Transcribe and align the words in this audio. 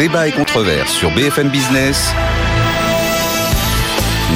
Débat 0.00 0.26
et 0.28 0.32
controverse 0.32 0.90
sur 0.94 1.10
BFM 1.10 1.50
Business. 1.50 2.14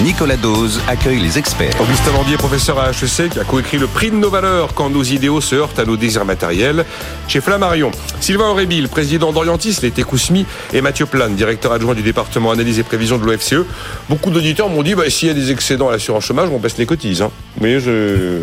Nicolas 0.03 0.37
Dose 0.37 0.79
accueille 0.87 1.21
les 1.21 1.39
experts. 1.39 1.73
Augustin 1.81 2.13
Landier, 2.13 2.37
professeur 2.37 2.79
à 2.79 2.91
HEC, 2.91 3.31
qui 3.31 3.41
a 3.41 3.45
coécrit 3.45 3.79
le 3.79 3.87
prix 3.87 4.11
de 4.11 4.17
nos 4.17 4.29
valeurs 4.29 4.75
quand 4.75 4.91
nos 4.91 5.03
idéaux 5.03 5.41
se 5.41 5.55
heurtent 5.55 5.79
à 5.79 5.87
nos 5.87 5.97
désirs 5.97 6.27
matériels. 6.27 6.85
Chez 7.29 7.41
Flammarion, 7.41 7.93
Sylvain 8.21 8.51
Aurébil, 8.51 8.91
président 8.91 9.33
d'Orientis, 9.33 9.79
l'été 9.81 10.03
Kousmi, 10.03 10.45
et 10.75 10.83
Mathieu 10.83 11.07
Plane, 11.07 11.35
directeur 11.35 11.73
adjoint 11.73 11.95
du 11.95 12.03
département 12.03 12.51
analyse 12.51 12.79
et 12.79 12.83
prévision 12.83 13.17
de 13.17 13.25
l'OFCE. 13.25 13.65
Beaucoup 14.11 14.31
d'auditeurs 14.31 14.69
m'ont 14.69 14.83
dit, 14.83 14.95
bah, 14.95 15.09
s'il 15.09 15.29
y 15.29 15.31
a 15.31 15.35
des 15.35 15.51
excédents 15.51 15.89
à 15.89 15.93
l'assurance 15.93 16.27
chômage, 16.27 16.51
on 16.53 16.59
baisse 16.59 16.77
les 16.77 16.85
cotises. 16.85 17.23
Hein. 17.23 17.31
Mais 17.63 17.81
je... 17.81 18.41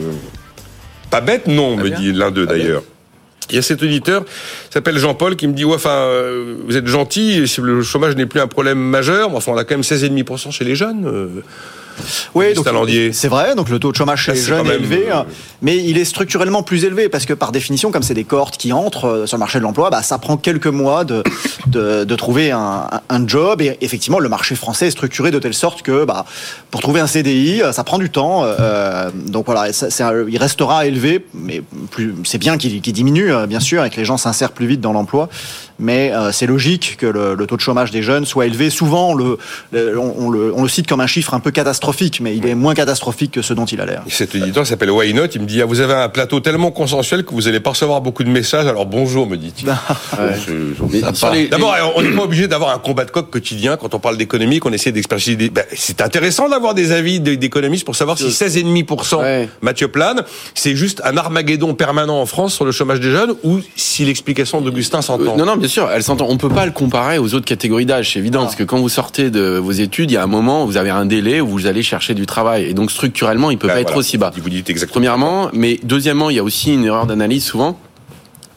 Pas 1.12 1.22
bête, 1.22 1.46
non, 1.46 1.76
me 1.76 1.92
dit 1.92 2.14
l'un 2.14 2.32
d'eux 2.32 2.48
d'ailleurs. 2.48 2.82
Il 3.52 3.56
y 3.56 3.60
a 3.60 3.62
cet 3.62 3.84
auditeur, 3.84 4.24
s'appelle 4.70 4.98
Jean-Paul, 4.98 5.36
qui 5.36 5.48
me 5.48 5.54
dit, 5.54 5.66
euh, 5.66 6.56
vous 6.66 6.78
êtes 6.78 6.88
gentil, 6.88 7.46
le 7.62 7.82
chômage 7.84 8.16
n'est 8.16 8.26
plus 8.26 8.40
un 8.40 8.48
problème 8.48 8.80
majeur, 8.80 9.30
mais 9.30 9.38
enfin, 9.38 9.52
on 9.52 9.58
a 9.58 9.64
quand 9.64 9.76
même 9.76 9.82
16,5% 9.82 10.52
chez 10.52 10.64
les 10.64 10.76
jeunes. 10.76 11.06
euh. 11.06 11.28
Oui, 12.36 12.54
donc 12.54 12.64
c'est 13.14 13.28
vrai. 13.28 13.56
Donc 13.56 13.70
le 13.70 13.80
taux 13.80 13.92
de 13.92 13.98
chômage 13.98 14.24
chez 14.24 14.32
Ça, 14.32 14.36
les 14.36 14.42
jeunes 14.42 14.68
est 14.68 14.76
élevé, 14.76 15.06
euh, 15.10 15.16
hein. 15.18 15.26
mais 15.62 15.78
il 15.78 15.98
est 15.98 16.06
structurellement 16.06 16.64
plus 16.64 16.86
élevé 16.86 17.10
parce 17.10 17.26
que 17.26 17.34
par 17.34 17.52
définition, 17.52 17.92
comme 17.92 18.04
c'est 18.04 18.14
des 18.14 18.24
cohortes 18.24 18.58
qui 18.58 18.74
entrent 18.74 19.06
euh, 19.08 19.26
sur 19.28 19.38
le 19.38 19.40
marché 19.40 19.60
de 19.60 19.64
l'emploi, 19.64 19.90
bah, 19.90 20.02
ça 20.04 20.18
prend 20.18 20.38
quelques 20.38 20.68
mois 20.68 21.04
de, 21.06 21.24
de, 21.68 22.04
de 22.04 22.16
trouver 22.16 22.52
un, 22.52 22.88
un 23.10 23.28
job. 23.28 23.62
Et 23.62 23.78
effectivement, 23.82 24.20
le 24.20 24.30
marché 24.30 24.56
français 24.56 24.88
est 24.88 24.92
structuré 24.92 25.32
de 25.32 25.40
telle 25.40 25.54
sorte 25.54 25.82
que 25.82 26.06
bah, 26.06 26.26
pour 26.72 26.82
trouver 26.82 27.00
un 27.02 27.08
CDI, 27.08 27.62
euh, 27.62 27.72
ça 27.72 27.84
prend 27.84 27.98
du 28.00 28.10
temps. 28.10 28.44
euh, 28.44 29.10
donc 29.28 29.46
voilà, 29.46 29.72
ça, 29.74 29.88
un- 30.10 30.28
il 30.28 30.38
restera 30.38 30.86
élevé, 30.86 31.26
mais 31.34 31.62
c'est 32.24 32.38
bien 32.38 32.58
qu'il 32.58 32.82
diminue, 32.82 33.32
bien 33.48 33.60
sûr, 33.60 33.84
et 33.86 33.90
que 33.90 33.98
les 33.98 34.06
gens 34.06 34.18
s'insèrent 34.18 34.52
plus 34.52 34.66
vite 34.68 34.82
dans 34.82 34.94
l'emploi. 34.94 35.30
Mais 35.80 36.12
euh, 36.14 36.32
c'est 36.32 36.46
logique 36.46 36.96
que 37.00 37.08
le, 37.08 37.34
le 37.34 37.48
taux 37.48 37.56
de 37.56 37.62
chômage 37.62 37.90
des 37.90 38.04
jeunes 38.04 38.26
soit 38.26 38.46
élevé. 38.46 38.70
Souvent, 38.70 39.10
on 39.10 39.14
le, 39.16 39.38
le- 39.72 39.98
on, 39.98 40.14
on 40.26 40.30
le, 40.30 40.54
on 40.56 40.62
le 40.62 40.70
cite 40.70 40.86
comme 40.88 41.02
un 41.02 41.08
chiffre 41.08 41.34
un 41.34 41.40
peu 41.40 41.50
catastrophique, 41.50 41.81
mais 42.22 42.36
il 42.38 42.46
est 42.46 42.56
moins 42.56 42.74
catastrophique 42.74 43.32
que 43.32 43.42
ce 43.42 43.54
dont 43.54 43.66
il 43.66 43.82
a 43.82 43.86
l'air. 43.86 44.04
Et 44.08 44.12
Cet 44.12 44.36
auditeur 44.36 44.66
s'appelle 44.68 44.92
Why 44.92 45.14
Not, 45.14 45.28
il 45.36 45.42
me 45.42 45.46
dit 45.46 45.62
ah, 45.62 45.66
vous 45.66 45.80
avez 45.80 45.94
un 45.94 46.10
plateau 46.10 46.40
tellement 46.40 46.72
consensuel 46.72 47.24
que 47.26 47.34
vous 47.34 47.48
allez 47.48 47.60
pas 47.60 47.72
recevoir 47.72 48.02
beaucoup 48.02 48.24
de 48.24 48.30
messages. 48.30 48.68
Alors 48.68 48.86
bonjour, 48.86 49.28
me 49.28 49.36
dit-il. 49.38 49.68
Les- 51.34 51.48
D'abord, 51.48 51.76
on 51.96 52.02
n'est 52.02 52.12
pas 52.12 52.24
obligé 52.24 52.48
d'avoir 52.48 52.74
un 52.74 52.80
combat 52.80 53.06
de 53.06 53.12
coq 53.12 53.30
quotidien 53.30 53.78
quand 53.78 53.94
on 53.94 54.00
parle 54.00 54.18
d'économie, 54.18 54.60
qu'on 54.60 54.72
essaie 54.74 54.92
d'expérimenter. 54.92 55.36
des- 55.36 55.50
Ben, 55.50 55.64
c'est 55.76 56.02
intéressant 56.02 56.48
d'avoir 56.50 56.74
des 56.74 56.92
avis 56.92 57.20
d'économistes 57.20 57.86
pour 57.86 57.96
savoir 57.96 58.18
si 58.18 58.32
16,5% 58.32 59.20
Ouais. 59.22 59.50
Mathieu 59.62 59.88
Plane, 59.88 60.24
c'est 60.56 60.76
juste 60.76 61.02
un 61.04 61.18
armageddon 61.18 61.74
permanent 61.74 62.20
en 62.22 62.26
France 62.26 62.54
sur 62.54 62.66
le 62.66 62.72
chômage 62.72 63.00
des 63.00 63.12
jeunes 63.12 63.34
ou 63.44 63.60
si 63.76 64.06
l'explication 64.06 64.62
d'Augustin 64.62 65.02
s'entend. 65.02 65.34
Euh, 65.34 65.38
Non, 65.38 65.46
non, 65.46 65.56
bien 65.58 65.68
sûr, 65.68 65.90
elle 65.94 66.04
s'entend. 66.04 66.28
On 66.30 66.38
peut 66.38 66.50
pas 66.50 66.66
le 66.66 66.72
comparer 66.72 67.18
aux 67.18 67.34
autres 67.34 67.46
catégories 67.46 67.86
d'âge, 67.86 68.14
c'est 68.14 68.20
évident, 68.20 68.44
parce 68.44 68.56
que 68.56 68.64
quand 68.64 68.78
vous 68.80 68.90
sortez 68.90 69.30
de 69.30 69.58
vos 69.58 69.72
études, 69.72 70.12
il 70.12 70.14
y 70.16 70.18
a 70.18 70.24
un 70.24 70.28
moment 70.28 70.64
où 70.64 70.68
vous 70.68 70.78
avez 70.78 70.90
un 70.90 71.06
délai 71.06 71.42
où 71.42 71.48
vous 71.48 71.66
allez 71.72 71.84
chercher 71.84 72.14
du 72.14 72.26
travail, 72.26 72.66
et 72.66 72.74
donc 72.74 72.92
structurellement, 72.92 73.52
il 73.52 73.58
peut 73.58 73.68
pas 73.68 73.82
être 73.82 73.98
aussi 73.98 74.18
bas. 74.18 74.32
Vous 74.36 74.50
dites 74.50 74.70
exactement. 74.70 74.94
Premièrement, 74.94 75.50
mais 75.54 75.80
deuxièmement, 75.84 76.30
il 76.30 76.36
y 76.36 76.40
a 76.40 76.44
aussi 76.44 76.74
une 76.74 76.86
erreur 76.86 77.06
d'analyse 77.08 77.44
souvent, 77.44 77.78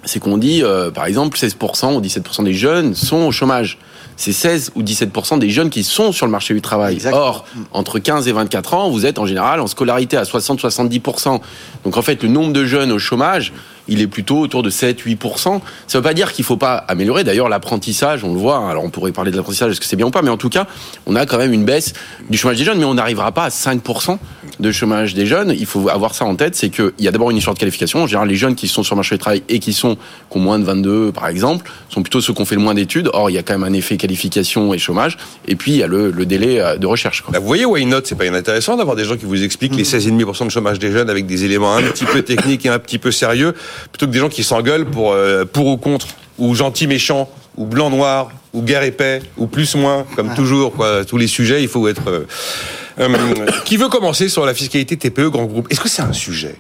c'est 0.05 0.20
qu'on 0.20 0.39
dit, 0.39 0.62
euh, 0.62 0.91
par 0.91 1.07
exemple, 1.07 1.39
16% 1.39 1.95
ou 1.95 2.01
17% 2.01 2.45
des 2.45 2.53
jeunes 2.53 2.95
sont 2.95 3.23
au 3.27 3.33
chômage. 3.33 3.79
C'est 4.17 4.33
16 4.33 4.73
ou 4.77 4.83
17% 4.83 5.39
des 5.39 5.51
jeunes 5.51 5.70
qui 5.70 5.83
sont 5.83 6.12
sur 6.12 6.27
le 6.27 6.33
marché 6.33 6.55
du 6.55 6.61
travail. 6.61 6.95
Exactement. 6.95 7.25
Or, 7.25 7.47
entre 7.73 7.98
15 7.98 8.29
et 8.29 8.33
24 8.33 8.75
ans, 8.75 8.91
vous 8.91 9.07
êtes 9.07 9.19
en 9.19 9.27
général 9.27 9.61
en 9.61 9.67
scolarité 9.67 10.17
à 10.17 10.23
60-70%. 10.23 11.41
Donc 11.85 11.97
en 11.97 12.03
fait, 12.03 12.23
le 12.23 12.29
nombre 12.29 12.53
de 12.53 12.65
jeunes 12.65 12.92
au 12.92 12.98
chômage, 12.98 13.53
il 13.88 14.00
est 14.00 14.06
plutôt 14.06 14.38
autour 14.38 14.62
de 14.62 14.70
7-8%. 14.70 15.60
Ça 15.86 15.98
veut 15.98 16.02
pas 16.02 16.14
dire 16.14 16.32
qu'il 16.32 16.44
faut 16.44 16.56
pas 16.56 16.74
améliorer. 16.77 17.24
D'ailleurs, 17.24 17.48
l'apprentissage, 17.48 18.24
on 18.24 18.32
le 18.32 18.38
voit. 18.38 18.56
hein. 18.56 18.68
Alors 18.70 18.84
on 18.84 18.90
pourrait 18.90 19.12
parler 19.12 19.30
de 19.30 19.36
l'apprentissage, 19.36 19.72
est-ce 19.72 19.80
que 19.80 19.86
c'est 19.86 19.96
bien 19.96 20.06
ou 20.06 20.10
pas 20.10 20.22
Mais 20.22 20.30
en 20.30 20.36
tout 20.36 20.48
cas, 20.48 20.66
on 21.06 21.16
a 21.16 21.27
quand 21.27 21.38
même 21.38 21.52
une 21.52 21.64
baisse 21.64 21.92
du 22.30 22.39
chômage 22.39 22.58
des 22.58 22.64
jeunes, 22.64 22.78
mais 22.78 22.84
on 22.84 22.94
n'arrivera 22.94 23.33
pas 23.33 23.44
à 23.44 23.48
5% 23.50 24.18
de 24.61 24.73
chômage 24.73 25.14
des 25.14 25.27
jeunes. 25.27 25.55
Il 25.56 25.67
faut 25.67 25.89
avoir 25.89 26.14
ça 26.14 26.24
en 26.24 26.34
tête, 26.36 26.55
c'est 26.55 26.70
qu'il 26.70 26.92
y 26.98 27.08
a 27.08 27.11
d'abord 27.11 27.30
une 27.30 27.36
histoire 27.36 27.55
de 27.55 27.58
qualification. 27.61 28.02
En 28.02 28.06
général, 28.06 28.28
les 28.28 28.36
jeunes 28.36 28.55
qui 28.55 28.68
sont 28.68 28.83
sur 28.83 28.94
le 28.94 28.98
marché 28.98 29.14
du 29.14 29.18
travail 29.18 29.42
et 29.48 29.58
qui 29.58 29.73
sont 29.73 29.96
qui 30.30 30.39
ont 30.39 30.40
moins 30.40 30.58
de 30.58 30.64
22, 30.64 31.12
par 31.12 31.28
exemple, 31.28 31.70
sont 31.89 32.02
plutôt 32.02 32.20
ceux 32.20 32.33
qui 32.33 32.40
ont 32.40 32.44
fait 32.44 32.55
le 32.55 32.61
moins 32.61 32.74
d'études. 32.74 33.11
Or, 33.12 33.30
il 33.30 33.34
y 33.34 33.39
a 33.39 33.42
quand 33.42 33.52
même 33.58 33.64
un 33.64 33.73
effet 33.77 33.96
qualification 33.96 34.73
et 34.74 34.78
chômage. 34.78 35.17
Et 35.46 35.56
puis, 35.56 35.73
il 35.73 35.77
y 35.78 35.83
a 35.83 35.86
le, 35.86 36.11
le 36.11 36.27
délai 36.27 36.61
euh, 36.61 36.77
de 36.77 36.86
recherche. 36.86 37.23
Quoi. 37.23 37.33
Bah, 37.33 37.39
vous 37.39 37.46
voyez, 37.46 37.64
Why 37.64 37.84
Not, 37.86 38.00
c'est 38.05 38.14
pas 38.17 38.24
intéressant 38.24 38.77
d'avoir 38.77 38.96
des 38.96 39.05
gens 39.05 39.17
qui 39.17 39.27
vous 39.27 39.42
expliquent 39.44 39.74
les 39.77 39.84
16,5% 39.84 40.46
de 40.46 40.50
chômage 40.50 40.78
des 40.78 40.90
jeunes 40.92 41.11
avec 41.11 41.27
des 41.27 41.44
éléments 41.44 41.74
un 41.77 41.83
petit 41.83 42.05
peu 42.05 42.23
techniques 42.23 42.64
et 42.67 42.68
un 42.68 42.78
petit 42.78 42.98
peu 42.98 43.11
sérieux, 43.11 43.55
plutôt 43.90 44.07
que 44.07 44.11
des 44.12 44.18
gens 44.18 44.29
qui 44.29 44.45
s'engueulent 44.45 44.86
pour, 44.86 45.12
euh, 45.12 45.45
pour 45.45 45.67
ou 45.67 45.77
contre, 45.77 46.07
ou 46.39 46.55
gentil 46.55 46.86
méchant, 46.86 47.29
ou 47.57 47.67
blanc 47.67 47.90
noir, 47.90 48.30
ou 48.52 48.62
guerre 48.62 48.83
et 48.83 48.92
paix, 48.92 49.23
ou 49.36 49.46
plus 49.46 49.74
moins, 49.74 50.05
comme 50.17 50.35
toujours, 50.35 50.73
quoi. 50.73 51.05
Tous 51.05 51.17
les 51.17 51.27
sujets, 51.27 51.62
il 51.62 51.68
faut 51.68 51.86
être. 51.89 52.08
euh, 52.08 52.27
euh, 53.01 53.46
qui 53.64 53.77
veut 53.77 53.89
commencer 53.89 54.29
sur 54.29 54.46
la 54.46 54.55
fiscalité 54.55 54.96
TPE 54.96 55.29
grand 55.29 55.45
groupe 55.45 55.67
Est-ce 55.70 55.80
que 55.80 55.89
c'est 55.89 56.02
un 56.02 56.12
sujet? 56.12 56.57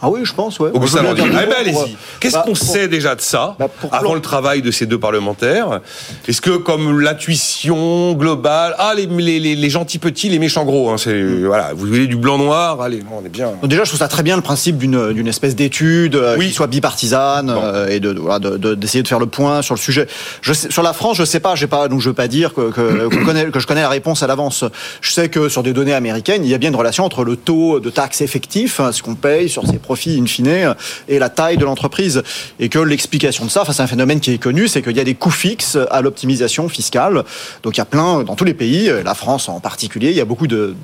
Ah 0.00 0.08
oui, 0.10 0.20
je 0.24 0.32
pense, 0.32 0.58
ouais. 0.60 0.70
Augustin 0.72 1.02
Eh 1.10 1.14
ben, 1.22 1.54
allez-y. 1.60 1.96
Qu'est-ce 2.20 2.34
bah, 2.34 2.42
qu'on 2.46 2.52
pour- 2.54 2.56
sait 2.58 2.86
déjà 2.88 3.14
de 3.14 3.20
ça 3.20 3.56
bah, 3.58 3.68
avant 3.90 4.14
le 4.14 4.20
travail 4.20 4.62
de 4.62 4.70
ces 4.70 4.86
deux 4.86 4.98
parlementaires? 4.98 5.80
Est-ce 6.28 6.40
que 6.40 6.56
comme 6.56 7.00
l'intuition 7.00 8.12
globale, 8.12 8.74
ah 8.78 8.92
les, 8.96 9.06
les, 9.06 9.40
les, 9.40 9.54
les 9.56 9.70
gentils 9.70 9.98
petits, 9.98 10.28
les 10.28 10.38
méchants 10.38 10.64
gros, 10.64 10.90
hein, 10.90 10.96
c'est 10.98 11.18
Mm. 11.18 11.46
voilà, 11.46 11.72
vous 11.74 11.86
voulez 11.86 12.06
du 12.06 12.16
blanc 12.16 12.38
noir, 12.38 12.80
allez, 12.80 13.02
on 13.12 13.24
est 13.24 13.28
bien. 13.28 13.52
Déjà, 13.64 13.84
je 13.84 13.90
trouve 13.90 13.98
ça 13.98 14.08
très 14.08 14.22
bien 14.22 14.36
le 14.36 14.42
principe 14.42 14.78
d'une 14.78 15.12
d'une 15.12 15.26
espèce 15.28 15.56
d'étude 15.56 16.14
euh, 16.16 16.36
Oui. 16.38 16.48
qui 16.48 16.52
soit 16.54 16.66
bipartisane 16.68 17.50
euh, 17.50 17.88
et 17.88 17.98
de 18.00 18.10
voilà, 18.12 18.38
de- 18.38 18.56
de- 18.56 18.74
d'essayer 18.74 19.02
de, 19.02 19.08
faire 19.08 19.18
le 19.18 19.26
point 19.26 19.62
sur 19.62 19.74
le 19.74 19.80
sujet. 19.80 20.06
Je 20.42 20.52
sais- 20.52 20.70
sur 20.70 20.82
la 20.82 20.92
France, 20.92 21.16
je 21.16 21.24
sais 21.24 21.40
pas, 21.40 21.54
j'ai 21.54 21.66
pas 21.66 21.88
donc 21.88 22.00
je 22.00 22.08
veux 22.08 22.14
pas 22.14 22.28
dire 22.28 22.54
que 22.54 22.70
que, 22.70 23.08
que 23.50 23.58
je 23.60 23.66
connais 23.66 23.82
la 23.82 23.88
réponse 23.88 24.22
à 24.22 24.26
l'avance. 24.26 24.64
Je 25.00 25.12
sais 25.12 25.28
que 25.28 25.48
sur 25.48 25.62
des 25.62 25.72
données 25.72 25.94
américaines, 25.94 26.44
il 26.44 26.50
y 26.50 26.54
a 26.54 26.58
bien 26.58 26.70
une 26.70 26.76
relation 26.76 27.04
entre 27.04 27.24
le 27.24 27.36
taux 27.36 27.80
de 27.80 27.90
taxe 27.90 28.20
effectif, 28.20 28.80
hein, 28.80 28.92
ce 28.92 29.02
qu'on 29.02 29.14
paye 29.14 29.48
sur 29.48 29.66
ses 29.66 29.78
profits 29.88 30.18
in 30.20 30.26
fine, 30.26 30.74
et 31.08 31.18
la 31.18 31.30
taille 31.30 31.56
de 31.56 31.64
l'entreprise, 31.64 32.22
et 32.60 32.68
que 32.68 32.78
l'explication 32.78 33.44
de 33.46 33.50
ça, 33.50 33.62
enfin 33.62 33.72
c'est 33.72 33.86
un 33.88 33.92
phénomène 33.96 34.20
qui 34.20 34.32
est 34.32 34.42
connu, 34.48 34.68
c'est 34.68 34.82
qu'il 34.82 34.96
y 34.96 35.00
a 35.00 35.08
des 35.12 35.14
coûts 35.14 35.38
fixes 35.46 35.78
à 35.90 36.02
l'optimisation 36.02 36.68
fiscale. 36.68 37.24
Donc 37.62 37.76
il 37.76 37.80
y 37.84 37.86
a 37.88 37.90
plein 37.96 38.22
dans 38.22 38.36
tous 38.36 38.44
les 38.44 38.58
pays, 38.64 38.90
la 39.04 39.14
France 39.14 39.48
en 39.48 39.60
particulier, 39.60 40.10
il 40.10 40.16
y 40.16 40.20
a 40.20 40.24
beaucoup 40.24 40.46
de, 40.46 40.74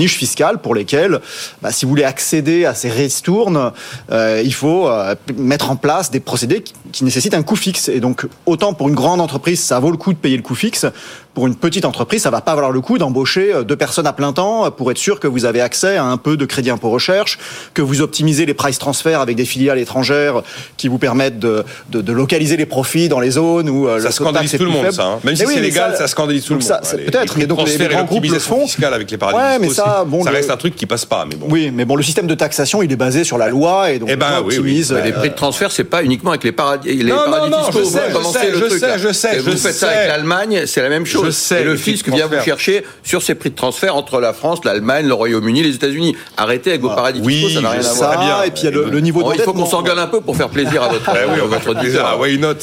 niches 0.00 0.16
fiscales 0.16 0.58
pour 0.58 0.74
lesquelles, 0.74 1.20
bah, 1.62 1.72
si 1.72 1.84
vous 1.84 1.90
voulez 1.90 2.04
accéder 2.04 2.64
à 2.64 2.74
ces 2.74 2.90
ristournes, 2.90 3.72
euh, 4.10 4.42
il 4.44 4.54
faut 4.54 4.88
euh, 4.88 5.14
mettre 5.36 5.70
en 5.70 5.76
place 5.76 6.10
des 6.10 6.20
procédés 6.20 6.62
qui 6.92 7.04
nécessitent 7.04 7.34
un 7.34 7.42
coût 7.42 7.56
fixe. 7.56 7.88
Et 7.88 8.00
donc 8.00 8.26
autant 8.46 8.74
pour 8.74 8.88
une 8.88 8.94
grande 8.94 9.20
entreprise, 9.20 9.60
ça 9.60 9.78
vaut 9.80 9.90
le 9.90 9.96
coup 9.96 10.12
de 10.12 10.18
payer 10.18 10.36
le 10.36 10.42
coût 10.42 10.54
fixe. 10.54 10.86
Pour 11.32 11.46
une 11.46 11.54
petite 11.54 11.84
entreprise, 11.84 12.22
ça 12.22 12.30
va 12.30 12.40
pas 12.40 12.54
valoir 12.56 12.72
le 12.72 12.80
coup 12.80 12.98
d'embaucher 12.98 13.54
euh, 13.54 13.62
deux 13.62 13.76
personnes 13.76 14.06
à 14.08 14.12
plein 14.12 14.32
temps 14.32 14.66
euh, 14.66 14.70
pour 14.70 14.90
être 14.90 14.98
sûr 14.98 15.20
que 15.20 15.28
vous 15.28 15.44
avez 15.44 15.60
accès 15.60 15.96
à 15.96 16.04
un 16.04 16.16
peu 16.16 16.36
de 16.36 16.44
crédit 16.44 16.70
impôt 16.70 16.90
recherche, 16.90 17.38
que 17.72 17.82
vous 17.82 18.00
optimisez 18.00 18.46
les 18.46 18.54
price 18.54 18.78
transferts 18.80 19.20
avec 19.20 19.36
des 19.36 19.44
filiales 19.44 19.78
étrangères 19.78 20.42
qui 20.76 20.88
vous 20.88 20.98
permettent 20.98 21.38
de, 21.38 21.64
de, 21.90 22.00
de 22.00 22.12
localiser 22.12 22.56
les 22.56 22.66
profits 22.66 23.08
dans 23.08 23.20
les 23.20 23.30
zones 23.30 23.70
où 23.70 23.86
euh, 23.86 23.96
le 23.98 24.02
Ça 24.02 24.10
scandalise 24.10 24.50
tout 24.50 24.64
le 24.64 24.70
monde, 24.70 24.82
faible. 24.86 24.92
ça. 24.94 25.04
hein. 25.04 25.20
Même 25.22 25.36
si 25.36 25.46
oui, 25.46 25.52
c'est 25.54 25.60
légal, 25.60 25.94
ça, 25.96 26.08
scandalise 26.08 26.44
tout 26.44 26.54
le 26.54 26.58
monde. 26.58 26.80
peut-être, 27.06 27.38
mais 27.38 27.46
donc 27.46 27.64
les, 27.64 27.78
les 27.78 27.84
et 27.84 27.88
grands 27.88 28.04
groupes 28.04 28.24
le 28.26 28.38
font. 28.40 28.66
fiscale 28.66 28.92
avec 28.94 29.08
les 29.08 29.16
paradis 29.16 29.38
Ouais, 29.38 29.58
mais 29.60 29.72
ça, 29.72 30.00
c'est- 30.02 30.10
bon, 30.10 30.24
ça 30.24 30.30
le- 30.30 30.36
reste 30.36 30.50
un 30.50 30.56
truc 30.56 30.74
qui 30.74 30.86
passe 30.86 31.04
pas. 31.04 31.26
Mais 31.30 31.36
bon. 31.36 31.46
Oui, 31.48 31.70
mais 31.72 31.84
bon, 31.84 31.94
le 31.94 32.02
système 32.02 32.26
de 32.26 32.34
taxation, 32.34 32.82
il 32.82 32.90
est 32.90 32.96
basé 32.96 33.22
sur 33.22 33.38
la 33.38 33.48
loi 33.48 33.92
et 33.92 34.00
donc 34.00 34.08
Eh 34.10 34.16
ben, 34.16 34.26
on 34.40 34.46
oui, 34.46 34.58
optimise. 34.58 34.90
oui. 34.90 34.98
euh, 34.98 35.04
Les 35.04 35.12
prix 35.12 35.30
de 35.30 35.34
transfert, 35.36 35.70
c'est 35.70 35.84
pas 35.84 36.02
uniquement 36.02 36.30
avec 36.30 36.42
les 36.42 36.50
paradis, 36.52 36.88
les 36.92 37.04
Non, 37.04 37.24
non, 37.26 37.30
paradis 37.30 37.50
non, 37.52 37.58
fiscaux. 37.66 37.78
je 37.84 37.84
sais, 37.84 38.00
je 38.58 38.68
sais, 38.78 38.98
je 38.98 39.12
sais, 39.12 39.36
Et 39.36 39.38
vous 39.38 39.56
faites 39.56 39.74
ça 39.74 39.90
avec 39.90 40.08
l'Allemagne, 40.08 40.64
c'est 40.66 40.82
la 40.82 40.88
même 40.88 41.06
chose. 41.06 41.19
Je 41.24 41.30
sais, 41.30 41.60
Et 41.62 41.64
le 41.64 41.72
de 41.72 41.76
fisc 41.76 42.08
vient 42.08 42.26
vous 42.26 42.40
chercher 42.44 42.84
sur 43.02 43.22
ces 43.22 43.34
prix 43.34 43.50
de 43.50 43.54
transfert 43.56 43.96
entre 43.96 44.20
la 44.20 44.32
France, 44.32 44.60
l'Allemagne, 44.64 45.06
le 45.06 45.14
Royaume-Uni, 45.14 45.62
les 45.62 45.74
États-Unis. 45.74 46.16
Arrêtez 46.36 46.70
avec 46.70 46.82
vos 46.82 46.88
paradis 46.88 47.20
Oui, 47.22 47.34
fiscaux, 47.40 47.54
ça 47.54 47.60
n'a 47.60 47.70
rien 47.70 47.80
à 47.88 47.92
voir. 47.92 48.18
Bien. 48.18 48.42
et 48.44 48.50
puis 48.50 48.62
il 48.62 48.64
y 48.64 48.68
a 48.68 48.70
le, 48.70 48.90
le 48.90 49.00
niveau 49.00 49.20
Bon, 49.20 49.32
il 49.32 49.40
faut 49.40 49.52
qu'on 49.52 49.66
s'engueule 49.66 49.98
un 49.98 50.06
peu 50.06 50.20
pour 50.20 50.36
faire 50.36 50.48
plaisir 50.48 50.82
à 50.82 50.88
votre, 50.92 51.10
Eh 51.14 51.24
oui, 51.30 51.38
on 51.42 51.46
va 51.48 51.58
votre 51.58 51.62
faire 51.72 51.80
plaisir 51.80 52.04
à 52.06 52.16
auditeur. 52.18 52.20
Why 52.20 52.38
Not 52.38 52.54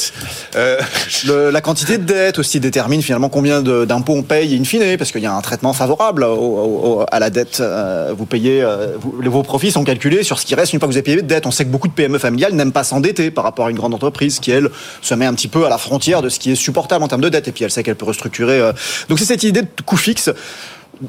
Euh, 0.55 0.79
Le- 1.27 1.49
la 1.51 1.61
quantité 1.61 1.97
de 1.97 2.03
dette 2.03 2.39
aussi 2.39 2.59
détermine 2.59 3.01
finalement 3.01 3.29
combien 3.29 3.61
de- 3.61 3.85
d'impôts 3.85 4.13
on 4.13 4.23
paye 4.23 4.57
in 4.59 4.63
fine, 4.63 4.97
parce 4.97 5.11
qu'il 5.11 5.21
y 5.21 5.25
a 5.25 5.33
un 5.33 5.41
traitement 5.41 5.73
favorable 5.73 6.23
au- 6.23 6.35
au- 6.35 6.99
au- 7.01 7.05
à 7.11 7.19
la 7.19 7.29
dette. 7.29 7.59
Euh, 7.59 8.13
vous 8.17 8.25
payez, 8.25 8.61
euh, 8.63 8.95
vous- 8.99 9.15
vos 9.29 9.43
profits 9.43 9.71
sont 9.71 9.83
calculés 9.83 10.23
sur 10.23 10.39
ce 10.39 10.45
qui 10.45 10.55
reste 10.55 10.73
une 10.73 10.79
fois 10.79 10.87
que 10.87 10.93
vous 10.93 10.97
avez 10.97 11.03
payé 11.03 11.17
de 11.17 11.27
dette. 11.27 11.45
On 11.45 11.51
sait 11.51 11.65
que 11.65 11.69
beaucoup 11.69 11.87
de 11.87 11.93
PME 11.93 12.17
familiales 12.19 12.53
n'aiment 12.53 12.71
pas 12.71 12.83
s'endetter 12.83 13.31
par 13.31 13.43
rapport 13.43 13.67
à 13.67 13.69
une 13.71 13.77
grande 13.77 13.93
entreprise 13.93 14.39
qui, 14.39 14.51
elle, 14.51 14.69
se 15.01 15.13
met 15.15 15.25
un 15.25 15.33
petit 15.33 15.47
peu 15.47 15.65
à 15.65 15.69
la 15.69 15.77
frontière 15.77 16.21
de 16.21 16.29
ce 16.29 16.39
qui 16.39 16.51
est 16.51 16.55
supportable 16.55 17.03
en 17.03 17.07
termes 17.07 17.21
de 17.21 17.29
dette, 17.29 17.47
et 17.47 17.51
puis 17.51 17.63
elle 17.63 17.71
sait 17.71 17.83
qu'elle 17.83 17.95
peut 17.95 18.05
restructurer. 18.05 18.46
Euh. 18.53 18.73
Donc 19.09 19.19
c'est 19.19 19.25
cette 19.25 19.43
idée 19.43 19.61
de 19.61 19.67
coût 19.85 19.97
fixe. 19.97 20.29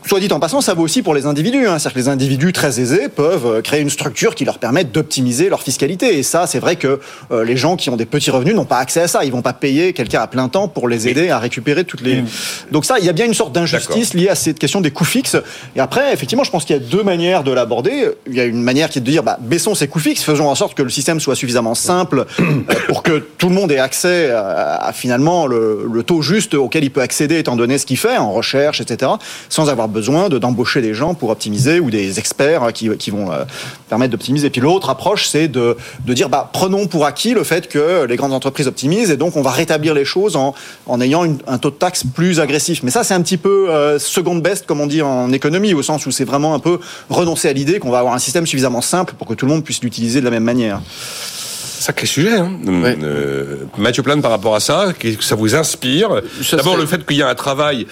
Soit 0.06 0.20
dit 0.20 0.32
en 0.32 0.40
passant, 0.40 0.60
ça 0.60 0.74
vaut 0.74 0.82
aussi 0.82 1.02
pour 1.02 1.14
les 1.14 1.26
individus. 1.26 1.66
Hein. 1.66 1.78
C'est-à-dire 1.78 1.94
que 1.94 1.98
les 1.98 2.08
individus 2.08 2.52
très 2.52 2.80
aisés 2.80 3.08
peuvent 3.08 3.46
euh, 3.46 3.62
créer 3.62 3.80
une 3.80 3.90
structure 3.90 4.34
qui 4.34 4.44
leur 4.44 4.58
permette 4.58 4.92
d'optimiser 4.92 5.48
leur 5.48 5.62
fiscalité. 5.62 6.18
Et 6.18 6.22
ça, 6.22 6.46
c'est 6.46 6.58
vrai 6.58 6.76
que 6.76 7.00
euh, 7.30 7.44
les 7.44 7.56
gens 7.56 7.76
qui 7.76 7.90
ont 7.90 7.96
des 7.96 8.06
petits 8.06 8.30
revenus 8.30 8.54
n'ont 8.54 8.64
pas 8.64 8.78
accès 8.78 9.00
à 9.00 9.08
ça. 9.08 9.24
Ils 9.24 9.32
vont 9.32 9.42
pas 9.42 9.52
payer 9.52 9.92
quelqu'un 9.92 10.20
à 10.20 10.26
plein 10.26 10.48
temps 10.48 10.68
pour 10.68 10.88
les 10.88 11.08
aider 11.08 11.30
à 11.30 11.38
récupérer 11.38 11.84
toutes 11.84 12.02
les. 12.02 12.22
Donc 12.70 12.84
ça, 12.84 12.98
il 12.98 13.04
y 13.04 13.08
a 13.08 13.12
bien 13.12 13.26
une 13.26 13.34
sorte 13.34 13.52
d'injustice 13.52 14.14
liée 14.14 14.28
à 14.28 14.34
cette 14.34 14.58
question 14.58 14.80
des 14.80 14.90
coûts 14.90 15.04
fixes. 15.04 15.36
Et 15.76 15.80
après, 15.80 16.12
effectivement, 16.12 16.44
je 16.44 16.50
pense 16.50 16.64
qu'il 16.64 16.76
y 16.76 16.78
a 16.78 16.82
deux 16.82 17.02
manières 17.02 17.44
de 17.44 17.52
l'aborder. 17.52 18.10
Il 18.26 18.34
y 18.34 18.40
a 18.40 18.44
une 18.44 18.62
manière 18.62 18.90
qui 18.90 18.98
est 18.98 19.02
de 19.02 19.10
dire, 19.10 19.22
bah, 19.22 19.38
baissons 19.40 19.74
ces 19.74 19.88
coûts 19.88 19.98
fixes, 19.98 20.22
faisons 20.22 20.48
en 20.48 20.54
sorte 20.54 20.76
que 20.76 20.82
le 20.82 20.90
système 20.90 21.20
soit 21.20 21.36
suffisamment 21.36 21.74
simple 21.74 22.26
euh, 22.40 22.44
pour 22.88 23.02
que 23.02 23.18
tout 23.38 23.48
le 23.48 23.54
monde 23.54 23.70
ait 23.72 23.78
accès 23.78 24.30
à, 24.30 24.76
à 24.76 24.92
finalement 24.92 25.46
le, 25.46 25.86
le, 25.90 26.02
taux 26.02 26.22
juste 26.22 26.54
auquel 26.54 26.84
il 26.84 26.90
peut 26.90 27.00
accéder 27.00 27.38
étant 27.38 27.56
donné 27.56 27.78
ce 27.78 27.86
qu'il 27.86 27.96
fait 27.96 28.16
en 28.16 28.32
recherche, 28.32 28.80
etc., 28.80 29.12
sans 29.48 29.68
avoir 29.68 29.77
besoin 29.86 30.28
de 30.28 30.38
d'embaucher 30.38 30.80
des 30.80 30.94
gens 30.94 31.14
pour 31.14 31.30
optimiser 31.30 31.80
ou 31.80 31.90
des 31.90 32.18
experts 32.18 32.72
qui, 32.72 32.88
qui 32.96 33.10
vont 33.10 33.30
euh, 33.30 33.44
permettre 33.88 34.12
d'optimiser. 34.12 34.50
Puis 34.50 34.60
l'autre 34.60 34.90
approche, 34.90 35.28
c'est 35.28 35.48
de, 35.48 35.76
de 36.04 36.14
dire, 36.14 36.28
bah, 36.28 36.50
prenons 36.52 36.86
pour 36.86 37.06
acquis 37.06 37.34
le 37.34 37.44
fait 37.44 37.68
que 37.68 38.04
les 38.04 38.16
grandes 38.16 38.32
entreprises 38.32 38.66
optimisent 38.66 39.10
et 39.10 39.16
donc 39.16 39.36
on 39.36 39.42
va 39.42 39.50
rétablir 39.50 39.94
les 39.94 40.04
choses 40.04 40.36
en, 40.36 40.54
en 40.86 41.00
ayant 41.00 41.24
un 41.46 41.58
taux 41.58 41.70
de 41.70 41.76
taxe 41.76 42.04
plus 42.14 42.40
agressif. 42.40 42.82
Mais 42.82 42.90
ça, 42.90 43.04
c'est 43.04 43.14
un 43.14 43.22
petit 43.22 43.36
peu 43.36 43.70
euh, 43.70 43.98
seconde 43.98 44.42
best, 44.42 44.66
comme 44.66 44.80
on 44.80 44.86
dit 44.86 45.02
en 45.02 45.32
économie, 45.32 45.74
au 45.74 45.82
sens 45.82 46.06
où 46.06 46.10
c'est 46.10 46.24
vraiment 46.24 46.54
un 46.54 46.58
peu 46.58 46.80
renoncer 47.10 47.48
à 47.48 47.52
l'idée 47.52 47.78
qu'on 47.78 47.90
va 47.90 47.98
avoir 47.98 48.14
un 48.14 48.18
système 48.18 48.46
suffisamment 48.46 48.80
simple 48.80 49.14
pour 49.18 49.26
que 49.26 49.34
tout 49.34 49.46
le 49.46 49.52
monde 49.52 49.64
puisse 49.64 49.82
l'utiliser 49.82 50.20
de 50.20 50.24
la 50.24 50.30
même 50.30 50.44
manière. 50.44 50.80
Sacré 51.80 52.06
sujet. 52.06 52.38
Hein. 52.38 52.50
Ouais. 52.66 52.96
Euh, 53.02 53.56
Mathieu 53.76 54.02
Plane, 54.02 54.20
par 54.20 54.30
rapport 54.30 54.54
à 54.54 54.60
ça, 54.60 54.92
qu'est-ce 54.98 55.18
que 55.18 55.24
ça 55.24 55.36
vous 55.36 55.54
inspire 55.54 56.08
Ça 56.42 56.56
D'abord, 56.56 56.72
serait- 56.74 56.82
le 56.82 56.88
fait 56.88 57.06
qu'il 57.06 57.16
y 57.16 57.22
a 57.22 57.28
un 57.28 57.34
travail, 57.34 57.86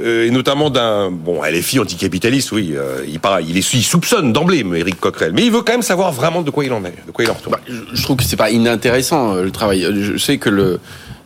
euh, 0.00 0.26
et 0.26 0.30
notamment 0.30 0.68
d'un... 0.70 1.10
Bon, 1.10 1.42
LFI 1.42 1.78
anticapitaliste, 1.80 2.52
oui, 2.52 2.74
euh, 2.76 3.02
il, 3.08 3.20
paraît, 3.20 3.42
il, 3.48 3.56
est, 3.56 3.72
il 3.74 3.82
soupçonne 3.82 4.32
d'emblée, 4.32 4.64
mais 4.64 4.80
Eric 4.80 5.00
Coquerel. 5.00 5.32
Mais 5.32 5.44
il 5.44 5.50
veut 5.50 5.62
quand 5.62 5.72
même 5.72 5.82
savoir 5.82 6.12
vraiment 6.12 6.42
de 6.42 6.50
quoi 6.50 6.64
il 6.64 6.72
en 6.72 6.84
est, 6.84 6.94
de 7.06 7.10
quoi 7.12 7.24
il 7.24 7.30
en 7.30 7.34
retourne. 7.34 7.56
Bah, 7.56 7.60
je- 7.68 7.96
je 7.96 8.02
trouve 8.02 8.16
que 8.16 8.24
c'est 8.24 8.36
pas 8.36 8.50
inintéressant 8.50 9.34
euh, 9.34 9.42
le 9.44 9.50
travail. 9.50 9.86
Je 9.90 10.16
sais 10.18 10.38
que 10.38 10.50
le 10.50 10.78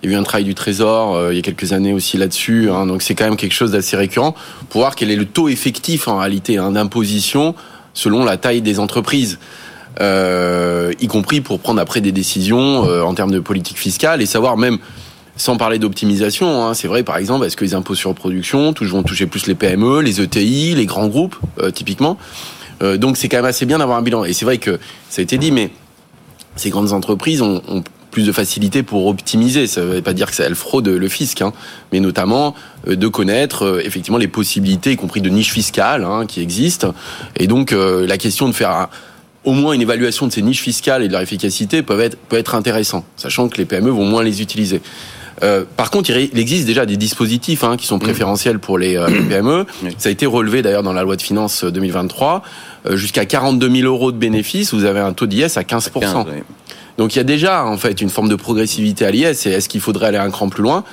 il 0.03 0.11
y 0.11 0.13
a 0.15 0.17
eu 0.17 0.21
un 0.21 0.25
travail 0.25 0.45
du 0.45 0.55
Trésor 0.55 1.17
euh, 1.17 1.33
il 1.33 1.37
y 1.37 1.39
a 1.39 1.43
quelques 1.43 1.73
années 1.73 1.93
aussi 1.95 2.19
là-dessus, 2.19 2.69
hein, 2.71 2.87
donc 2.87 3.01
c'est 3.03 3.15
quand 3.15 3.25
même 3.25 3.37
quelque 3.37 3.55
chose 3.55 3.73
d'assez 3.73 3.97
récurrent 3.97 4.35
pour 4.69 4.83
voir 4.83 4.95
quel 4.95 5.11
est 5.11 5.17
le 5.17 5.25
taux 5.25 5.49
effectif 5.49 6.07
en 6.07 6.19
réalité 6.19 6.59
hein, 6.59 6.71
d'imposition 6.73 7.55
selon 7.95 8.25
la 8.25 8.37
taille 8.37 8.61
des 8.61 8.79
entreprises. 8.79 9.39
Euh, 10.01 10.93
y 11.01 11.07
compris 11.07 11.41
pour 11.41 11.59
prendre 11.61 11.81
après 11.81 12.01
des 12.01 12.13
décisions 12.13 12.87
euh, 12.87 13.03
en 13.03 13.15
termes 13.15 13.31
de 13.31 13.41
politique 13.41 13.79
fiscale 13.79 14.21
et 14.21 14.27
savoir 14.27 14.57
même 14.57 14.79
sans 15.37 15.57
parler 15.57 15.79
d'optimisation, 15.79 16.67
hein, 16.67 16.75
c'est 16.75 16.89
vrai 16.89 17.03
par 17.03 17.17
exemple, 17.19 17.45
est-ce 17.47 17.57
que 17.57 17.65
les 17.65 17.75
impôts 17.75 17.95
sur 17.95 18.15
production 18.15 18.75
vont 18.81 19.03
toucher 19.03 19.27
plus 19.27 19.47
les 19.47 19.55
PME, 19.55 20.01
les 20.01 20.21
ETI, 20.21 20.75
les 20.75 20.87
grands 20.87 21.09
groupes, 21.09 21.37
euh, 21.61 21.71
typiquement 21.71 22.17
Donc 22.81 23.17
c'est 23.17 23.29
quand 23.29 23.39
même 23.39 23.47
assez 23.47 23.67
bien 23.67 23.79
d'avoir 23.79 23.99
un 23.99 24.03
bilan. 24.03 24.25
Et 24.25 24.33
c'est 24.33 24.45
vrai 24.45 24.59
que 24.59 24.79
ça 25.09 25.21
a 25.21 25.23
été 25.23 25.39
dit, 25.39 25.51
mais 25.51 25.71
ces 26.57 26.71
grandes 26.71 26.93
entreprises 26.93 27.43
ont, 27.43 27.63
plus 28.11 28.25
de 28.27 28.33
facilité 28.33 28.83
pour 28.83 29.09
optimiser. 29.09 29.67
Ça 29.67 29.83
ne 29.83 29.87
veut 29.87 30.01
pas 30.01 30.15
dire 30.15 30.31
que 30.31 30.35
ça, 30.35 30.45
elles 30.45 30.55
fraudent 30.55 30.89
le 30.89 31.09
fisc, 31.09 31.43
hein, 31.43 31.53
mais 31.93 32.01
notamment 32.01 32.55
de 32.87 33.09
connaître 33.09 33.83
effectivement 33.85 34.17
les 34.17 34.29
possibilités, 34.29 34.93
y 34.93 34.97
compris 34.97 35.21
de 35.21 35.29
niches 35.29 35.53
fiscales 35.53 36.03
hein, 36.03 36.25
qui 36.27 36.41
existent. 36.41 36.95
Et 37.39 37.47
donc 37.47 37.73
la 37.73 38.17
question 38.17 38.49
de 38.49 38.55
faire 38.55 38.71
un- 38.71 38.89
au 39.47 39.53
moins 39.53 39.73
une 39.73 39.81
évaluation 39.81 40.27
de 40.27 40.33
ces 40.33 40.43
niches 40.43 40.61
fiscales 40.61 41.03
et 41.03 41.09
de 41.09 41.13
leur 41.13 41.23
efficacité 41.23 41.83
peut 41.83 41.99
être, 42.01 42.19
peut 42.19 42.37
être 42.37 42.55
intéressant, 42.55 43.05
sachant 43.17 43.49
que 43.49 43.57
les 43.57 43.65
PME 43.65 43.89
vont 43.91 44.05
moins 44.05 44.23
les 44.23 44.43
utiliser. 44.43 44.83
Euh, 45.43 45.65
par 45.77 45.91
contre, 45.91 46.11
il 46.11 46.39
existe 46.39 46.67
déjà 46.67 46.85
des 46.87 46.97
dispositifs 46.97 47.63
hein, 47.63 47.77
qui 47.77 47.87
sont 47.87 47.99
préférentiels 47.99 48.59
pour 48.59 48.79
les, 48.79 48.97
euh, 48.97 49.09
les 49.09 49.21
PME. 49.21 49.67
Oui. 49.85 49.95
Ça 49.99 50.09
a 50.09 50.13
été 50.13 50.27
relevé 50.27 50.63
d'ailleurs 50.63 50.83
dans 50.83 50.95
la 50.95 51.03
loi 51.03 51.17
de 51.17 51.23
finances 51.23 51.65
euh, 51.65 51.71
2023. 51.71 52.43
Euh, 52.87 52.97
Jusqu'à 52.97 53.25
42 53.25 53.71
000 53.71 53.87
euros 53.87 54.13
de 54.13 54.17
bénéfices, 54.17 54.75
vous 54.75 54.85
avez 54.85 55.01
un 55.01 55.13
taux 55.13 55.27
d'IS 55.27 55.57
à 55.57 55.65
15 55.65 55.91
15, 56.01 56.15
oui. 56.27 56.43
donc 56.99 57.15
il 57.15 57.19
y 57.19 57.21
a 57.21 57.25
déjà 57.25 57.65
en 57.67 57.77
fait 57.77 58.01
une 58.01 58.11
forme 58.11 58.29
de 58.29 58.37
progressivité 58.37 59.05
à 59.05 59.11
l'IS. 59.11 59.47
Et 59.47 59.51
est-ce 59.51 59.69
qu'il 59.69 59.81
faudrait 59.81 60.07
aller 60.07 60.19
un 60.19 60.31
cran 60.31 60.49
plus 60.49 60.63
loin? 60.63 60.85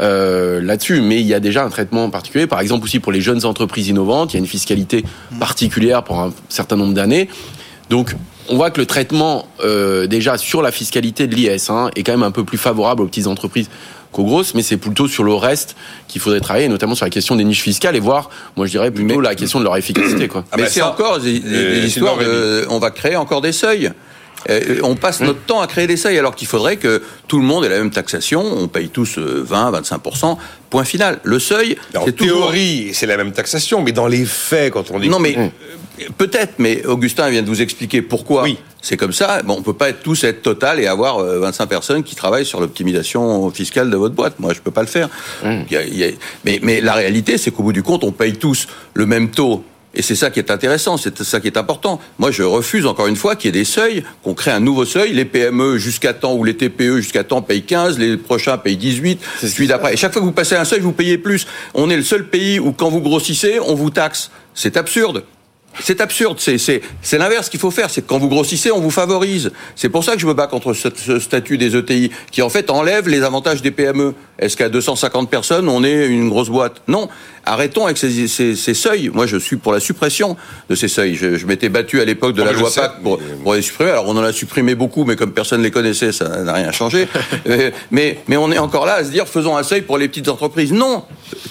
Euh, 0.00 0.60
là-dessus 0.60 1.00
Mais 1.00 1.20
il 1.20 1.26
y 1.26 1.34
a 1.34 1.40
déjà 1.40 1.64
un 1.64 1.68
traitement 1.68 2.10
particulier. 2.10 2.46
Par 2.46 2.60
exemple 2.60 2.84
aussi 2.84 2.98
pour 2.98 3.12
les 3.12 3.20
jeunes 3.20 3.44
entreprises 3.44 3.88
innovantes, 3.88 4.32
il 4.32 4.36
y 4.36 4.38
a 4.38 4.40
une 4.40 4.46
fiscalité 4.46 5.04
particulière 5.38 6.02
pour 6.02 6.20
un 6.20 6.32
certain 6.48 6.76
nombre 6.76 6.94
d'années. 6.94 7.28
Donc 7.90 8.14
on 8.48 8.56
voit 8.56 8.70
que 8.70 8.80
le 8.80 8.86
traitement 8.86 9.46
euh, 9.64 10.06
déjà 10.06 10.36
sur 10.38 10.62
la 10.62 10.70
fiscalité 10.72 11.26
de 11.26 11.34
l'IS 11.34 11.70
hein, 11.70 11.90
est 11.96 12.02
quand 12.02 12.12
même 12.12 12.22
un 12.22 12.30
peu 12.30 12.44
plus 12.44 12.58
favorable 12.58 13.02
aux 13.02 13.06
petites 13.06 13.26
entreprises 13.26 13.68
qu'aux 14.12 14.24
grosses, 14.24 14.54
mais 14.54 14.62
c'est 14.62 14.76
plutôt 14.76 15.08
sur 15.08 15.24
le 15.24 15.34
reste 15.34 15.74
qu'il 16.08 16.20
faudrait 16.20 16.40
travailler, 16.40 16.68
notamment 16.68 16.94
sur 16.94 17.04
la 17.04 17.10
question 17.10 17.34
des 17.36 17.42
niches 17.44 17.62
fiscales 17.62 17.96
et 17.96 18.00
voir, 18.00 18.30
moi 18.56 18.66
je 18.66 18.70
dirais 18.70 18.90
plutôt 18.90 19.16
Mais- 19.20 19.22
la 19.28 19.34
question 19.34 19.58
de 19.58 19.64
leur 19.64 19.76
efficacité. 19.76 20.28
Quoi. 20.28 20.44
Ah 20.52 20.56
mais 20.56 20.64
bah 20.64 20.68
c'est 20.70 20.82
encore 20.82 21.18
des, 21.18 21.40
des- 21.40 21.48
euh, 21.52 21.80
des 21.80 21.86
histoires 21.86 22.16
Sylvain 22.18 22.30
de, 22.32 22.66
on 22.70 22.78
va 22.78 22.90
créer 22.90 23.16
encore 23.16 23.40
des 23.40 23.52
seuils. 23.52 23.90
Euh, 24.50 24.78
on 24.82 24.94
passe 24.94 25.20
notre 25.20 25.40
temps 25.40 25.60
à 25.62 25.66
créer 25.66 25.86
des 25.86 25.96
seuils 25.96 26.18
alors 26.18 26.34
qu'il 26.36 26.46
faudrait 26.46 26.76
que 26.76 27.02
tout 27.28 27.38
le 27.38 27.44
monde 27.44 27.64
ait 27.64 27.68
la 27.70 27.78
même 27.78 27.90
taxation. 27.90 28.42
On 28.44 28.68
paye 28.68 28.90
tous 28.90 29.16
euh, 29.18 29.42
20, 29.42 29.70
25 29.70 30.00
Point 30.68 30.84
final. 30.84 31.18
Le 31.22 31.38
seuil, 31.38 31.78
En 31.96 32.00
toujours. 32.04 32.14
théorie, 32.50 32.90
c'est 32.92 33.06
la 33.06 33.16
même 33.16 33.32
taxation, 33.32 33.80
mais 33.80 33.92
dans 33.92 34.06
les 34.06 34.26
faits, 34.26 34.72
quand 34.74 34.90
on 34.90 34.98
dit... 34.98 35.08
Non 35.08 35.18
mais 35.18 35.34
euh, 35.38 35.46
peut-être, 36.18 36.54
mais 36.58 36.84
Augustin 36.86 37.30
vient 37.30 37.42
de 37.42 37.48
vous 37.48 37.62
expliquer 37.62 38.02
pourquoi 38.02 38.42
Oui. 38.42 38.58
c'est 38.82 38.96
comme 38.96 39.12
ça. 39.12 39.42
Bon, 39.42 39.56
on 39.58 39.62
peut 39.62 39.72
pas 39.74 39.88
être 39.90 40.02
tous 40.02 40.24
être 40.24 40.42
total 40.42 40.80
et 40.80 40.86
avoir 40.86 41.18
euh, 41.18 41.38
25 41.40 41.66
personnes 41.66 42.02
qui 42.02 42.14
travaillent 42.14 42.46
sur 42.46 42.60
l'optimisation 42.60 43.50
fiscale 43.50 43.90
de 43.90 43.96
votre 43.96 44.14
boîte. 44.14 44.38
Moi, 44.40 44.52
je 44.54 44.60
peux 44.60 44.70
pas 44.70 44.82
le 44.82 44.86
faire. 44.88 45.08
Il 45.44 45.64
y 45.70 45.76
a- 45.76 45.84
il 45.84 45.96
y 45.96 46.04
a- 46.04 46.10
mais, 46.44 46.58
mais 46.62 46.80
la 46.80 46.94
réalité, 46.94 47.38
c'est 47.38 47.50
qu'au 47.50 47.62
bout 47.62 47.72
du 47.72 47.82
compte, 47.82 48.04
on 48.04 48.12
paye 48.12 48.34
tous 48.34 48.66
le 48.94 49.06
même 49.06 49.30
taux. 49.30 49.64
Et 49.96 50.02
c'est 50.02 50.16
ça 50.16 50.28
qui 50.30 50.40
est 50.40 50.50
intéressant, 50.50 50.96
c'est 50.96 51.22
ça 51.22 51.38
qui 51.38 51.46
est 51.46 51.56
important. 51.56 52.00
Moi, 52.18 52.32
je 52.32 52.42
refuse 52.42 52.84
encore 52.84 53.06
une 53.06 53.14
fois 53.14 53.36
qu'il 53.36 53.46
y 53.46 53.56
ait 53.56 53.60
des 53.60 53.64
seuils, 53.64 54.02
qu'on 54.24 54.34
crée 54.34 54.50
un 54.50 54.58
nouveau 54.58 54.84
seuil. 54.84 55.12
Les 55.12 55.24
PME 55.24 55.78
jusqu'à 55.78 56.12
temps 56.12 56.34
ou 56.34 56.42
les 56.42 56.56
TPE 56.56 56.96
jusqu'à 56.96 57.22
temps 57.22 57.42
payent 57.42 57.62
15, 57.62 57.96
les 58.00 58.16
prochains 58.16 58.58
payent 58.58 58.76
18, 58.76 59.20
celui 59.40 59.68
d'après. 59.68 59.94
Et 59.94 59.96
chaque 59.96 60.12
fois 60.12 60.20
que 60.20 60.26
vous 60.26 60.32
passez 60.32 60.56
un 60.56 60.64
seuil, 60.64 60.80
vous 60.80 60.90
payez 60.90 61.16
plus. 61.16 61.46
On 61.74 61.90
est 61.90 61.96
le 61.96 62.02
seul 62.02 62.26
pays 62.26 62.58
où 62.58 62.72
quand 62.72 62.88
vous 62.90 63.00
grossissez, 63.02 63.60
on 63.64 63.76
vous 63.76 63.90
taxe. 63.90 64.32
C'est 64.52 64.76
absurde. 64.76 65.22
C'est 65.80 66.00
absurde, 66.00 66.38
c'est 66.38 67.18
l'inverse 67.18 67.48
qu'il 67.48 67.60
faut 67.60 67.70
faire. 67.70 67.90
C'est 67.90 68.02
que 68.02 68.06
quand 68.06 68.18
vous 68.18 68.28
grossissez, 68.28 68.70
on 68.70 68.80
vous 68.80 68.90
favorise. 68.90 69.52
C'est 69.76 69.88
pour 69.88 70.04
ça 70.04 70.14
que 70.14 70.20
je 70.20 70.26
me 70.26 70.34
bats 70.34 70.46
contre 70.46 70.72
ce, 70.72 70.88
ce 70.94 71.18
statut 71.18 71.58
des 71.58 71.76
ETI 71.76 72.10
qui 72.30 72.42
en 72.42 72.48
fait 72.48 72.70
enlève 72.70 73.08
les 73.08 73.22
avantages 73.22 73.62
des 73.62 73.70
PME. 73.70 74.14
Est-ce 74.38 74.56
qu'à 74.56 74.68
250 74.68 75.30
personnes, 75.30 75.68
on 75.68 75.84
est 75.84 76.06
une 76.06 76.28
grosse 76.28 76.48
boîte? 76.48 76.82
Non. 76.88 77.08
Arrêtons 77.46 77.84
avec 77.84 77.98
ces, 77.98 78.26
ces, 78.28 78.56
ces 78.56 78.74
seuils. 78.74 79.10
Moi, 79.12 79.26
je 79.26 79.36
suis 79.36 79.56
pour 79.56 79.72
la 79.72 79.80
suppression 79.80 80.36
de 80.68 80.74
ces 80.74 80.88
seuils. 80.88 81.14
Je, 81.14 81.36
je 81.36 81.46
m'étais 81.46 81.68
battu 81.68 82.00
à 82.00 82.04
l'époque 82.04 82.34
de 82.34 82.40
Non, 82.40 82.46
la 82.46 82.52
loi 82.52 82.70
sais, 82.70 82.80
PAC 82.80 83.02
pour, 83.02 83.18
mais- 83.18 83.36
pour 83.42 83.54
les 83.54 83.62
supprimer. 83.62 83.90
Alors, 83.90 84.06
on 84.08 84.16
en 84.16 84.22
a 84.22 84.32
supprimé 84.32 84.74
beaucoup, 84.74 85.04
mais 85.04 85.16
comme 85.16 85.32
personne 85.32 85.58
ne 85.60 85.64
les 85.64 85.70
connaissait, 85.70 86.12
ça 86.12 86.28
n'a 86.42 86.52
rien 86.52 86.72
changé. 86.72 87.08
Euh, 87.46 87.70
mais, 87.90 88.18
mais 88.26 88.36
on 88.38 88.50
est 88.50 88.58
encore 88.58 88.86
là 88.86 88.94
à 88.94 89.04
se 89.04 89.10
dire, 89.10 89.28
faisons 89.28 89.56
un 89.56 89.62
seuil 89.62 89.82
pour 89.82 89.98
les 89.98 90.08
petites 90.08 90.28
entreprises. 90.28 90.72
Non, 90.72 91.04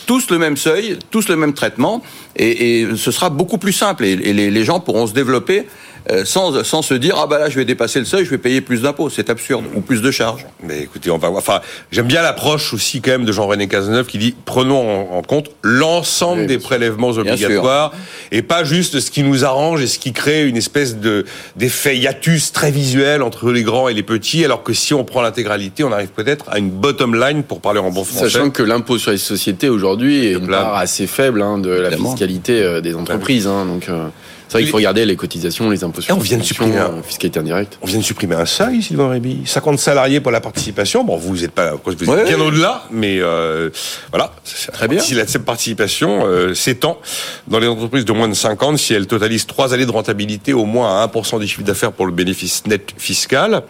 tous 0.08 0.30
le 0.32 0.40
même 0.40 0.58
seuil, 0.58 0.98
tous 1.12 1.28
le 1.30 1.36
même 1.36 1.54
traitement, 1.54 2.02
et, 2.36 2.82
et 2.82 2.88
ce 2.96 3.12
sera 3.12 3.30
beaucoup 3.30 3.60
plus 3.60 3.74
simple. 3.74 4.04
Et, 4.06 4.12
et 4.14 4.34
les, 4.34 4.50
les 4.50 4.64
gens 4.64 4.80
pourront 4.80 5.06
se 5.06 5.14
développer 5.14 5.68
euh, 6.10 6.26
sans, 6.26 6.64
sans 6.64 6.82
se 6.82 6.94
dire, 6.96 7.16
ah 7.18 7.28
bah 7.28 7.38
là, 7.38 7.50
je 7.50 7.56
vais 7.58 7.64
dépasser 7.66 8.00
le 8.00 8.06
seuil, 8.06 8.26
je 8.26 8.30
vais 8.32 8.38
payer 8.40 8.60
plus 8.62 8.82
d'impôts. 8.82 9.10
C'est 9.10 9.30
absurde, 9.30 9.66
ou 9.76 9.82
plus 9.82 10.02
de 10.02 10.10
charges. 10.12 10.46
Mais 10.64 10.82
écoutez, 10.82 11.12
on 11.12 11.18
va 11.18 11.30
voir. 11.30 11.42
Enfin, 11.42 11.62
j'aime 11.92 12.08
bien 12.08 12.22
l'approche 12.24 12.74
aussi 12.74 13.00
quand 13.02 13.12
même 13.12 13.26
de 13.26 13.32
Jean-René 13.32 13.68
Cazeneuve 13.68 14.08
qui 14.08 14.18
dit 14.18 14.36
prenons 14.46 15.14
en, 15.14 15.18
en 15.18 15.22
compte 15.22 15.50
l'ensemble 15.84 16.42
Oui, 16.42 16.48
des 16.48 16.58
prélèvements 16.60 17.10
obligatoires 17.10 17.92
et 18.32 18.42
pas 18.42 18.64
juste 18.64 19.00
ce 19.00 19.12
qui 19.12 19.22
nous 19.24 19.44
arrange 19.44 19.82
et 19.82 19.88
ce 19.88 20.00
qui 20.00 20.14
crée 20.14 20.48
une 20.48 20.58
espèce 20.58 20.98
de 20.98 21.26
d'effet 21.56 21.98
hiatus 21.98 22.52
très 22.52 22.72
visuel 22.72 23.22
entre 23.22 23.52
les 23.52 23.64
grands 23.64 23.90
et 23.90 23.94
les 23.94 24.04
petits. 24.04 24.44
Alors 24.46 24.64
que 24.64 24.74
si 24.74 24.94
on 24.94 25.04
prend 25.04 25.22
l'intégralité, 25.22 25.84
on 25.84 25.92
arrive 25.92 26.10
peut-être 26.10 26.46
à 26.50 26.58
une 26.58 26.70
bottom 26.70 27.14
line 27.20 27.44
pour 27.44 27.60
parler 27.60 27.80
en 27.80 27.92
bon 27.92 28.04
français. 28.04 28.30
Sachant 28.30 28.50
que 28.50 28.64
l'impôt 28.64 28.98
sur 28.98 29.12
les 29.12 29.18
sociétés 29.18 29.70
aujourd'hui 29.70 30.26
est 30.28 30.34
une 30.34 30.48
part 30.48 30.76
assez 30.76 31.06
faible 31.08 31.42
hein, 31.42 31.58
de 31.58 31.70
la 31.70 31.92
fiscalité 31.92 32.62
euh, 32.62 32.82
des 32.82 32.96
entreprises. 32.96 33.48
hein, 33.48 33.66
donc 33.66 33.90
euh, 33.90 34.08
c'est 34.54 34.58
vrai 34.60 34.64
qu'il 34.64 34.72
faut 34.72 34.78
regarder 34.78 35.06
les 35.06 35.16
cotisations, 35.16 35.70
les 35.70 35.84
impôts 35.84 36.02
sur 36.02 36.14
Et 36.14 36.18
on 36.18 36.22
vient 36.22 36.38
de 36.38 36.44
supprimer 36.44 36.78
un- 36.78 37.02
fiscalité 37.04 37.40
indirecte. 37.40 37.78
On 37.82 37.86
vient 37.88 37.98
de 38.00 38.04
supprimer 38.04 38.36
un 38.36 38.46
seuil, 38.46 38.82
Sylvain 38.82 39.10
Réby. 39.10 39.42
50 39.46 39.80
salariés 39.80 40.20
pour 40.22 40.32
la 40.32 40.40
participation. 40.42 41.04
Bon, 41.04 41.18
vous 41.18 41.44
êtes 41.44 41.52
pas, 41.52 41.72
vous 41.84 41.92
êtes 41.92 42.08
Ouais, 42.08 42.24
bien 42.24 42.38
ouais. 42.40 42.46
au-delà, 42.46 42.84
mais 42.92 43.18
euh, 43.20 43.70
voilà. 44.12 44.32
Très 44.72 44.88
bien. 44.88 45.00
Si 45.00 45.14
la 45.16 45.28
cette 45.28 45.44
participation 45.46 46.26
euh, 46.26 46.54
s'étend 46.54 47.00
dans 47.48 47.60
les 47.60 47.68
entreprises 47.68 48.06
de 48.06 48.12
moins 48.14 48.30
de 48.30 48.34
50, 48.34 48.78
si 48.78 48.94
elles 48.94 49.08
totalisent 49.08 49.48
trois 49.48 49.74
années 49.74 49.86
de 49.86 49.92
rentabilité, 49.92 50.54
au 50.54 50.66
moins 50.66 51.02
à 51.02 51.08
1% 51.08 51.40
du 51.40 51.48
chiffre 51.48 51.64
d'affaires 51.64 51.92
pour 51.92 52.06
le 52.06 52.12
bénéfice 52.12 52.64
net 52.68 52.94
fiscal. 52.98 53.64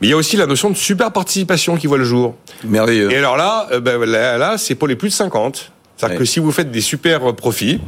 Mais 0.00 0.06
il 0.08 0.10
y 0.10 0.14
a 0.14 0.16
aussi 0.16 0.36
la 0.36 0.46
notion 0.46 0.70
de 0.70 0.76
super 0.76 1.12
participation 1.12 1.76
qui 1.76 1.86
voit 1.86 1.98
le 1.98 2.04
jour. 2.04 2.34
Merveilleux. 2.64 3.12
Et 3.12 3.16
alors 3.18 3.36
là, 3.36 3.68
euh, 3.72 3.80
ben, 3.80 4.02
là, 4.04 4.38
là, 4.38 4.56
c'est 4.58 4.74
pour 4.74 4.88
les 4.88 4.96
plus 4.96 5.08
de 5.10 5.14
50. 5.14 5.70
C'est-à-dire 5.96 6.14
Ouais. 6.16 6.18
que 6.20 6.24
si 6.24 6.40
vous 6.40 6.50
faites 6.50 6.70
des 6.70 6.80
super 6.80 7.28
euh, 7.30 7.32
profits, 7.32 7.78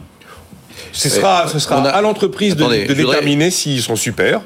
ce 0.93 1.09
sera, 1.09 1.47
ce 1.49 1.59
sera 1.59 1.81
on 1.81 1.85
a- 1.85 1.91
à 1.91 2.01
l'entreprise 2.01 2.57
de, 2.57 2.65
de 2.87 2.95
déterminer 2.95 3.51
s'ils 3.51 3.83
sont 3.83 3.97
super. 3.97 4.41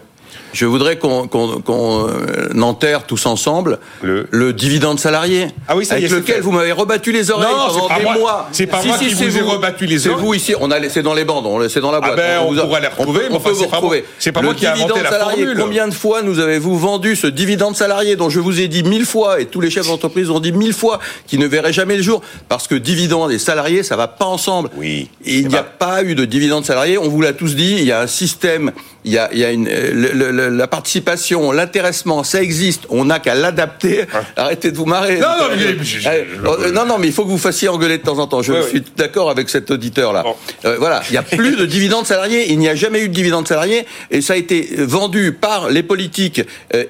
Je 0.59 0.67
voudrais 0.67 0.99
qu'on 0.99 1.29
qu'on, 1.29 2.09
euh, 2.09 2.61
enterre 2.61 3.05
tous 3.05 3.27
ensemble 3.27 3.79
Le- 4.03 4.27
le, 4.33 4.53
dividende 4.53 4.99
salarié. 4.99 5.47
Ah 5.69 5.77
oui, 5.77 5.85
ça 5.87 5.99
y 5.99 6.03
est, 6.03 6.07
avec 6.07 6.25
c'est 6.27 6.33
lequel 6.33 6.43
vous 6.43 6.51
m'avez 6.51 6.73
rebattu 6.73 7.13
les 7.13 7.31
oreilles 7.31 7.47
Non, 7.49 7.67
pendant 7.69 7.83
c'est 7.83 7.89
pas 7.95 7.99
des 7.99 8.03
moi. 8.05 8.15
mois. 8.19 8.49
C'est 8.51 8.67
pas 8.67 8.83
moi 8.83 8.99
qui 8.99 9.11
c'est 9.15 9.27
vous 9.29 9.39
ai 9.39 9.41
rebattu 9.43 9.87
les 9.87 9.99
C'est 10.01 10.09
oreilles. 10.09 10.25
vous 10.25 10.35
ici. 10.35 10.55
On 10.61 10.71
a, 10.73 10.89
c'est 10.89 11.03
dans 11.03 11.15
les 11.15 11.25
bandes, 11.25 11.47
on- 11.47 11.69
c'est 11.69 11.81
dans 11.81 11.93
la 11.93 12.01
boîte. 12.01 12.17
ben, 12.17 12.41
on 12.43 12.53
vous 12.53 12.59
a- 12.59 12.65
pourrait 12.67 12.81
les 12.81 12.89
retrouver, 12.89 13.21
on 13.21 13.23
mais 13.23 13.29
peut- 13.29 13.35
enfin, 13.37 13.39
on 13.39 13.53
peut 13.53 13.55
c'est 13.61 13.65
vous 13.67 13.71
retrouver. 13.71 14.05
c'est 14.19 14.33
pas 14.33 14.43
moi 14.43 14.55
qui 14.55 14.65
ai 14.65 14.69
inventé 14.69 14.83
dividende 14.87 15.05
la 15.05 15.11
salarié, 15.11 15.45
formule. 15.45 15.63
Combien 15.63 15.87
de 15.89 15.95
fois 15.95 16.23
nous 16.23 16.41
avez-vous 16.41 16.77
vendu 16.77 17.15
ce 17.15 17.29
dividende 17.29 17.77
salarié 17.77 18.17
dont 18.17 18.29
je 18.31 18.41
vous 18.41 18.61
ai 18.61 18.67
dit 18.67 18.83
mille 18.83 19.07
fois 19.07 19.41
et 19.41 19.47
tous 19.47 19.61
les 19.61 19.71
chefs 19.71 19.87
d'entreprise 19.87 20.29
ont 20.31 20.41
dit 20.41 20.51
mille 20.53 20.73
fois 20.75 20.99
qu'il 21.29 21.39
ne 21.39 21.47
verrait 21.47 21.73
jamais 21.73 21.97
le 21.97 22.03
jour? 22.03 22.21
Parce 22.49 22.67
que 22.67 22.75
dividende 22.75 23.31
et 23.31 23.39
salarié 23.39 23.83
ça 23.85 23.95
va 23.95 24.09
pas 24.09 24.25
ensemble. 24.27 24.71
Oui. 24.77 25.09
Il 25.25 25.47
n'y 25.49 25.57
a 25.57 25.63
pas 25.63 26.03
eu 26.03 26.15
de 26.17 26.25
dividende 26.25 26.65
salarié. 26.65 26.99
On 26.99 27.09
vous 27.09 27.21
l'a 27.21 27.33
tous 27.33 27.55
dit. 27.55 27.77
Il 27.79 27.85
y 27.85 27.93
a 27.93 28.01
un 28.01 28.07
système. 28.09 28.73
Il 29.05 29.13
y 29.13 29.19
a, 29.19 29.31
il 29.33 29.39
y 29.39 29.45
a 29.45 29.53
une, 29.53 29.69
euh, 29.69 29.91
le- 29.95 30.13
le- 30.13 30.31
le- 30.33 30.48
la 30.51 30.67
participation, 30.67 31.53
l'intéressement, 31.53 32.25
ça 32.25 32.43
existe. 32.43 32.85
On 32.91 33.05
n'a 33.05 33.19
qu'à 33.19 33.35
l'adapter. 33.35 34.05
Arrêtez 34.37 34.71
de 34.71 34.77
vous 34.77 34.85
marrer. 34.87 35.19
Non, 35.19 35.27
non, 35.39 35.45
Euh, 35.51 35.57
mais 35.57 35.85
je- 35.85 35.99
je- 36.01 36.09
euh, 36.09 36.25
je- 36.67 36.69
non, 36.71 36.87
non, 36.87 36.99
mais 36.99 37.07
il 37.09 37.13
faut 37.13 37.25
que 37.25 37.31
vous 37.31 37.39
fassiez 37.39 37.69
engueuler 37.69 37.99
de 37.99 38.03
temps 38.03 38.19
en 38.19 38.27
temps. 38.27 38.43
Je 38.43 38.53
Oui, 38.53 38.59
suis 38.69 38.83
d'accord 38.97 39.31
avec 39.31 39.49
cet 39.49 39.71
auditeur 39.71 40.13
là. 40.13 40.23
Bon. 40.23 40.35
Euh, 40.65 40.77
voilà, 40.79 41.03
il 41.09 41.13
n'y 41.13 41.19
a 41.19 41.23
plus 41.23 41.57
de 41.57 41.67
dividende 41.67 42.07
salarié. 42.07 42.51
Il 42.53 42.59
n'y 42.59 42.69
a 42.69 42.75
jamais 42.75 43.01
eu 43.01 43.09
de 43.09 43.15
dividende 43.15 43.47
salarié 43.47 43.87
et 44.11 44.21
ça 44.21 44.33
a 44.35 44.37
été 44.37 44.69
vendu 44.79 45.33
par 45.33 45.71
les 45.71 45.83
politiques 45.83 46.43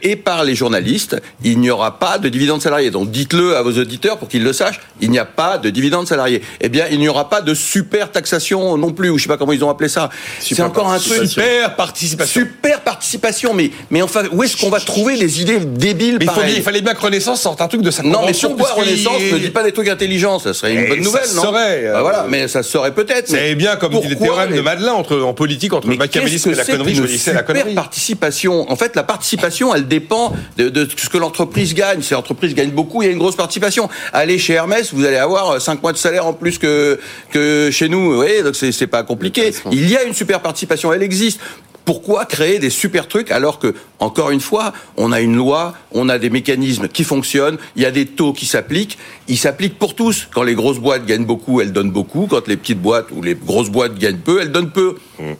et 0.02 0.16
par 0.16 0.44
les 0.44 0.54
journalistes. 0.54 1.16
Il 1.44 1.58
n'y 1.60 1.70
aura 1.70 1.98
pas 1.98 2.18
de 2.18 2.28
dividende 2.28 2.62
salarié. 2.62 2.90
Donc 2.90 3.10
dites-le 3.10 3.56
à 3.56 3.62
vos 3.62 3.72
auditeurs 3.72 4.18
pour 4.18 4.28
qu'ils 4.28 4.44
le 4.44 4.52
sachent. 4.52 4.80
Il 5.00 5.10
n'y 5.10 5.18
a 5.18 5.24
pas 5.24 5.58
de 5.58 5.70
dividende 5.70 6.06
salarié. 6.06 6.42
Eh 6.60 6.68
bien, 6.68 6.86
il 6.90 6.98
n'y 6.98 7.08
aura 7.08 7.28
pas 7.30 7.40
de 7.40 7.54
super 7.54 8.10
taxation 8.10 8.76
non 8.76 8.92
plus. 8.92 9.10
Ou 9.10 9.18
je 9.18 9.22
sais 9.24 9.28
pas 9.28 9.36
comment 9.36 9.52
ils 9.52 9.64
ont 9.64 9.70
appelé 9.70 9.88
ça. 9.88 10.10
C'est 10.40 10.60
encore 10.62 10.90
un 10.90 10.98
truc. 10.98 11.26
Super 11.28 11.76
participation. 11.76 12.40
Super 12.40 12.80
participation, 12.80 13.37
mais 13.54 13.70
mais 13.90 14.02
enfin, 14.02 14.22
où 14.32 14.42
est-ce 14.42 14.56
qu'on 14.56 14.70
va 14.70 14.80
trouver 14.80 15.16
les 15.16 15.40
idées 15.40 15.58
débiles 15.60 16.16
Mais 16.18 16.24
il, 16.24 16.28
faut 16.28 16.34
pareilles 16.34 16.46
bien- 16.50 16.56
il 16.58 16.62
fallait 16.62 16.80
bien 16.82 16.94
que 16.94 17.00
Renaissance 17.00 17.40
sorte 17.40 17.60
un 17.60 17.68
truc 17.68 17.82
de 17.82 17.90
sa 17.90 18.02
non, 18.02 18.20
mais 18.26 18.32
pourquoi 18.32 18.72
Renaissance 18.72 19.20
ne 19.32 19.38
dit 19.38 19.50
pas 19.50 19.62
des 19.64 19.72
trucs 19.72 19.88
intelligents? 19.88 20.38
Ça 20.38 20.54
serait 20.54 20.74
une 20.74 20.88
bonne 20.88 20.98
ça 20.98 21.04
nouvelle, 21.04 21.24
se 21.26 21.36
non? 21.36 21.42
saurait, 21.42 21.84
euh, 21.86 21.92
Bah 21.94 22.02
voilà, 22.02 22.26
mais 22.28 22.48
ça 22.48 22.62
se 22.62 22.70
saurait 22.70 22.92
peut-être. 22.94 23.30
mais 23.30 23.38
C'est 23.50 23.54
bien 23.54 23.76
comme 23.76 23.98
dit 24.00 24.08
le 24.08 24.16
théorème 24.16 24.54
de 24.54 24.60
Madelin 24.60 24.92
entre, 24.92 25.18
en 25.20 25.34
politique 25.34 25.72
entre 25.72 25.88
le 25.88 25.96
machiavélisme 25.96 26.50
et 26.50 26.54
la 26.54 26.64
connerie, 26.64 26.92
qu'une 26.92 27.02
choisissez 27.02 27.32
la 27.32 27.40
super 27.40 27.62
connerie. 27.62 27.74
participation. 27.74 28.70
En 28.70 28.76
fait, 28.76 28.94
la 28.96 29.02
participation, 29.02 29.74
elle 29.74 29.88
dépend 29.88 30.32
de, 30.56 30.68
de 30.68 30.88
ce 30.96 31.08
que 31.08 31.18
l'entreprise 31.18 31.74
gagne. 31.74 32.02
Si 32.02 32.14
l'entreprise 32.14 32.54
gagne 32.54 32.70
beaucoup, 32.70 33.02
il 33.02 33.06
y 33.06 33.08
a 33.08 33.12
une 33.12 33.18
grosse 33.18 33.36
participation. 33.36 33.88
Allez 34.12 34.38
chez 34.38 34.54
Hermès, 34.54 34.92
vous 34.92 35.04
allez 35.04 35.16
avoir 35.16 35.60
5 35.60 35.82
mois 35.82 35.92
de 35.92 35.98
salaire 35.98 36.26
en 36.26 36.32
plus 36.32 36.58
que, 36.58 36.98
que 37.32 37.70
chez 37.70 37.88
nous. 37.88 38.10
Vous 38.10 38.16
voyez, 38.16 38.42
donc 38.42 38.54
c'est 38.56 38.86
pas 38.86 39.02
compliqué. 39.02 39.52
Il 39.72 39.88
y 39.88 39.96
a 39.96 40.02
une 40.04 40.14
super 40.14 40.40
participation, 40.40 40.92
elle 40.92 41.02
existe. 41.02 41.40
Pourquoi 41.88 42.26
créer 42.26 42.58
des 42.58 42.68
super 42.68 43.08
trucs 43.08 43.30
alors 43.30 43.58
que, 43.58 43.74
encore 43.98 44.30
une 44.30 44.40
fois, 44.42 44.74
on 44.98 45.10
a 45.10 45.22
une 45.22 45.34
loi, 45.34 45.72
on 45.92 46.10
a 46.10 46.18
des 46.18 46.28
mécanismes 46.28 46.86
qui 46.86 47.02
fonctionnent, 47.02 47.56
il 47.76 47.82
y 47.82 47.86
a 47.86 47.90
des 47.90 48.04
taux 48.04 48.34
qui 48.34 48.44
s'appliquent, 48.44 48.98
ils 49.26 49.38
s'appliquent 49.38 49.78
pour 49.78 49.94
tous. 49.94 50.28
Quand 50.34 50.42
les 50.42 50.54
grosses 50.54 50.80
boîtes 50.80 51.06
gagnent 51.06 51.24
beaucoup, 51.24 51.62
elles 51.62 51.72
donnent 51.72 51.90
beaucoup. 51.90 52.26
Quand 52.26 52.46
les 52.46 52.58
petites 52.58 52.82
boîtes 52.82 53.06
ou 53.10 53.22
les 53.22 53.34
grosses 53.34 53.70
boîtes 53.70 53.98
gagnent 53.98 54.18
peu, 54.18 54.42
elles 54.42 54.52
donnent 54.52 54.70
peu. 54.70 54.96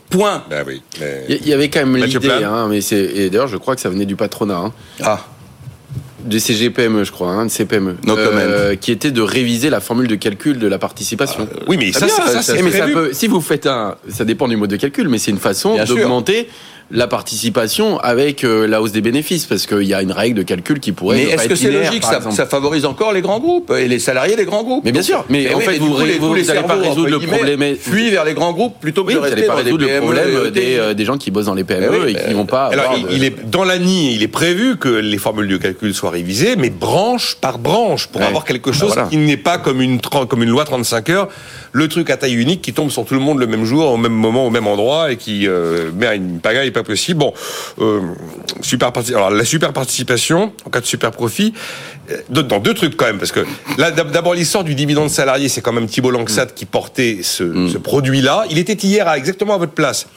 Point. 0.09 0.43
Ben 0.49 0.63
oui, 0.65 0.81
mais- 0.99 1.25
Il 1.29 1.47
y 1.47 1.53
avait 1.53 1.69
quand 1.69 1.81
même 1.85 1.95
l'idée, 1.97 2.17
hein, 2.43 2.67
mais 2.67 2.81
c'est 2.81 2.97
et 2.99 3.29
d'ailleurs 3.29 3.47
je 3.47 3.57
crois 3.57 3.75
que 3.75 3.81
ça 3.81 3.89
venait 3.91 4.07
du 4.07 4.15
patronat, 4.15 4.57
hein, 4.57 4.73
Ah. 5.03 5.23
Du 6.25 6.39
CGPME, 6.39 7.03
je 7.03 7.11
crois, 7.11 7.31
hein, 7.31 7.45
de 7.45 7.51
CPME, 7.51 7.97
No 8.05 8.15
comment. 8.15 8.75
qui 8.79 8.91
était 8.91 9.11
de 9.11 9.21
réviser 9.21 9.69
la 9.69 9.79
formule 9.79 10.07
de 10.07 10.15
calcul 10.15 10.59
de 10.59 10.67
la 10.67 10.77
participation. 10.77 11.47
Oui, 11.67 11.77
mais 11.77 11.91
ça, 11.91 12.07
ça, 12.07 12.27
ça, 12.27 12.41
ça, 12.41 12.55
c'est 12.55 12.61
mais 12.61 12.71
peut, 12.93 13.09
si 13.13 13.27
vous 13.27 13.41
faites 13.41 13.67
un, 13.67 13.95
ça 14.09 14.25
dépend 14.25 14.47
du 14.47 14.57
mode 14.57 14.69
de 14.69 14.75
calcul, 14.75 15.07
mais 15.09 15.17
c'est 15.17 15.31
une 15.31 15.37
façon 15.37 15.77
d'augmenter 15.85 16.49
la 16.91 17.05
participation 17.07 17.99
avec 17.99 18.43
euh, 18.43 18.67
la 18.67 18.81
hausse 18.81 18.91
des 18.91 19.01
bénéfices, 19.01 19.45
parce 19.45 19.67
qu'il 19.67 19.83
y 19.83 19.93
a 19.93 20.01
une 20.01 20.11
règle 20.11 20.37
de 20.39 20.43
calcul 20.43 20.79
qui 20.79 20.91
pourrait. 20.91 21.17
Mais 21.17 21.23
est-ce 21.33 21.47
que 21.47 21.55
c'est 21.55 21.69
logique? 21.71 22.03
ça, 22.03 22.19
ça 22.31 22.45
favorise 22.47 22.85
encore 22.85 23.13
les 23.13 23.21
grands 23.21 23.39
groupes 23.39 23.71
et 23.77 23.87
les 23.87 23.99
salariés 23.99 24.35
des 24.35 24.45
grands 24.45 24.63
groupes 24.63 24.83
Mais 24.85 24.91
bien 24.91 25.01
sûr, 25.03 25.23
mais 25.29 25.53
en 25.53 25.57
oui, 25.59 25.63
fait, 25.65 25.77
vous 25.77 25.93
coup, 25.93 26.03
les- 26.03 26.17
vous- 26.17 26.27
tous 26.29 26.33
les 26.33 26.41
vous 26.43 26.49
allez 26.51 26.61
pas 26.63 26.75
résoudre 26.75 27.09
le 27.09 27.19
problème- 27.19 27.75
fuient 27.79 28.09
vers 28.09 28.25
les 28.25 28.33
grands 28.33 28.53
groupes 28.53 28.79
plutôt 28.79 29.03
que 29.03 29.09
Oui, 29.09 29.13
de 29.13 29.19
vous 29.19 29.23
rester 29.25 29.35
n'allez 29.41 29.47
pas 29.47 29.53
dans 29.53 29.59
des 29.59 29.65
résoudre 29.65 29.83
le 29.83 29.89
PME, 29.89 30.01
problème 30.01 30.49
des, 30.51 30.77
euh, 30.79 30.93
des 30.95 31.05
gens 31.05 31.17
qui 31.17 31.29
bossent 31.31 31.45
dans 31.45 31.53
les 31.53 31.63
PME 31.63 31.89
Eh 31.93 32.05
oui, 32.05 32.11
et 32.17 32.27
qui 32.29 32.33
n'ont 32.33 32.45
pas. 32.45 32.67
Alors, 32.67 32.95
il, 32.97 33.03
de- 33.05 33.11
il 33.13 33.23
est 33.23 33.49
dans 33.49 33.63
l'ANI, 33.63 34.15
il 34.15 34.23
est 34.23 34.27
prévu 34.27 34.77
que 34.77 34.89
les 34.89 35.17
formules 35.19 35.47
de 35.47 35.57
calcul 35.57 35.93
soient 35.93 36.09
révisées, 36.09 36.55
mais 36.57 36.69
branche 36.71 37.37
par 37.39 37.59
branche, 37.59 38.07
pour 38.07 38.23
avoir 38.23 38.45
quelque 38.45 38.71
Bah, 38.71 38.75
chose 38.75 38.95
qui 39.11 39.17
n'est 39.17 39.37
pas 39.37 39.57
comme 39.59 39.81
une, 39.81 39.99
comme 40.01 40.41
une 40.43 40.49
loi 40.49 40.65
35 40.65 41.09
heures, 41.11 41.27
le 41.71 41.87
truc 41.87 42.09
à 42.09 42.17
taille 42.17 42.33
unique 42.33 42.61
qui 42.63 42.73
tombe 42.73 42.89
sur 42.89 43.05
tout 43.05 43.13
le 43.13 43.19
monde 43.19 43.37
le 43.39 43.45
même 43.47 43.63
jour, 43.65 43.91
au 43.91 43.97
même 43.97 44.11
moment, 44.13 44.47
au 44.47 44.49
même 44.49 44.65
endroit, 44.65 45.11
et 45.11 45.17
qui 45.17 45.47
euh, 45.47 45.91
met 45.95 46.15
une 46.15 46.39
pagaille 46.39 46.71
pas 46.83 46.87
possible. 46.87 47.19
Bon, 47.19 47.33
euh, 47.79 48.01
super 48.61 48.91
parti- 48.91 49.13
Alors, 49.13 49.29
la 49.31 49.45
super 49.45 49.73
participation, 49.73 50.53
en 50.65 50.69
cas 50.69 50.81
de 50.81 50.85
super 50.85 51.11
profit, 51.11 51.53
euh, 52.11 52.17
dans 52.29 52.59
deux 52.59 52.73
trucs 52.73 52.95
quand 52.97 53.05
même, 53.05 53.17
parce 53.19 53.31
que 53.31 53.41
là, 53.77 53.91
d'ab- 53.91 54.11
d'abord, 54.11 54.33
l'histoire 54.33 54.63
du 54.63 54.75
dividende 54.75 55.09
salarié, 55.09 55.49
c'est 55.49 55.61
quand 55.61 55.73
même 55.73 55.87
Thibault 55.87 56.11
Langsat 56.11 56.47
qui 56.47 56.65
portait 56.65 57.19
ce, 57.23 57.67
ce 57.71 57.77
produit-là. 57.77 58.45
Il 58.49 58.57
était 58.57 58.73
hier 58.73 59.07
à, 59.07 59.17
exactement 59.17 59.55
à 59.55 59.57
votre 59.57 59.73
place. 59.73 60.07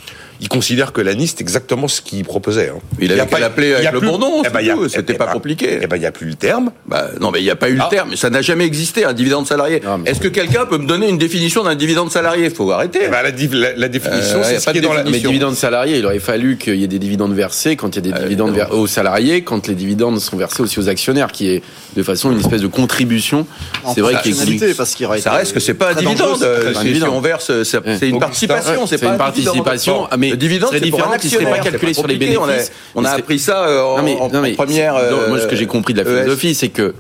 Il 0.43 0.49
considère 0.49 0.93
que 0.93 1.01
l'ANI, 1.01 1.29
c'est 1.29 1.41
exactement 1.41 1.87
ce 1.87 2.01
qu'il 2.03 2.25
proposait. 2.25 2.69
hein. 2.71 2.81
Il 3.01 3.09
y 3.09 3.13
avait 3.13 3.21
a 3.21 3.27
qu'à 3.27 3.39
l'appeler 3.39 3.69
il 3.69 3.75
avec 3.75 3.93
le 3.93 3.99
plus- 4.01 4.09
bon 4.09 4.19
nom, 4.19 4.43
eh 4.45 4.51
ben, 4.51 4.61
il 4.61 4.71
tout, 4.73 4.89
c'était 4.89 5.13
eh 5.13 5.17
pas 5.17 5.27
ben, 5.27 5.33
compliqué. 5.33 5.79
Eh 5.81 5.87
ben, 5.87 5.97
il 5.97 6.01
n'y 6.01 6.07
a 6.07 6.11
plus 6.13 6.27
le 6.27 6.35
terme. 6.35 6.73
Bah, 6.87 7.07
non, 7.21 7.31
mais 7.31 7.39
il 7.41 7.45
n'y 7.45 7.51
a 7.51 7.55
pas 7.57 7.69
eu 7.69 7.75
le 7.75 7.81
Ah. 7.83 7.89
terme. 7.89 8.17
Ça 8.17 8.29
n'a 8.29 8.43
jamais 8.43 8.65
existé, 8.65 9.05
un 9.05 9.13
dividende 9.13 9.47
salarié. 9.47 9.81
Non, 9.85 9.99
mais- 9.99 10.11
Est-ce 10.11 10.19
que 10.21 10.27
quelqu'un 10.29 10.67
peut 10.67 10.79
me 10.79 10.87
donner 10.87 11.09
une 11.09 11.17
définition 11.19 11.63
d'un 11.63 11.77
dividende 11.77 12.11
salarié? 12.11 12.47
Il 12.47 12.51
faut 12.51 12.69
arrêter. 12.73 13.03
Eh 13.05 13.09
ben, 13.09 13.23
la, 13.23 13.31
dif- 13.31 13.55
la- 13.55 13.75
la 13.77 13.89
définition, 13.89 14.41
Euh, 14.41 14.43
c'est 14.45 14.59
ce 14.59 14.65
pas 14.65 14.73
qui 14.73 14.79
est 14.79 14.81
de 14.81 14.87
dans 14.89 14.93
la. 14.95 14.99
Mais 14.99 15.05
définition. 15.05 15.31
dividendes 15.31 15.55
salariés, 15.55 15.99
il 15.99 16.07
aurait 16.07 16.19
fallu 16.19 16.59
qu'il 16.59 16.75
y 16.75 16.83
ait 16.85 16.89
des 16.89 16.99
dividendes 16.99 17.35
versés 17.35 17.77
quand 17.77 17.95
il 17.97 18.05
y 18.05 18.11
a 18.11 18.13
des 18.13 18.21
dividendes 18.25 18.53
ver- 18.55 18.73
aux 18.75 18.89
salariés, 18.89 19.43
quand 19.45 19.69
les 19.69 19.75
dividendes 19.77 20.19
sont 20.19 20.37
versés 20.37 20.61
aussi 20.63 20.81
aux 20.81 20.89
actionnaires, 20.89 21.31
qui 21.31 21.51
est 21.51 21.63
de 21.97 22.03
façon 22.03 22.33
une 22.33 22.41
espèce 22.41 22.63
de 22.63 22.67
contribution. 22.67 23.47
En 23.85 23.95
C'est 23.95 24.01
vrai 24.01 24.17
qu'il 24.23 24.33
existe. 24.33 24.77
parce 24.77 24.97
Ça 25.21 25.33
reste 25.33 25.53
que 25.53 25.61
c'est 25.61 25.75
pas 25.75 25.91
un 25.91 25.95
dividende. 25.95 26.43
euh, 26.43 26.75
Si 26.75 26.83
dividende. 26.85 27.11
on 27.15 27.21
verse, 27.21 27.53
c'est 27.63 28.09
une 28.09 28.19
participation, 28.19 28.87
c'est 28.89 28.99
pas 28.99 29.15
une 29.15 29.21
un 29.21 29.31
dividende. 29.31 29.65
participation, 29.65 30.09
mais 30.19 30.32
le 30.33 30.37
dividende, 30.37 30.71
c'est 30.73 30.81
pour 30.81 30.99
différent 30.99 31.13
un 31.13 31.19
qu'il 31.19 31.31
serait 31.31 31.45
pas 31.45 31.59
calculé 31.61 31.95
sur 31.95 32.07
les 32.07 32.15
compliqué, 32.15 32.37
on 32.37 32.45
a- 32.45 32.47
bénéfices. 32.49 32.73
On 32.95 33.05
a 33.05 33.11
appris 33.11 33.39
ça 33.39 33.65
euh, 33.67 33.83
en 33.83 33.97
Non, 33.99 34.03
mais- 34.03 34.17
en- 34.21 34.29
non, 34.29 34.41
mais 34.43 34.53
première. 34.53 34.97
euh, 34.97 35.29
moi, 35.29 35.39
ce 35.41 35.47
que 35.47 35.57
j'ai 35.57 35.67
compris 35.67 35.95
de 35.95 36.03
la 36.03 36.11
ES. 36.11 36.23
philosophie, 36.23 36.55
c'est 36.55 36.69
que 36.69 36.95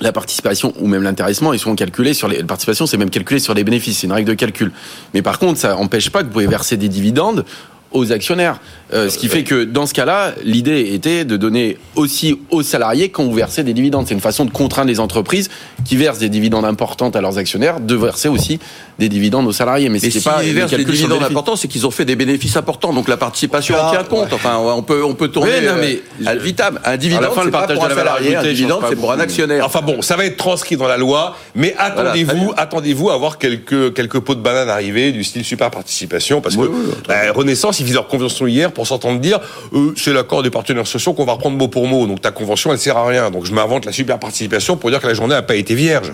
la 0.00 0.12
participation 0.12 0.72
ou 0.80 0.86
même 0.86 1.02
l'intéressement, 1.02 1.52
ils 1.52 1.58
sont 1.58 1.74
calculés 1.74 2.14
sur 2.14 2.26
les. 2.28 2.38
La 2.38 2.44
participation, 2.44 2.86
c'est 2.86 2.96
même 2.96 3.10
calculé 3.10 3.38
sur 3.40 3.52
les 3.54 3.64
bénéfices. 3.64 3.98
C'est 3.98 4.06
une 4.06 4.12
règle 4.12 4.28
de 4.30 4.34
calcul. 4.34 4.72
Mais 5.14 5.22
par 5.22 5.38
contre, 5.38 5.58
ça 5.60 5.76
empêche 5.76 6.10
pas 6.10 6.20
que 6.20 6.26
vous 6.26 6.32
pouvez 6.32 6.46
verser 6.46 6.76
des 6.76 6.88
dividendes 6.88 7.44
aux 7.92 8.12
actionnaires. 8.12 8.60
Euh, 8.94 9.08
ce 9.10 9.18
qui 9.18 9.26
fait 9.28 9.42
que 9.42 9.64
dans 9.64 9.84
ce 9.84 9.92
cas-là, 9.94 10.32
l'idée 10.44 10.92
était 10.94 11.24
de 11.24 11.36
donner 11.36 11.76
aussi 11.96 12.38
aux 12.50 12.62
salariés 12.62 13.08
quand 13.08 13.24
vous 13.24 13.32
versez 13.34 13.64
des 13.64 13.74
dividendes. 13.74 14.06
C'est 14.06 14.14
une 14.14 14.20
façon 14.20 14.44
de 14.44 14.50
contraindre 14.52 14.88
les 14.88 15.00
entreprises 15.00 15.50
qui 15.84 15.96
versent 15.96 16.20
des 16.20 16.28
dividendes 16.28 16.64
importantes 16.64 17.16
à 17.16 17.20
leurs 17.20 17.36
actionnaires 17.38 17.80
de 17.80 17.94
verser 17.96 18.28
aussi 18.28 18.60
des 19.00 19.08
dividendes 19.08 19.48
aux 19.48 19.52
salariés. 19.52 19.88
Mais 19.88 19.98
s'ils 19.98 20.22
pas 20.22 20.42
le 20.42 20.52
versent 20.52 20.70
des 20.70 20.84
dividendes 20.84 21.24
importants, 21.24 21.56
c'est 21.56 21.66
qu'ils 21.66 21.86
ont 21.86 21.90
fait 21.90 22.04
des 22.04 22.14
bénéfices 22.14 22.56
importants. 22.56 22.92
Donc 22.92 23.08
la 23.08 23.16
participation 23.16 23.74
Ah, 23.76 23.88
en 23.88 23.90
tient 23.90 24.04
compte. 24.04 24.32
Enfin, 24.32 24.58
on 24.58 24.82
peut, 24.82 25.02
on 25.02 25.14
peut 25.14 25.28
tourner 25.28 25.50
Ouais, 25.50 25.60
non, 25.62 25.72
euh, 25.72 25.98
mais- 26.20 26.26
à 26.28 26.36
vitam. 26.36 26.78
Un 26.84 26.96
dividende, 26.96 27.24
À 27.24 27.28
la 27.28 27.34
fin, 27.34 27.40
c'est 27.40 27.46
le 27.46 27.50
pas 27.50 27.58
partage 27.58 27.76
pour 27.78 27.86
de 27.88 27.92
un 27.92 27.96
salarié. 27.96 28.36
Un 28.36 28.42
dividende, 28.42 28.84
c'est 28.88 28.96
pour 28.96 29.12
un 29.12 29.18
actionnaire. 29.20 29.64
Enfin 29.66 29.80
bon, 29.80 30.02
ça 30.02 30.16
va 30.16 30.24
être 30.24 30.36
transcrit 30.36 30.76
dans 30.76 30.86
la 30.86 30.96
loi, 30.96 31.36
mais 31.56 31.74
attendez-vous, 31.78 32.52
attendez-vous 32.56 33.10
à 33.10 33.16
voir 33.16 33.38
quelques 33.38 33.94
quelques 33.94 34.20
pots 34.20 34.34
de 34.36 34.40
banane 34.40 34.68
arriver 34.68 35.10
du 35.12 35.24
style 35.24 35.44
super 35.44 35.70
participation, 35.70 36.40
parce 36.40 36.54
que 36.56 36.60
Oui, 36.60 36.68
oui, 36.70 36.92
bah, 37.08 37.32
Renaissance, 37.34 37.80
ils 37.80 37.86
font 37.86 37.94
leur 37.94 38.06
convention 38.06 38.46
hier 38.46 38.70
pour 38.70 38.86
s'entendre 38.86 39.18
dire, 39.20 39.40
euh, 39.72 39.92
c'est 39.96 40.12
l'accord 40.12 40.42
des 40.42 40.50
partenaires 40.50 40.86
sociaux 40.86 41.14
qu'on 41.14 41.24
va 41.24 41.32
reprendre 41.32 41.56
mot 41.56 41.68
pour 41.68 41.86
mot, 41.86 42.06
donc 42.06 42.20
ta 42.20 42.30
convention 42.30 42.72
elle 42.72 42.78
sert 42.78 42.96
à 42.96 43.06
rien, 43.06 43.30
donc 43.30 43.46
je 43.46 43.52
m'invente 43.52 43.84
la 43.86 43.92
super 43.92 44.18
participation 44.18 44.76
pour 44.76 44.90
dire 44.90 45.00
que 45.00 45.06
la 45.06 45.14
journée 45.14 45.34
n'a 45.34 45.42
pas 45.42 45.54
été 45.56 45.74
vierge. 45.74 46.12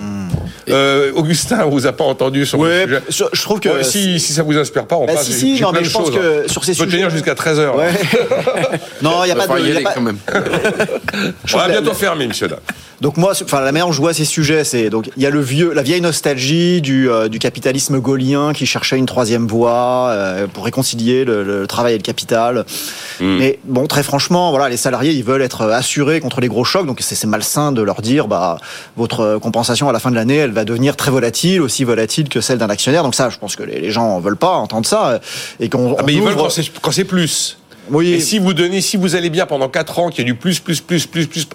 Euh, 0.69 1.13
Augustin, 1.15 1.61
on 1.65 1.71
vous 1.71 1.87
a 1.87 1.93
pas 1.93 2.05
entendu 2.05 2.45
sur 2.45 2.59
Ouais, 2.59 2.87
le 2.87 2.97
sujet. 2.97 3.03
sur- 3.11 3.31
je 3.33 3.43
trouve 3.43 3.61
que 3.61 3.69
Ouais, 3.69 3.85
si, 3.85 4.19
si 4.19 4.33
ça 4.33 4.43
vous 4.43 4.57
inspire 4.57 4.87
pas, 4.87 4.97
on 4.97 5.07
Bah, 5.07 5.15
passe. 5.15 5.27
si, 5.27 5.33
si, 5.57 5.63
non, 5.63 5.71
mais 5.73 5.85
je 5.85 5.91
pense 5.93 6.07
choses, 6.07 6.15
que 6.17 6.41
hein. 6.41 6.49
sur 6.49 6.65
ces 6.65 6.75
sujets- 6.75 6.91
tenir 6.91 7.11
jusqu'à 7.11 7.35
13h. 7.35 7.77
Ouais. 7.77 7.91
non, 9.03 9.25
il 9.25 9.29
y 9.29 9.31
a 9.31 9.37
pas 9.37 9.47
de. 9.47 9.59
y 9.59 9.63
il 9.63 9.69
y 9.69 9.73
a 9.73 9.75
aller 9.77 9.85
pas- 9.85 9.93
quand 9.95 10.01
même. 10.01 10.19
On 11.55 11.59
va 11.59 11.69
bientôt 11.69 11.89
la- 11.91 11.95
fermer, 11.95 12.27
monsieur. 12.27 12.49
Là. 12.49 12.57
Donc 13.03 13.19
moi, 13.19 13.33
enfin 13.45 13.61
la 13.61 13.73
manière 13.73 13.87
dont 13.87 13.93
je 13.93 14.01
vois 14.01 14.15
ces 14.15 14.25
sujets, 14.25 14.65
c'est 14.65 14.89
donc 14.89 15.11
il 15.19 15.23
y 15.23 15.27
a 15.27 15.31
le 15.31 15.41
vieux, 15.41 15.73
la 15.75 15.83
vieille 15.83 16.01
nostalgie 16.01 16.81
du, 16.81 17.11
euh, 17.11 17.29
du 17.29 17.39
capitalisme 17.39 17.99
gaulien 18.01 18.55
qui 18.55 18.65
cherchait 18.65 18.97
une 18.97 19.05
troisième 19.05 19.47
voie 19.47 20.09
euh, 20.13 20.47
pour 20.47 20.65
réconcilier 20.65 21.27
le, 21.27 21.43
le 21.45 21.67
travail 21.67 21.95
et 21.95 21.99
le 21.99 22.03
capital. 22.03 22.65
Mais 23.21 23.59
bon, 23.65 23.87
très 23.87 24.03
franchement, 24.03 24.51
voilà, 24.51 24.69
les 24.71 24.77
salariés, 24.79 25.13
ils 25.13 25.25
veulent 25.25 25.43
être 25.43 25.63
assurés 25.71 26.21
contre 26.21 26.41
les 26.41 26.49
gros 26.49 26.65
chocs, 26.65 26.87
donc 26.87 26.99
c'est 27.03 27.15
c'est 27.15 27.27
malsain 27.27 27.71
de 27.73 27.83
leur 27.83 28.01
dire, 28.01 28.29
bah 28.29 28.59
votre 28.97 29.39
compensation 29.43 29.89
à 29.89 29.93
la 29.93 29.99
fin 29.99 30.11
de 30.11 30.17
l'année, 30.17 30.37
elle 30.37 30.53
va 30.57 30.65
devenir 30.65 30.97
très 30.97 31.11
volatile, 31.13 31.63
aussi 31.63 31.85
volatile 31.85 32.29
que 32.29 32.41
celle 32.41 32.59
d'un 32.59 32.69
actionnaire. 32.71 33.05
Donc 33.05 33.15
ça, 33.15 33.31
je 33.31 33.39
pense 33.39 33.55
que 33.55 33.63
les, 33.63 33.81
les 33.81 33.91
gens 33.93 34.19
veulent 34.19 34.37
pas 34.37 34.57
entendre 34.57 34.87
ça 34.87 35.21
et 35.61 35.69
qu'on 35.69 35.95
Ah, 35.99 36.03
mais 36.05 36.15
ils 36.15 36.21
veulent 36.21 36.33
ouvre- 36.33 36.43
quand 36.45 36.51
c'est- 36.51 36.73
quand 36.83 36.91
c'est 36.91 37.05
plus. 37.05 37.59
Oui. 37.91 38.15
Et 38.15 38.21
si 38.21 38.41
vous 38.41 38.53
donnez, 38.53 38.81
si 38.81 38.97
vous 38.97 39.15
allez 39.15 39.31
bien 39.31 39.47
pendant 39.47 39.69
4 39.69 40.01
ans, 40.01 40.11
qu'il 40.11 40.19
y 40.19 40.23
a 40.23 40.33
du 40.33 40.35
plus, 40.35 40.59
plus, 40.59 40.81
plus, 40.81 41.07
plus, 41.07 41.27
plus, 41.29 41.47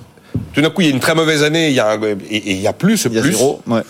tout 0.54 0.62
d'un 0.62 0.70
coup, 0.70 0.80
il 0.82 0.88
y 0.88 0.92
a 0.92 0.94
une 0.94 1.02
très 1.02 1.14
mauvaise 1.16 1.44
année, 1.44 1.68
il 1.68 1.74
y 1.74 1.80
a 1.82 1.90
un, 1.92 2.02
et, 2.02 2.16
et 2.38 2.52
il 2.54 2.62
y 2.62 2.68
a 2.68 2.74
plus, 2.74 2.96
ce 2.98 3.10
il 3.10 3.16
y 3.16 3.20
a 3.20 3.22
plus. 3.22 3.34
zéro. 3.34 3.62
Ouais. 3.68 3.82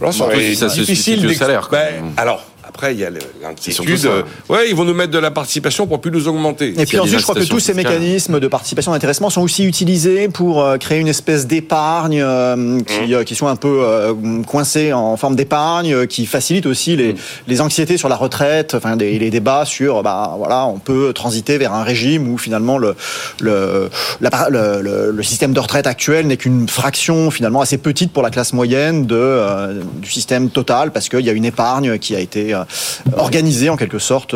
Là, 0.00 0.12
ça 0.12 0.28
si 0.38 0.54
ça 0.56 0.68
se 0.68 0.80
difficile 0.80 1.22
d'ex- 1.26 1.38
salaire. 1.38 1.68
Ben, 1.72 2.12
alors, 2.16 2.44
après, 2.74 2.94
il 2.94 3.00
y 3.00 3.04
a 3.04 3.10
l'inquiétude. 3.42 4.06
euh, 4.06 4.22
ouais, 4.48 4.68
ils 4.70 4.74
vont 4.74 4.84
nous 4.84 4.94
mettre 4.94 5.10
de 5.12 5.18
la 5.18 5.30
participation 5.30 5.86
pour 5.86 6.00
plus 6.00 6.10
nous 6.10 6.26
augmenter. 6.26 6.68
Et 6.80 6.86
puis 6.86 6.98
ensuite, 6.98 7.18
je 7.18 7.22
crois 7.22 7.34
que 7.34 7.44
tous 7.44 7.60
ces 7.60 7.74
mécanismes 7.74 8.40
de 8.40 8.48
participation 8.48 8.92
d'intéressement 8.92 9.28
sont 9.30 9.42
aussi 9.42 9.64
utilisés 9.64 10.28
pour 10.28 10.62
euh, 10.62 10.78
créer 10.78 10.98
une 10.98 11.08
espèce 11.08 11.46
d'épargne 11.46 12.20
euh, 12.22 12.56
Mmh. 12.56 12.82
qui, 12.84 13.14
euh, 13.14 13.24
qui 13.24 13.34
sont 13.34 13.46
un 13.46 13.56
peu 13.56 13.82
euh, 13.84 14.14
coincés 14.46 14.92
en 14.92 15.16
forme 15.16 15.36
d'épargne, 15.36 15.92
euh, 15.94 16.06
qui 16.06 16.26
facilite 16.26 16.66
aussi 16.66 16.94
Mmh. 16.94 16.96
les, 16.96 17.14
les 17.48 17.60
anxiétés 17.60 17.96
sur 17.98 18.08
la 18.08 18.16
retraite, 18.16 18.74
enfin 18.74 18.96
des- 18.96 19.18
les 19.18 19.30
débats 19.30 19.64
sur, 19.64 20.02
bah 20.02 20.34
voilà, 20.38 20.66
on 20.66 20.78
peut 20.78 21.12
transiter 21.12 21.58
vers 21.58 21.72
un 21.74 21.82
régime 21.82 22.32
où 22.32 22.38
finalement 22.38 22.78
le 22.78 22.94
le, 23.40 23.90
la- 24.20 24.48
le, 24.50 24.80
le- 24.82 25.10
le 25.12 25.22
système 25.22 25.52
de 25.52 25.60
retraite 25.60 25.86
actuel 25.86 26.26
n'est 26.26 26.36
qu'une 26.36 26.68
fraction 26.68 27.30
finalement 27.30 27.60
assez 27.60 27.78
petite 27.78 28.12
pour 28.12 28.22
la 28.22 28.30
classe 28.30 28.52
moyenne 28.52 29.06
de 29.06 29.14
euh, 29.16 29.82
du 30.00 30.10
système 30.10 30.50
total 30.50 30.90
parce 30.92 31.08
qu'il 31.08 31.20
y 31.20 31.30
a 31.30 31.32
une 31.32 31.44
épargne 31.44 31.98
qui 31.98 32.14
a 32.16 32.20
été 32.20 32.54
euh, 32.62 33.16
organisée 33.18 33.68
en 33.70 33.76
quelque 33.76 33.98
sorte. 33.98 34.34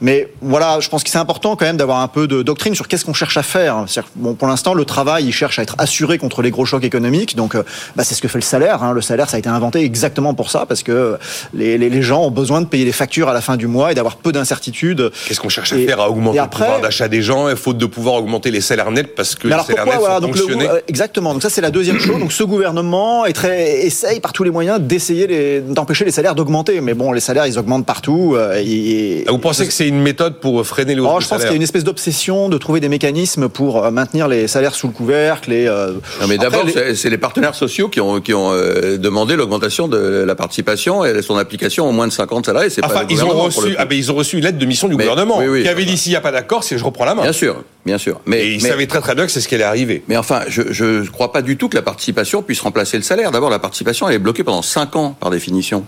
Mais 0.00 0.28
voilà, 0.42 0.80
je 0.80 0.88
pense 0.88 1.02
que 1.04 1.10
c'est 1.10 1.18
important 1.18 1.56
quand 1.56 1.64
même 1.64 1.76
d'avoir 1.76 2.00
un 2.00 2.08
peu 2.08 2.26
de 2.26 2.42
doctrine 2.42 2.74
sur 2.74 2.88
qu'est-ce 2.88 3.04
qu'on 3.04 3.14
cherche 3.14 3.36
à 3.36 3.42
faire. 3.42 3.84
Bon, 4.16 4.34
pour 4.34 4.48
l'instant, 4.48 4.74
le 4.74 4.84
travail, 4.84 5.24
il 5.26 5.32
cherche 5.32 5.58
à 5.58 5.62
être 5.62 5.74
assuré 5.78 6.18
contre 6.18 6.42
les 6.42 6.50
gros 6.50 6.64
chocs 6.64 6.84
économiques. 6.84 7.36
Donc, 7.36 7.54
euh, 7.54 7.62
bah, 7.96 8.04
c'est 8.04 8.14
ce 8.14 8.22
que 8.22 8.28
fait 8.28 8.38
le 8.38 8.42
salaire. 8.42 8.82
hein. 8.82 8.92
Le 8.92 9.00
salaire, 9.00 9.28
ça 9.28 9.36
a 9.36 9.38
été 9.38 9.48
inventé 9.48 9.80
exactement 9.80 10.34
pour 10.34 10.50
ça, 10.50 10.66
parce 10.66 10.82
que 10.82 11.18
les, 11.52 11.78
les, 11.78 11.90
les 11.90 12.02
gens 12.02 12.22
ont 12.24 12.30
besoin 12.30 12.60
de 12.60 12.66
payer 12.66 12.84
les 12.84 12.92
factures 12.92 13.28
à 13.28 13.32
la 13.34 13.40
fin 13.40 13.56
du 13.56 13.66
mois 13.66 13.92
et 13.92 13.94
d'avoir 13.94 14.16
peu 14.16 14.32
d'incertitudes. 14.32 15.10
Qu'est-ce 15.26 15.40
qu'on 15.40 15.48
cherche 15.48 15.72
à 15.72 15.76
Et- 15.76 15.86
faire 15.86 16.00
à 16.00 16.10
augmenter 16.10 16.36
et 16.36 16.40
le 16.40 16.44
après- 16.44 16.64
pouvoir 16.64 16.80
d'achat 16.80 17.08
des 17.08 17.22
gens 17.22 17.54
faute 17.56 17.78
de 17.78 17.86
pouvoir 17.86 18.16
augmenter 18.16 18.50
les 18.50 18.60
salaires 18.60 18.90
nets 18.90 19.14
parce 19.14 19.34
que 19.34 19.48
les 19.48 19.54
salaires 19.54 19.66
pourquoi 19.66 19.84
nets 19.92 19.98
voilà 20.00 20.14
sont 20.16 20.20
donc 20.22 20.36
fonctionnés 20.36 20.68
euh, 20.68 20.80
exactement 20.88 21.32
donc 21.32 21.42
ça 21.42 21.50
c'est 21.50 21.60
la 21.60 21.70
deuxième 21.70 21.98
chose 22.00 22.18
donc 22.18 22.32
ce 22.32 22.42
gouvernement 22.42 23.24
est 23.26 23.32
très 23.32 23.84
essaye 23.86 24.20
par 24.20 24.32
tous 24.32 24.42
les 24.44 24.50
moyens 24.50 24.80
d'essayer 24.80 25.60
d'empêcher 25.60 26.04
les 26.04 26.10
salaires 26.10 26.34
d'augmenter 26.34 26.80
mais 26.80 26.94
bon 26.94 27.12
les 27.12 27.20
salaires 27.20 27.46
ils 27.46 27.53
augmentent 27.58 27.86
partout 27.86 28.34
euh, 28.36 28.60
et- 28.64 29.24
Ah, 29.26 29.32
Vous 29.32 29.38
pensez 29.38 29.66
que 29.66 29.72
c'est 29.72 29.88
une 29.88 30.00
méthode 30.00 30.40
pour 30.40 30.66
freiner 30.66 30.94
les 30.94 31.00
hausses 31.00 31.08
Oh, 31.10 31.20
je 31.20 31.26
pense 31.28 31.28
qu'il 31.28 31.36
y 31.36 31.38
salaire 31.40 31.52
a 31.52 31.56
une 31.56 31.62
espèce 31.62 31.84
d'obsession 31.84 32.48
de 32.48 32.58
trouver 32.58 32.80
des 32.80 32.88
mécanismes 32.88 33.48
pour 33.48 33.84
euh, 33.84 33.90
maintenir 33.90 34.28
les 34.28 34.48
salaires 34.48 34.74
sous 34.74 34.86
le 34.86 34.92
couvercle. 34.92 35.52
Et, 35.52 35.66
euh, 35.66 35.92
Non, 36.20 36.26
mais 36.28 36.38
d'abord, 36.38 36.64
les- 36.64 36.94
c'est- 36.94 37.10
les 37.10 37.18
partenaires 37.18 37.54
sociaux 37.54 37.88
qui 37.88 38.00
ont, 38.00 38.20
qui 38.20 38.34
ont 38.34 38.52
euh, 38.52 38.96
demandé 38.98 39.36
l'augmentation 39.36 39.88
de 39.88 39.98
la 40.26 40.34
participation 40.34 41.04
et 41.04 41.22
son 41.22 41.36
application 41.36 41.88
au 41.88 41.92
moins 41.92 42.06
de 42.06 42.12
50 42.12 42.46
salariés. 42.46 42.70
C'est 42.70 42.84
Enfin, 42.84 43.02
ils 43.08 43.22
ont 43.24 43.28
reçu, 43.28 43.74
ah 43.78 43.84
ben, 43.84 43.96
ils 43.98 44.10
ont 44.10 44.14
reçu 44.14 44.36
une 44.38 44.44
lettre 44.44 44.58
de 44.58 44.66
mission 44.66 44.88
du 44.88 44.96
Mais- 44.96 45.04
gouvernement 45.04 45.38
oui, 45.38 45.46
oui. 45.48 45.62
qui 45.62 45.68
avait 45.68 45.84
dit 45.84 45.96
s'il 45.96 46.10
n'y 46.12 46.16
a 46.16 46.20
pas 46.20 46.32
d'accord, 46.32 46.64
c'est 46.64 46.78
je 46.78 46.84
reprends 46.84 47.04
la 47.04 47.14
main. 47.14 47.22
Bien 47.22 47.32
sûr, 47.32 47.62
bien 47.86 47.98
sûr. 47.98 48.20
Mais, 48.26 48.44
Et 48.46 48.52
ils 48.54 48.62
mais- 48.62 48.68
savaient 48.68 48.86
très 48.86 49.00
très 49.00 49.14
bien 49.14 49.26
que 49.26 49.32
c'est 49.32 49.40
ce 49.40 49.48
qui 49.48 49.54
allait 49.54 49.64
arriver. 49.64 50.02
Mais 50.08 50.16
enfin, 50.16 50.40
je 50.48 50.62
ne 50.84 51.06
crois 51.06 51.32
pas 51.32 51.42
du 51.42 51.56
tout 51.56 51.68
que 51.68 51.76
la 51.76 51.82
participation 51.82 52.42
puisse 52.42 52.60
remplacer 52.60 52.96
le 52.96 53.02
salaire. 53.02 53.30
D'abord, 53.30 53.50
la 53.50 53.58
participation, 53.58 54.08
elle 54.08 54.14
est 54.14 54.18
bloquée 54.18 54.44
pendant 54.44 54.62
5 54.62 54.96
ans, 54.96 55.16
par 55.18 55.30
définition. 55.30 55.84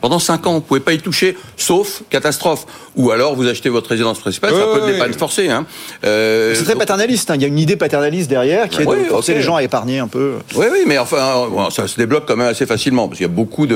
Pendant 0.00 0.18
5 0.18 0.46
ans, 0.46 0.54
vous 0.54 0.60
pouvez 0.60 0.80
pas 0.80 0.92
y 0.92 0.98
toucher, 0.98 1.36
sauf 1.56 2.02
catastrophe. 2.10 2.66
Ou 2.96 3.10
alors, 3.10 3.34
vous 3.34 3.46
achetez 3.48 3.68
votre 3.68 3.90
résidence 3.90 4.18
principale, 4.18 4.50
c'est 4.52 4.56
Ouais, 4.56 4.70
un 4.70 4.78
peu 4.78 4.86
de 4.86 4.92
l'épargne 4.92 5.12
forcée. 5.12 5.48
Hein. 5.48 5.66
Euh, 6.04 6.54
c'est 6.54 6.64
très 6.64 6.72
donc- 6.74 6.80
paternaliste. 6.80 7.30
hein. 7.30 7.34
Il 7.36 7.42
y 7.42 7.44
a 7.44 7.48
une 7.48 7.58
idée 7.58 7.76
paternaliste 7.76 8.28
derrière 8.30 8.68
qui 8.68 8.82
est 8.82 8.84
de 8.84 8.90
Oui, 8.90 9.04
forcer 9.08 9.34
les 9.34 9.42
gens 9.42 9.56
à 9.56 9.62
épargner 9.62 9.98
un 9.98 10.08
peu. 10.08 10.34
Oui, 10.56 10.66
oui, 10.72 10.80
mais 10.86 10.98
enfin, 10.98 11.46
bon, 11.50 11.70
ça 11.70 11.86
se 11.88 11.96
débloque 11.96 12.24
quand 12.26 12.36
même 12.36 12.48
assez 12.48 12.66
facilement, 12.66 13.08
parce 13.08 13.18
qu'il 13.18 13.26
y 13.26 13.30
a 13.30 13.32
beaucoup 13.32 13.66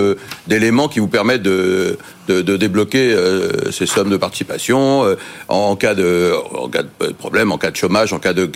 d'éléments 0.46 0.88
qui 0.88 1.00
vous 1.00 1.08
permettent 1.08 1.42
de, 1.42 1.98
de, 2.32 2.42
de 2.42 2.56
débloquer 2.56 3.12
euh, 3.12 3.70
ces 3.70 3.86
sommes 3.86 4.10
de 4.10 4.16
participation 4.16 5.04
euh, 5.04 5.16
en, 5.48 5.76
cas 5.76 5.94
de, 5.94 6.32
en 6.54 6.68
cas 6.68 6.82
de 6.82 7.12
problème, 7.12 7.52
en 7.52 7.58
cas 7.58 7.70
de 7.70 7.76
chômage, 7.76 8.12
en 8.12 8.18
cas 8.18 8.32
de, 8.32 8.46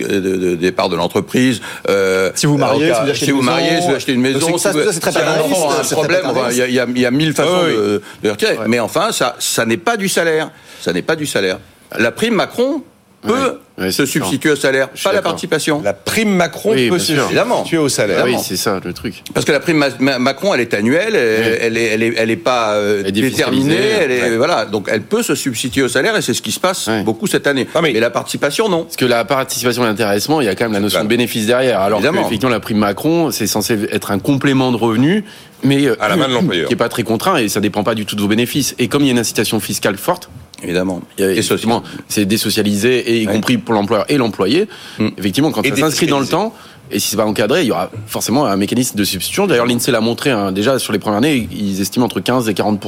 départ 0.55 0.89
de 0.89 0.97
l'entreprise. 0.97 1.61
euh, 1.89 2.31
Si 2.35 2.47
vous 2.47 2.57
mariez, 2.57 2.89
cas- 2.89 2.95
si 2.95 3.01
vous 3.05 3.11
achetez 3.11 3.25
si 3.27 3.31
une 3.31 3.37
vous 3.37 3.43
maison, 3.43 3.53
mariez, 3.53 3.81
si 3.81 3.89
vous 3.89 3.95
achetez 3.95 4.13
une 4.13 4.21
maison, 4.21 4.47
c'est 4.47 4.53
que 4.53 4.59
ça, 4.59 4.73
si 4.73 4.79
vous- 4.79 4.85
ça, 4.85 4.93
c'est 4.93 5.01
très 5.01 5.13
si 5.13 5.19
un 5.19 5.41
enfant 5.41 5.71
a 5.71 5.75
un 5.75 6.31
enfin, 6.31 6.49
il 6.51 6.57
y, 6.57 6.63
a- 6.63 6.67
il 6.69 6.75
y 6.75 6.81
a- 6.81 6.87
il 6.89 7.01
y 7.01 7.07
a 7.07 7.11
mille 7.11 7.33
façons 7.35 7.63
oui. 7.67 7.73
de, 7.75 8.03
de 8.23 8.31
retirer. 8.31 8.59
Mais 8.67 8.81
enfin, 8.81 9.13
ça, 9.13 9.37
ça 9.39 9.65
n'est 9.67 9.77
pas 9.77 9.97
du 9.97 10.09
salaire. 10.09 10.51
Ça 10.81 10.93
n'est 10.93 11.03
pas 11.03 11.17
du 11.17 11.27
salaire. 11.27 11.59
La 11.99 12.13
prime 12.13 12.35
Macron 12.35 12.83
peut 13.23 13.59
Se 13.91 14.07
substituer 14.07 14.51
au 14.51 14.57
salaire, 14.57 14.89
pas 15.05 15.13
la 15.13 15.21
participation. 15.21 15.83
La 15.85 15.93
prime 15.93 16.31
Macron 16.35 16.71
Oui, 16.73 16.89
peut 16.89 16.97
bien 16.97 16.99
se 16.99 17.13
sûr. 17.13 17.29
Substituer 17.29 17.77
au 17.79 17.89
salaire. 17.91 18.17
Ah 18.21 18.23
oui, 18.25 18.31
Évidemment. 18.31 18.45
c'est 18.49 18.57
ça 18.57 18.81
le 18.83 18.93
truc. 18.95 19.23
Parce 19.35 19.45
que 19.45 19.53
la 19.53 19.61
prime 19.61 19.77
Ma- 19.77 19.89
Ma- 19.99 20.19
Macron, 20.19 20.55
elle 20.55 20.61
est 20.63 20.73
annuelle, 20.73 21.15
elle, 21.15 21.59
elle 21.61 21.77
est, 21.77 21.85
elle 21.85 22.03
est, 22.03 22.15
elle 22.17 22.31
est 22.31 22.37
pas 22.37 22.73
euh, 22.75 23.01
Elle 23.05 23.09
est 23.09 23.13
déterminée, 23.13 23.77
elle 23.77 24.11
est, 24.11 24.23
ouais. 24.31 24.37
voilà. 24.39 24.65
Donc, 24.65 24.89
elle 24.91 25.03
peut 25.03 25.23
se 25.23 25.35
substituer 25.35 25.83
au 25.83 25.89
salaire 25.89 26.17
et 26.17 26.23
c'est 26.23 26.33
ce 26.33 26.41
qui 26.41 26.53
se 26.53 26.61
passe 26.61 26.87
Ouais. 26.87 27.03
beaucoup 27.03 27.27
cette 27.27 27.47
année. 27.47 27.67
Ah, 27.75 27.83
mais- 27.83 27.93
mais... 27.93 28.01
la 28.01 28.09
participation, 28.11 28.69
non. 28.71 28.85
Parce 28.85 28.97
que 28.97 29.05
la 29.05 29.25
participation 29.27 29.83
et 29.85 29.87
l'intéressement, 29.87 30.41
il 30.41 30.47
y 30.47 30.49
a 30.49 30.55
quand 30.55 30.65
même 30.65 30.73
la 30.73 30.81
notion 30.81 31.03
de 31.05 31.09
bénéfice 31.09 31.45
derrière. 31.47 31.81
Alors 31.81 31.99
évidemment. 31.99 32.23
qu'effectivement, 32.23 32.53
la 32.55 32.61
prime 32.61 32.79
Macron, 32.79 33.31
c'est 33.31 33.47
censé 33.47 33.79
être 33.93 34.11
un 34.11 34.19
complément 34.19 34.73
de 34.73 34.77
revenu, 34.79 35.23
mais 35.63 35.85
euh, 35.85 35.97
À 36.03 36.09
la 36.09 36.17
main 36.17 36.29
de 36.29 36.33
l'employeur. 36.35 36.67
qui 36.69 36.73
est 36.73 36.77
pas 36.77 36.89
très 36.89 37.03
contraint 37.03 37.37
et 37.37 37.49
ça 37.51 37.61
dépend 37.61 37.85
pas 37.85 37.95
du 37.95 38.07
tout 38.07 38.17
de 38.17 38.23
vos 38.23 38.29
bénéfices. 38.29 38.75
Et 38.79 38.89
comme 38.89 39.03
il 39.03 39.07
y 39.07 39.11
a 39.11 39.13
une 39.13 39.19
incitation 39.19 39.61
fiscale 39.61 39.99
forte, 39.99 40.31
Évidemment. 40.67 41.01
il 41.19 41.25
y 41.25 41.27
a- 41.27 41.33
Et 41.33 41.39
effectivement, 41.39 41.83
c'est 42.09 42.27
désocialisé 42.27 42.99
et 43.13 43.23
y 43.23 43.27
Ouais. 43.27 43.33
compris 43.33 43.57
pour 43.59 43.75
l'employeur 43.75 44.05
et 44.11 44.17
l'employé. 44.19 44.69
Mm. 44.99 45.09
Effectivement, 45.17 45.51
quand 45.51 45.63
Et 45.63 45.71
ça 45.71 45.77
s'inscrit 45.77 46.07
dans 46.07 46.21
le 46.21 46.27
temps. 46.27 46.55
Et 46.89 47.01
si 47.01 47.09
c'est 47.09 47.17
pas 47.17 47.27
encadré, 47.27 47.63
il 47.63 47.67
y 47.67 47.73
aura 47.73 47.91
forcément 48.07 48.47
un 48.47 48.57
mécanisme 48.57 48.97
de 48.97 49.03
substitution. 49.03 49.49
D'ailleurs, 49.49 49.67
l'INSEE 49.67 49.91
l'a 49.91 50.01
montré 50.01 50.31
hein, 50.31 50.53
déjà 50.53 50.79
sur 50.79 50.93
les 50.93 51.01
premières 51.01 51.19
années, 51.19 51.49
ils 51.51 51.81
estiment 51.81 52.05
entre 52.07 52.21
15 52.21 52.49
et 52.49 52.55
40 52.55 52.81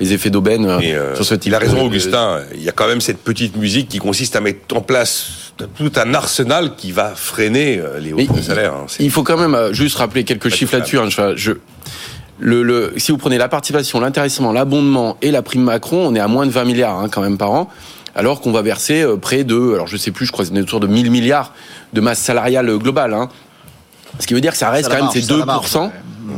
les 0.00 0.14
effets 0.14 0.30
d'aubaine 0.30 0.64
euh, 0.64 0.78
euh, 0.82 1.14
sur 1.14 1.26
ce 1.26 1.34
type. 1.34 1.50
il 1.50 1.54
a 1.54 1.58
raison, 1.58 1.76
de- 1.76 1.82
Augustin. 1.82 2.40
Il 2.54 2.62
y 2.62 2.68
a 2.70 2.72
quand 2.72 2.88
même 2.88 3.02
cette 3.02 3.18
petite 3.18 3.56
musique 3.58 3.88
qui 3.88 3.98
consiste 3.98 4.36
à 4.36 4.40
mettre 4.40 4.74
en 4.74 4.80
place 4.80 5.52
tout 5.76 5.92
un 5.96 6.14
arsenal 6.14 6.76
qui 6.76 6.92
va 6.92 7.12
freiner 7.14 7.78
euh, 7.78 7.98
les 8.00 8.14
Mais 8.14 8.26
hausses 8.26 8.36
de 8.38 8.40
salaire. 8.42 8.72
hein. 8.72 8.86
Il 9.00 9.10
faut 9.10 9.22
quand 9.22 9.36
même 9.36 9.70
juste 9.74 9.96
rappeler 9.98 10.24
quelques 10.24 10.48
chiffres 10.48 10.74
là-dessus. 10.74 10.98
hein. 10.98 11.08
Je- 11.10 11.36
je- 11.36 11.52
le, 12.38 12.62
le- 12.62 12.92
si 12.96 13.12
vous 13.12 13.18
prenez 13.18 13.38
la 13.38 13.48
participation, 13.48 14.00
l'intéressement, 14.00 14.52
l'abondement 14.52 15.16
et 15.22 15.30
la 15.30 15.42
prime 15.42 15.62
Macron, 15.62 16.06
on 16.06 16.14
est 16.14 16.20
à 16.20 16.28
moins 16.28 16.46
de 16.46 16.50
20 16.50 16.64
milliards 16.64 16.98
hein, 16.98 17.08
quand 17.10 17.22
même 17.22 17.38
par 17.38 17.50
an, 17.52 17.68
alors 18.14 18.40
qu'on 18.40 18.52
va 18.52 18.62
verser 18.62 19.02
euh, 19.02 19.16
près 19.16 19.44
de, 19.44 19.72
alors 19.74 19.86
je 19.86 19.96
sais 19.96 20.10
plus, 20.10 20.26
je 20.26 20.32
crois 20.32 20.44
autour 20.50 20.80
de 20.80 20.86
1000 20.86 21.10
milliards 21.10 21.52
de 21.92 22.00
masse 22.00 22.18
salariale 22.18 22.68
euh, 22.68 22.78
globale. 22.78 23.14
hein. 23.14 23.28
Ce 24.18 24.26
qui 24.26 24.34
veut 24.34 24.40
dire 24.40 24.52
que 24.52 24.58
ça 24.58 24.70
reste 24.70 24.88
Ça 24.90 24.96
quand 24.96 25.02
même 25.04 25.12
ces 25.12 25.22
ça 25.22 25.36
la 25.36 25.44
marche, 25.46 25.70
2%, 25.72 25.90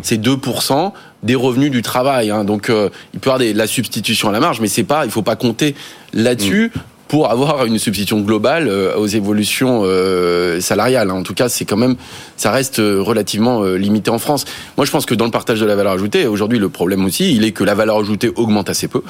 c'est 0.02 0.20
2% 0.20 0.92
des 1.22 1.34
revenus 1.34 1.70
du 1.70 1.82
travail. 1.82 2.30
hein. 2.30 2.44
Donc 2.44 2.70
euh, 2.70 2.90
il 3.14 3.20
peut 3.20 3.28
y 3.28 3.32
avoir 3.32 3.38
des- 3.38 3.52
de 3.52 3.58
la 3.58 3.66
substitution 3.66 4.28
à 4.28 4.32
la 4.32 4.40
marge, 4.40 4.60
mais 4.60 4.68
c'est 4.68 4.84
pas, 4.84 5.04
il 5.04 5.10
faut 5.10 5.22
pas 5.22 5.36
compter 5.36 5.74
là-dessus. 6.12 6.72
Pour 7.08 7.30
avoir 7.30 7.64
une 7.64 7.78
substitution 7.78 8.20
globale 8.20 8.68
euh, 8.68 8.96
aux 8.96 9.06
évolutions 9.06 9.80
euh, 9.84 10.60
salariales, 10.60 11.10
hein. 11.10 11.14
en 11.14 11.22
tout 11.22 11.34
cas, 11.34 11.48
c'est 11.48 11.64
quand 11.64 11.78
même, 11.78 11.96
ça 12.36 12.50
reste 12.50 12.80
euh, 12.80 13.00
relativement 13.00 13.62
limité 13.62 14.10
en 14.10 14.18
France. 14.18 14.44
Moi, 14.76 14.84
je 14.84 14.90
pense 14.90 15.06
que 15.06 15.14
dans 15.14 15.24
le 15.24 15.30
partage 15.30 15.60
de 15.60 15.66
la 15.66 15.74
valeur 15.74 15.92
ajoutée, 15.92 16.26
aujourd'hui, 16.26 16.58
le 16.58 16.68
problème 16.68 17.04
aussi, 17.04 17.34
il 17.34 17.44
est 17.44 17.52
que 17.52 17.64
la 17.64 17.74
valeur 17.74 17.98
ajoutée 17.98 18.30
augmente 18.36 18.68
assez 18.68 18.88
peu 18.88 19.02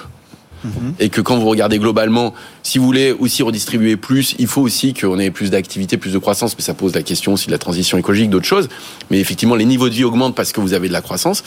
et 0.99 1.09
que 1.09 1.21
quand 1.21 1.38
vous 1.38 1.49
regardez 1.49 1.79
globalement, 1.79 2.35
si 2.62 2.79
vous 2.79 2.85
voulez 2.85 3.12
aussi 3.12 3.42
redistribuer 3.42 3.97
plus, 3.97 4.35
il 4.38 4.47
faut 4.47 4.62
aussi 4.62 4.94
qu'on 4.94 5.18
ait 5.18 5.31
plus 5.31 5.51
d'activité, 5.51 5.97
plus 5.97 6.12
de 6.12 6.18
croissance, 6.18 6.57
mais 6.57 6.64
ça 6.64 6.75
pose 6.75 6.94
la 6.94 7.03
question 7.03 7.33
aussi 7.33 7.47
de 7.47 7.53
la 7.53 7.59
transition 7.59 7.97
écologique, 7.99 8.31
d'autres 8.31 8.47
choses. 8.47 8.68
Mais 9.11 9.21
effectivement, 9.21 9.55
les 9.55 9.64
niveaux 9.64 9.88
de 9.88 9.94
vie 9.94 10.05
augmentent 10.05 10.35
parce 10.35 10.53
que 10.53 10.61
vous 10.61 10.75
avez 10.75 10.88
de 10.88 10.92
la 10.92 11.01
croissance, 11.01 11.44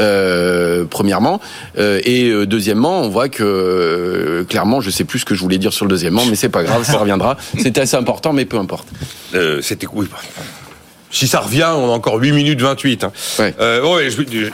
euh, 0.00 0.84
premièrement. 0.88 1.40
Euh, 1.78 2.00
et 2.04 2.28
euh, 2.28 2.46
deuxièmement, 2.46 3.00
on 3.00 3.08
voit 3.08 3.28
que 3.28 3.42
euh, 3.42 4.44
clairement, 4.44 4.80
je 4.80 4.90
sais 4.90 5.04
plus 5.04 5.20
ce 5.20 5.24
que 5.24 5.34
je 5.34 5.40
voulais 5.40 5.58
dire 5.58 5.72
sur 5.72 5.84
le 5.84 5.90
deuxièmement, 5.90 6.24
mais 6.26 6.36
c'est 6.36 6.48
pas 6.48 6.62
grave, 6.62 6.84
ça 6.84 6.98
reviendra. 6.98 7.36
C'était 7.58 7.80
assez 7.80 7.96
important, 7.96 8.32
mais 8.32 8.44
peu 8.44 8.58
importe. 8.58 8.88
C'était 9.62 9.86
oui. 9.92 10.06
Si 11.10 11.26
ça 11.26 11.40
revient, 11.40 11.68
on 11.74 11.86
a 11.90 11.94
encore 11.94 12.16
8 12.16 12.32
minutes 12.32 12.60
28. 12.60 13.04
hein. 13.04 13.12
Ouais. 13.38 13.54
Euh, 13.60 13.82
ouais, 13.82 14.08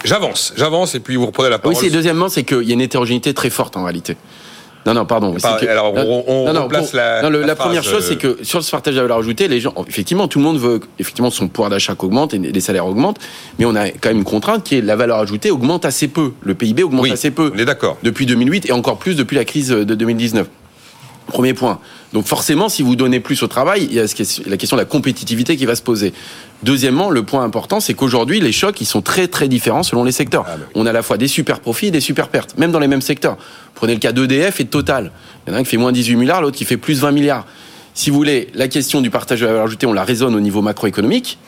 j'avance, 0.04 0.54
j'avance 0.56 0.94
et 0.94 1.00
puis 1.00 1.16
vous 1.16 1.26
reprenez 1.26 1.48
la 1.50 1.56
Oui, 1.56 1.62
parole. 1.62 1.76
c'est 1.76 1.90
deuxièmement, 1.90 2.28
c'est 2.28 2.44
qu'il 2.44 2.62
y 2.62 2.70
a 2.70 2.74
une 2.74 2.80
hétérogénéité 2.80 3.34
très 3.34 3.50
forte 3.50 3.76
en 3.76 3.82
réalité. 3.84 4.16
Non, 4.86 4.92
non, 4.92 5.06
pardon. 5.06 5.32
Pas- 5.32 5.56
c'est 5.58 5.64
que- 5.66 5.70
alors, 5.70 5.94
on- 5.94 6.24
on 6.28 6.62
replace 6.64 6.92
la- 6.92 7.22
non, 7.22 7.30
le- 7.30 7.40
la 7.40 7.46
la 7.46 7.56
première 7.56 7.82
chose, 7.82 8.04
euh, 8.04 8.08
c'est 8.10 8.16
que 8.18 8.38
sur 8.42 8.62
ce 8.62 8.70
partage 8.70 8.92
de 8.92 8.98
la 8.98 9.04
valeur 9.04 9.16
ajoutée, 9.16 9.48
les 9.48 9.58
gens, 9.58 9.72
effectivement, 9.88 10.28
tout 10.28 10.38
le 10.38 10.44
monde 10.44 10.58
veut, 10.58 10.80
effectivement, 10.98 11.30
son 11.30 11.48
pouvoir 11.48 11.70
d'achat 11.70 11.94
augmente 11.98 12.34
et 12.34 12.38
les 12.38 12.60
salaires 12.60 12.86
augmentent, 12.86 13.16
mais 13.58 13.64
on 13.64 13.74
a 13.76 13.88
quand 13.88 14.10
même 14.10 14.18
une 14.18 14.24
contrainte 14.24 14.62
qui 14.62 14.76
est 14.76 14.80
la 14.82 14.94
valeur 14.94 15.18
ajoutée 15.18 15.50
augmente 15.50 15.86
assez 15.86 16.06
peu. 16.06 16.32
Le 16.42 16.54
PIB 16.54 16.82
augmente 16.82 17.00
Oui, 17.04 17.12
assez 17.12 17.30
peu 17.30 17.50
on 17.54 17.58
est 17.58 17.64
d'accord. 17.64 17.96
depuis 18.02 18.26
2008 18.26 18.68
et 18.68 18.72
encore 18.72 18.98
plus 18.98 19.16
depuis 19.16 19.36
la 19.36 19.46
crise 19.46 19.70
de 19.70 19.94
2019. 19.94 20.48
Premier 21.26 21.54
point. 21.54 21.80
Donc 22.12 22.26
forcément, 22.26 22.68
si 22.68 22.82
vous 22.82 22.96
donnez 22.96 23.18
plus 23.18 23.42
au 23.42 23.46
travail, 23.46 23.86
il 23.90 23.94
y 23.94 23.98
a 23.98 24.04
la 24.46 24.56
question 24.56 24.76
de 24.76 24.82
la 24.82 24.84
compétitivité 24.84 25.56
qui 25.56 25.64
va 25.64 25.74
se 25.74 25.82
poser. 25.82 26.12
Deuxièmement, 26.62 27.10
le 27.10 27.22
point 27.22 27.42
important, 27.42 27.80
c'est 27.80 27.94
qu'aujourd'hui, 27.94 28.40
les 28.40 28.52
chocs, 28.52 28.80
ils 28.80 28.86
sont 28.86 29.02
très 29.02 29.26
très 29.26 29.48
différents 29.48 29.82
selon 29.82 30.04
les 30.04 30.12
secteurs. 30.12 30.44
Ah, 30.46 30.56
bah. 30.56 30.66
On 30.74 30.86
a 30.86 30.90
à 30.90 30.92
la 30.92 31.02
fois 31.02 31.16
des 31.16 31.28
super 31.28 31.60
profits 31.60 31.86
et 31.86 31.90
des 31.90 32.00
super 32.00 32.28
pertes, 32.28 32.58
même 32.58 32.72
dans 32.72 32.78
les 32.78 32.88
mêmes 32.88 33.00
secteurs. 33.00 33.38
Prenez 33.74 33.94
le 33.94 34.00
cas 34.00 34.12
d'EDF 34.12 34.60
et 34.60 34.64
de 34.64 34.68
Total. 34.68 35.12
Il 35.46 35.50
y 35.50 35.54
en 35.54 35.56
a 35.56 35.60
un 35.60 35.62
qui 35.62 35.70
fait 35.70 35.76
moins 35.76 35.92
18 35.92 36.16
milliards, 36.16 36.42
l'autre 36.42 36.56
qui 36.56 36.64
fait 36.64 36.76
plus 36.76 37.00
20 37.00 37.10
milliards. 37.12 37.46
Si 37.94 38.10
vous 38.10 38.16
voulez, 38.16 38.48
la 38.54 38.68
question 38.68 39.00
du 39.00 39.10
partage 39.10 39.40
de 39.40 39.46
la 39.46 39.52
valeur 39.52 39.66
ajoutée, 39.66 39.86
on 39.86 39.92
la 39.92 40.04
raisonne 40.04 40.34
au 40.34 40.40
niveau 40.40 40.62
macroéconomique. 40.62 41.38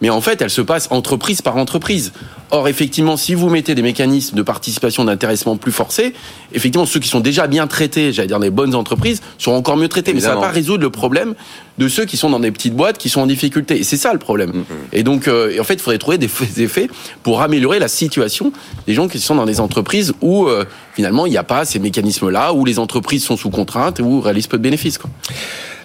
Mais 0.00 0.10
en 0.10 0.20
fait, 0.20 0.40
elle 0.42 0.50
se 0.50 0.60
passe 0.60 0.88
entreprise 0.90 1.42
par 1.42 1.56
entreprise. 1.56 2.12
Or, 2.50 2.68
effectivement, 2.68 3.16
si 3.16 3.34
vous 3.34 3.48
mettez 3.48 3.74
des 3.74 3.82
mécanismes 3.82 4.36
de 4.36 4.42
participation 4.42 5.04
d'intéressement 5.04 5.56
plus 5.56 5.72
forcés, 5.72 6.12
effectivement, 6.52 6.86
ceux 6.86 7.00
qui 7.00 7.08
sont 7.08 7.20
déjà 7.20 7.46
bien 7.46 7.66
traités, 7.66 8.12
j'allais 8.12 8.28
dire 8.28 8.40
des 8.40 8.50
bonnes 8.50 8.74
entreprises, 8.74 9.22
seront 9.38 9.56
encore 9.56 9.76
mieux 9.76 9.88
traités. 9.88 10.12
Mais 10.12 10.20
ça 10.20 10.30
ne 10.30 10.34
va 10.34 10.40
pas 10.42 10.48
résoudre 10.50 10.82
le 10.82 10.90
problème 10.90 11.34
de 11.78 11.88
ceux 11.88 12.04
qui 12.04 12.16
sont 12.16 12.28
dans 12.28 12.40
des 12.40 12.50
petites 12.50 12.74
boîtes, 12.74 12.98
qui 12.98 13.08
sont 13.08 13.20
en 13.20 13.26
difficulté. 13.26 13.78
Et 13.78 13.84
c'est 13.84 13.96
ça 13.96 14.12
le 14.12 14.18
problème. 14.18 14.50
Mm-hmm. 14.50 14.92
Et 14.92 15.02
donc, 15.02 15.28
euh, 15.28 15.58
en 15.58 15.64
fait, 15.64 15.74
il 15.74 15.80
faudrait 15.80 15.98
trouver 15.98 16.18
des 16.18 16.28
effets 16.62 16.88
pour 17.22 17.40
améliorer 17.40 17.78
la 17.78 17.88
situation 17.88 18.52
des 18.86 18.94
gens 18.94 19.08
qui 19.08 19.18
sont 19.18 19.34
dans 19.34 19.46
des 19.46 19.60
entreprises 19.60 20.12
où, 20.20 20.46
euh, 20.46 20.64
finalement, 20.94 21.26
il 21.26 21.30
n'y 21.30 21.38
a 21.38 21.44
pas 21.44 21.64
ces 21.64 21.78
mécanismes-là, 21.78 22.52
où 22.52 22.64
les 22.64 22.78
entreprises 22.78 23.24
sont 23.24 23.36
sous 23.36 23.50
contrainte, 23.50 24.00
où 24.00 24.20
réalisent 24.20 24.46
peu 24.46 24.58
de 24.58 24.62
bénéfices. 24.62 24.98
Quoi. 24.98 25.10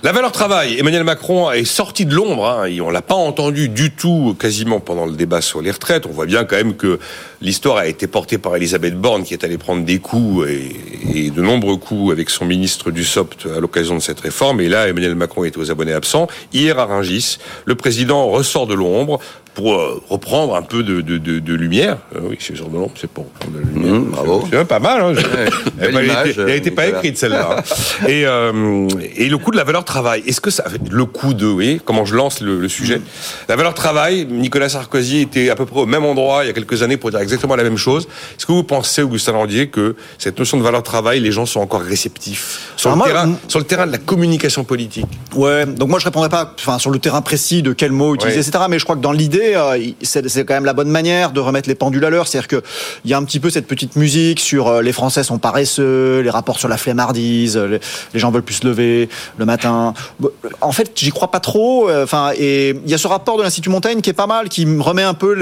La 0.04 0.12
valeur 0.12 0.32
travail, 0.32 0.78
Emmanuel 0.78 1.04
Macron 1.04 1.50
est 1.50 1.66
sorti 1.66 2.06
de 2.06 2.14
l'ombre. 2.14 2.46
Hein, 2.48 2.70
on 2.82 2.92
l'a 2.92 3.02
pas 3.02 3.16
entendu 3.16 3.68
du 3.68 3.90
tout, 3.90 4.36
quasiment 4.40 4.80
pendant 4.80 5.08
le 5.08 5.14
débat 5.14 5.42
sur 5.42 5.60
les 5.60 5.72
retraites. 5.72 6.06
On 6.06 6.12
voit 6.12 6.28
bien 6.28 6.44
quand 6.44 6.56
même 6.56 6.76
que 6.76 7.00
l'histoire 7.42 7.78
a 7.78 7.88
été 7.88 8.06
portée 8.06 8.38
par 8.38 8.56
Elisabeth 8.56 8.96
Borne, 8.96 9.24
qui 9.24 9.34
est 9.34 9.44
allée 9.44 9.58
prendre 9.58 9.84
des 9.84 9.98
coups 9.98 10.48
et, 10.48 11.32
de 11.32 11.42
nombreux 11.42 11.78
coups 11.78 12.12
avec 12.12 12.30
son 12.30 12.46
ministre 12.46 12.92
du 12.92 13.04
SOPT 13.04 13.48
à 13.58 13.60
l'occasion 13.60 13.96
de 13.96 14.00
cette 14.00 14.20
réforme. 14.20 14.62
Et 14.62 14.70
là, 14.70 14.88
Emmanuel 14.88 15.16
Macron 15.16 15.46
est 15.46 15.58
aux 15.58 15.72
abonnés 15.72 15.94
absents. 15.94 16.28
Hier 16.54 16.78
à 16.78 16.86
Rungis, 16.86 17.40
le 17.66 17.74
président 17.74 18.28
ressort 18.28 18.68
de 18.68 18.76
l'ombre 18.76 19.20
pour 19.58 19.74
euh, 19.74 20.00
reprendre 20.08 20.56
un 20.56 20.62
peu 20.62 20.84
de, 20.84 21.02
de, 21.02 21.18
de, 21.18 21.40
de 21.40 21.54
lumière. 21.56 21.98
Euh, 22.16 22.20
oui, 22.30 22.38
c'est 22.40 22.54
de 22.54 22.60
l'ombre, 22.60 22.92
c'est 22.96 23.10
pour 23.10 23.26
de 23.52 23.58
la 23.58 23.66
lumière. 23.66 24.02
Mmh, 24.02 24.12
bravo. 24.12 24.48
C'est 24.52 24.66
pas 24.66 24.78
mal. 24.80 25.02
Hein, 25.02 25.14
elle 25.82 26.46
n'était 26.46 26.70
pas 26.70 26.86
écrite 26.86 27.18
celle-là. 27.18 27.58
Hein. 27.58 27.64
et, 28.08 28.28
euh, 28.28 28.88
et 29.16 29.28
le 29.28 29.38
coût 29.40 29.50
de 29.50 29.58
la 29.58 29.64
valeur 29.64 29.84
travail. 29.84 30.22
Est-ce 30.28 30.42
que 30.42 30.52
ça, 30.52 30.66
le 30.92 31.06
coût 31.06 31.34
de, 31.34 31.48
oui, 31.48 31.82
comment 31.84 32.06
je 32.06 32.14
lance 32.14 32.40
le, 32.40 32.60
le 32.60 32.70
sujet. 32.70 33.02
La 33.50 33.56
valeur 33.56 33.74
travail. 33.74 34.28
Nicolas 34.30 34.70
Sarkozy 34.70 35.22
était 35.22 35.50
à 35.50 35.56
peu 35.56 35.66
près 35.66 35.80
au 35.80 35.88
même 35.88 36.06
endroit 36.06 36.44
il 36.44 36.48
y 36.48 36.50
a 36.52 36.54
quelques 36.54 36.84
années 36.84 36.98
pour 36.98 37.10
dire 37.10 37.20
exactement 37.20 37.56
la 37.56 37.64
même 37.64 37.78
chose. 37.78 38.08
Est-ce 38.38 38.46
que 38.46 38.52
vous 38.52 38.64
pensez, 38.64 39.02
Augustin 39.02 39.32
Landier, 39.32 39.70
que 39.70 39.96
cette 40.20 40.38
notion 40.38 40.58
de 40.58 40.64
valeur 40.64 40.84
travail, 40.84 41.20
les 41.20 41.32
gens 41.32 41.48
sont 41.48 41.62
encore 41.62 41.82
réceptifs 41.82 42.74
sur, 42.76 42.96
le, 42.96 43.02
terrain, 43.02 43.32
sur 43.48 43.58
le 43.58 43.66
terrain 43.66 43.88
de 43.88 43.92
la 43.92 43.98
communication 43.98 44.64
politique? 44.64 45.08
Ouais. 45.36 45.66
Donc 45.66 45.90
moi 45.90 45.98
je 45.98 46.06
répondrai 46.06 46.30
pas, 46.30 46.54
enfin 46.60 46.78
sur 46.78 46.92
le 46.92 47.00
terrain 47.00 47.24
précis 47.24 47.64
de 47.64 47.74
quel 47.74 47.92
mot 47.92 48.14
utiliser, 48.14 48.42
etc. 48.42 48.66
Mais 48.70 48.78
je 48.78 48.84
crois 48.84 48.96
que 48.96 49.02
dans 49.02 49.12
l'idée 49.12 49.47
euh, 49.56 49.78
c'est 50.02 50.46
quand 50.46 50.54
même 50.54 50.66
la 50.66 50.74
bonne 50.74 50.90
manière 50.90 51.32
de 51.32 51.40
remettre 51.40 51.70
les 51.70 51.76
pendules 51.76 52.04
à 52.06 52.10
l'heure. 52.10 52.28
C'est-à-dire 52.28 52.48
qu'il 52.48 52.62
y 53.06 53.14
a 53.14 53.18
un 53.18 53.24
petit 53.24 53.40
peu 53.40 53.50
cette 53.50 53.68
petite 53.68 53.96
musique 53.96 54.40
sur 54.40 54.68
euh, 54.68 54.82
les 54.82 54.92
Français 54.92 55.24
sont 55.24 55.38
paresseux, 55.38 56.20
les 56.20 56.30
rapports 56.30 56.60
sur 56.60 56.68
la 56.68 56.78
flemmardise, 56.78 57.58
les, 57.58 57.80
les 58.14 58.20
gens 58.20 58.32
veulent 58.32 58.44
plus 58.44 58.56
se 58.56 58.68
lever 58.68 59.10
le 59.38 59.46
matin. 59.46 59.94
En 60.62 60.72
fait, 60.72 60.92
j'y 60.96 61.12
crois 61.12 61.32
pas 61.32 61.40
trop. 61.40 61.90
Euh, 61.90 62.04
enfin, 62.04 62.32
et 62.38 62.70
il 62.70 62.90
y 62.90 62.94
a 62.94 62.98
ce 62.98 63.08
rapport 63.08 63.38
de 63.38 63.44
l'Institut 63.44 63.70
Montaigne 63.70 64.02
qui 64.02 64.10
est 64.10 64.14
pas 64.14 64.28
mal, 64.28 64.50
qui 64.50 64.66
remet 64.80 65.04
un 65.04 65.14
peu 65.14 65.34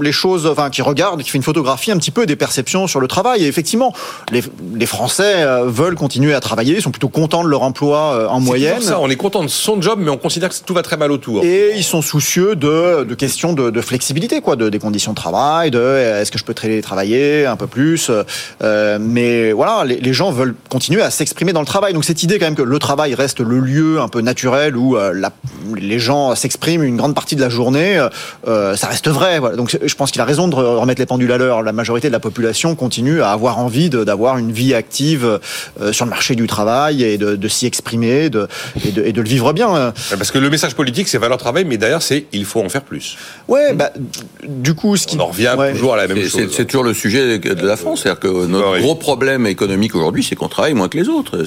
les 0.00 0.12
choses, 0.12 0.46
enfin, 0.46 0.70
qui 0.70 0.82
regarde, 0.82 1.22
qui 1.22 1.30
fait 1.30 1.38
une 1.38 1.44
photographie 1.44 1.92
un 1.92 1.98
petit 1.98 2.10
peu 2.10 2.26
des 2.26 2.36
perceptions 2.36 2.86
sur 2.86 3.00
le 3.00 3.08
travail. 3.08 3.44
Et 3.44 3.46
effectivement, 3.46 3.92
les, 4.30 4.42
les 4.74 4.86
Français 4.86 5.44
veulent 5.64 5.96
continuer 5.96 6.34
à 6.34 6.40
travailler, 6.40 6.76
ils 6.76 6.82
sont 6.82 6.90
plutôt 6.90 7.08
contents 7.08 7.42
de 7.42 7.48
leur 7.48 7.62
emploi 7.62 8.30
en 8.30 8.40
moyenne. 8.40 8.80
Ça, 8.80 9.00
on 9.00 9.08
est 9.08 9.16
content 9.16 9.42
de 9.42 9.48
son 9.48 9.80
job, 9.80 9.98
mais 10.02 10.10
on 10.10 10.16
considère 10.16 10.48
que 10.48 10.54
tout 10.64 10.74
va 10.74 10.82
très 10.82 10.96
mal 10.96 11.12
autour. 11.12 11.44
Et 11.44 11.72
ils 11.76 11.84
sont 11.84 12.02
soucieux 12.02 12.56
de, 12.56 13.04
de 13.04 13.14
questions 13.18 13.52
de, 13.52 13.80
flexibilité, 13.82 14.40
quoi, 14.40 14.56
de, 14.56 14.70
des 14.70 14.78
conditions 14.78 15.12
de 15.12 15.16
travail, 15.16 15.70
de 15.70 15.78
est-ce 16.20 16.32
que 16.32 16.38
je 16.38 16.44
peux 16.44 16.54
travailler 16.54 17.44
un 17.46 17.56
peu 17.56 17.66
plus. 17.66 18.10
Euh, 18.62 18.98
mais 19.00 19.52
voilà, 19.52 19.84
les, 19.84 20.12
gens 20.12 20.30
veulent 20.30 20.54
continuer 20.68 21.02
à 21.02 21.10
s'exprimer 21.10 21.52
dans 21.52 21.60
le 21.60 21.66
travail. 21.66 21.92
Donc 21.92 22.04
cette 22.04 22.22
idée 22.22 22.38
quand 22.38 22.46
même 22.46 22.54
que 22.54 22.62
le 22.62 22.78
travail 22.78 23.14
reste 23.14 23.40
le 23.40 23.58
lieu 23.58 24.00
un 24.00 24.08
peu 24.08 24.20
naturel 24.20 24.76
où 24.76 24.96
euh, 24.96 25.12
les 25.76 25.98
gens 25.98 26.34
s'expriment 26.34 26.82
une 26.82 26.96
grande 26.96 27.14
partie 27.14 27.36
de 27.36 27.40
la 27.40 27.48
journée, 27.48 28.04
euh, 28.46 28.76
ça 28.76 28.86
reste 28.86 29.08
vrai. 29.08 29.40
Donc 29.56 29.76
je 29.84 29.94
pense 29.94 30.10
qu'il 30.10 30.20
a 30.20 30.24
raison 30.24 30.48
de 30.48 30.54
remettre 30.54 31.00
les 31.00 31.06
pendules 31.06 31.32
à 31.32 31.38
l'heure. 31.38 31.62
La 31.62 31.72
majorité 31.72 32.08
de 32.08 32.12
la 32.12 32.20
population 32.20 32.74
continue 32.74 33.20
à 33.20 33.30
avoir 33.30 33.58
envie 33.58 33.90
d'avoir 33.90 34.38
une 34.38 34.52
vie 34.52 34.74
active 34.74 35.40
sur 35.92 36.04
le 36.04 36.10
marché 36.10 36.34
du 36.34 36.46
travail 36.46 37.02
et 37.02 37.18
de, 37.18 37.48
s'y 37.48 37.66
exprimer 37.66 38.26
et, 38.26 38.30
de, 38.30 38.48
et 39.04 39.12
de 39.12 39.20
le 39.20 39.28
vivre 39.28 39.52
bien. 39.52 39.92
Parce 40.10 40.30
que 40.30 40.38
le 40.38 40.50
message 40.50 40.74
politique, 40.74 41.08
c'est 41.08 41.18
valeur 41.18 41.38
travail, 41.38 41.64
mais 41.64 41.76
derrière, 41.76 42.02
c'est 42.02 42.26
il 42.32 42.44
faut 42.44 42.60
en 42.60 42.68
faire 42.68 42.82
plus. 42.82 43.07
Ouais, 43.48 43.74
bah, 43.74 43.92
du 44.46 44.74
coup, 44.74 44.96
ce 44.96 45.06
qui. 45.06 45.16
On 45.16 45.20
en 45.20 45.26
revient 45.26 45.56
toujours 45.72 45.94
à 45.94 45.96
la 45.96 46.06
même 46.06 46.28
chose. 46.28 46.48
C'est 46.52 46.66
toujours 46.66 46.84
le 46.84 46.94
sujet 46.94 47.38
de 47.38 47.66
la 47.66 47.76
France. 47.76 48.02
C'est-à-dire 48.02 48.20
que 48.20 48.46
notre 48.46 48.78
gros 48.80 48.94
problème 48.94 49.46
économique 49.46 49.94
aujourd'hui, 49.94 50.22
c'est 50.22 50.36
qu'on 50.36 50.48
travaille 50.48 50.74
moins 50.74 50.88
que 50.88 50.98
les 50.98 51.08
autres. 51.08 51.44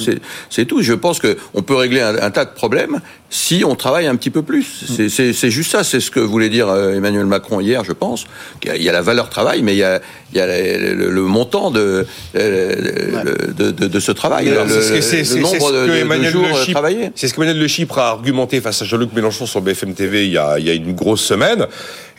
C'est 0.50 0.66
tout. 0.66 0.82
Je 0.82 0.94
pense 0.94 1.20
qu'on 1.20 1.62
peut 1.62 1.76
régler 1.76 2.02
un, 2.02 2.16
un, 2.16 2.32
tas 2.32 2.46
de 2.46 2.52
problèmes 2.52 3.00
si 3.32 3.64
on 3.66 3.76
travaille 3.76 4.08
un 4.08 4.16
petit 4.18 4.30
peu 4.30 4.44
plus. 4.44 4.86
C'est 5.10 5.50
juste 5.50 5.72
ça. 5.72 5.86
C'est 5.86 6.02
ce 6.02 6.12
que 6.12 6.20
voulait 6.20 6.50
dire 6.50 6.68
euh, 6.68 6.96
Emmanuel 6.96 7.26
Macron 7.26 7.62
hier, 7.62 7.84
je 7.86 7.94
pense. 7.94 8.26
Il 8.64 8.84
y 8.84 8.90
a 8.90 8.92
la 8.92 9.02
valeur 9.02 9.30
travail, 9.30 9.62
mais 9.64 9.74
il 9.74 9.78
y 9.78 9.84
a, 9.84 10.02
il 10.34 10.38
y 10.38 10.42
a 10.42 10.48
le, 10.48 11.10
le, 11.10 11.22
montant 11.22 11.72
de, 11.72 12.06
de, 12.34 13.72
de, 13.72 13.88
de 13.88 14.00
ce 14.00 14.12
travail. 14.12 14.54
C'est 14.68 15.24
ce, 15.24 15.38
nombre 15.38 15.72
de, 15.72 16.24
jours 16.30 16.46
travaillés. 16.72 17.12
C'est 17.16 17.30
ce 17.30 17.34
qu'Emmanuel 17.34 17.58
Le 17.58 17.68
Chypre 17.68 18.00
a 18.00 18.10
argumenté 18.10 18.60
face 18.60 18.82
à 18.82 18.86
Jean-Luc 18.86 19.14
Mélenchon 19.14 19.46
sur 19.46 19.62
BFM 19.62 19.94
TV 19.94 20.26
il 20.26 20.34
y 20.34 20.38
a, 20.38 20.60
il 20.60 20.66
y 20.66 20.70
a 20.70 20.74
une 20.74 20.94
grosse 20.94 21.24
semaine. 21.24 21.68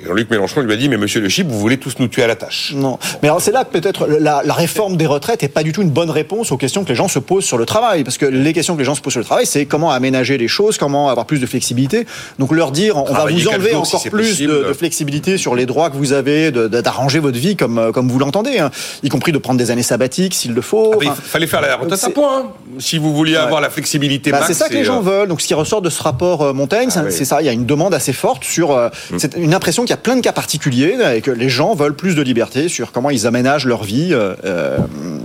Jean-Luc 0.04 0.30
Mélenchon 0.30 0.62
lui 0.62 0.72
a 0.72 0.76
dit 0.76 0.88
mais 0.88 0.96
Monsieur 0.96 1.20
Le 1.20 1.28
Chip, 1.28 1.46
vous 1.46 1.58
voulez 1.58 1.76
tous 1.76 1.98
nous 1.98 2.08
tuer 2.08 2.24
à 2.24 2.26
la 2.26 2.36
tâche. 2.36 2.72
Non, 2.74 2.98
mais 3.22 3.28
c'est 3.38 3.52
là 3.52 3.64
que 3.64 3.78
peut-être 3.78 4.06
la, 4.06 4.42
la, 4.44 4.54
réforme 4.54 4.96
des 4.96 5.06
retraites 5.06 5.42
est 5.42 5.48
pas 5.48 5.62
du 5.62 5.72
tout 5.72 5.82
une 5.82 5.90
bonne 5.90 6.10
réponse 6.10 6.50
aux 6.52 6.56
questions 6.56 6.82
que 6.84 6.88
les 6.88 6.94
gens 6.94 7.08
se 7.08 7.18
posent 7.18 7.44
sur 7.44 7.58
le 7.58 7.66
travail, 7.66 8.02
parce 8.02 8.18
que 8.18 8.26
les 8.26 8.52
questions 8.52 8.74
que 8.74 8.80
les 8.80 8.84
gens 8.84 8.94
se 8.94 9.00
posent 9.00 9.12
sur 9.12 9.20
le 9.20 9.26
travail, 9.26 9.46
c'est 9.46 9.66
comment 9.66 9.90
aménager 9.90 10.38
les 10.38 10.48
choses, 10.48 10.78
comment 10.78 11.01
avoir 11.08 11.26
plus 11.26 11.38
de 11.38 11.46
flexibilité. 11.46 12.06
Donc 12.38 12.52
leur 12.52 12.72
dire 12.72 12.96
on 12.96 13.12
va 13.12 13.26
vous 13.26 13.48
enlever 13.48 13.74
encore 13.74 14.02
plus 14.10 14.40
de, 14.40 14.46
de, 14.68 14.72
flexibilité 14.72 15.38
sur 15.38 15.54
les 15.54 15.66
droits 15.66 15.90
que 15.90 15.96
vous 15.96 16.12
avez, 16.12 16.50
d'arranger 16.50 17.18
votre 17.18 17.38
vie 17.38 17.56
comme 17.56 17.92
comme 17.92 18.08
vous 18.08 18.18
l'entendez, 18.18 18.58
hein, 18.58 18.70
y 19.02 19.08
compris 19.08 19.32
de 19.32 19.38
prendre 19.38 19.58
des 19.58 19.70
années 19.70 19.82
sabbatiques 19.82 20.34
s'il 20.34 20.54
le 20.54 20.62
faut. 20.62 20.94
Ah, 20.94 21.04
il 21.04 21.10
fallait 21.10 21.46
faire 21.46 21.60
la 21.60 21.76
retraite 21.76 22.04
à 22.04 22.10
point. 22.10 22.40
Hein, 22.40 22.46
si 22.78 22.98
vous 22.98 23.14
vouliez 23.14 23.32
ouais. 23.32 23.38
avoir 23.38 23.60
la 23.60 23.70
flexibilité 23.70 24.30
bah, 24.30 24.40
C'est 24.46 24.54
ça 24.54 24.68
que 24.68 24.74
les 24.74 24.84
gens 24.84 24.98
euh, 24.98 25.02
veulent. 25.02 25.28
Donc 25.28 25.40
ce 25.40 25.46
qui 25.46 25.54
ressort 25.54 25.82
de 25.82 25.90
ce 25.90 26.02
rapport 26.02 26.42
euh, 26.42 26.52
Montaigne, 26.52 26.88
ah, 26.94 27.04
c'est 27.10 27.20
oui. 27.20 27.26
ça. 27.26 27.42
Il 27.42 27.46
y 27.46 27.48
a 27.48 27.52
une 27.52 27.66
demande 27.66 27.94
assez 27.94 28.12
forte 28.12 28.44
sur 28.44 28.72
euh, 28.72 28.88
mm. 29.10 29.18
c'est 29.18 29.36
une 29.36 29.54
impression 29.54 29.82
qu'il 29.82 29.90
y 29.90 29.94
a 29.94 29.98
plein 29.98 30.16
de 30.16 30.20
cas 30.20 30.32
particuliers 30.32 30.96
et 31.16 31.20
que 31.20 31.30
les 31.30 31.48
gens 31.48 31.74
veulent 31.74 31.96
plus 31.96 32.14
de 32.14 32.22
liberté 32.22 32.68
sur 32.68 32.92
comment 32.92 33.10
ils 33.10 33.26
aménagent 33.26 33.66
leur 33.66 33.84
vie. 33.84 34.10
Euh, 34.12 34.78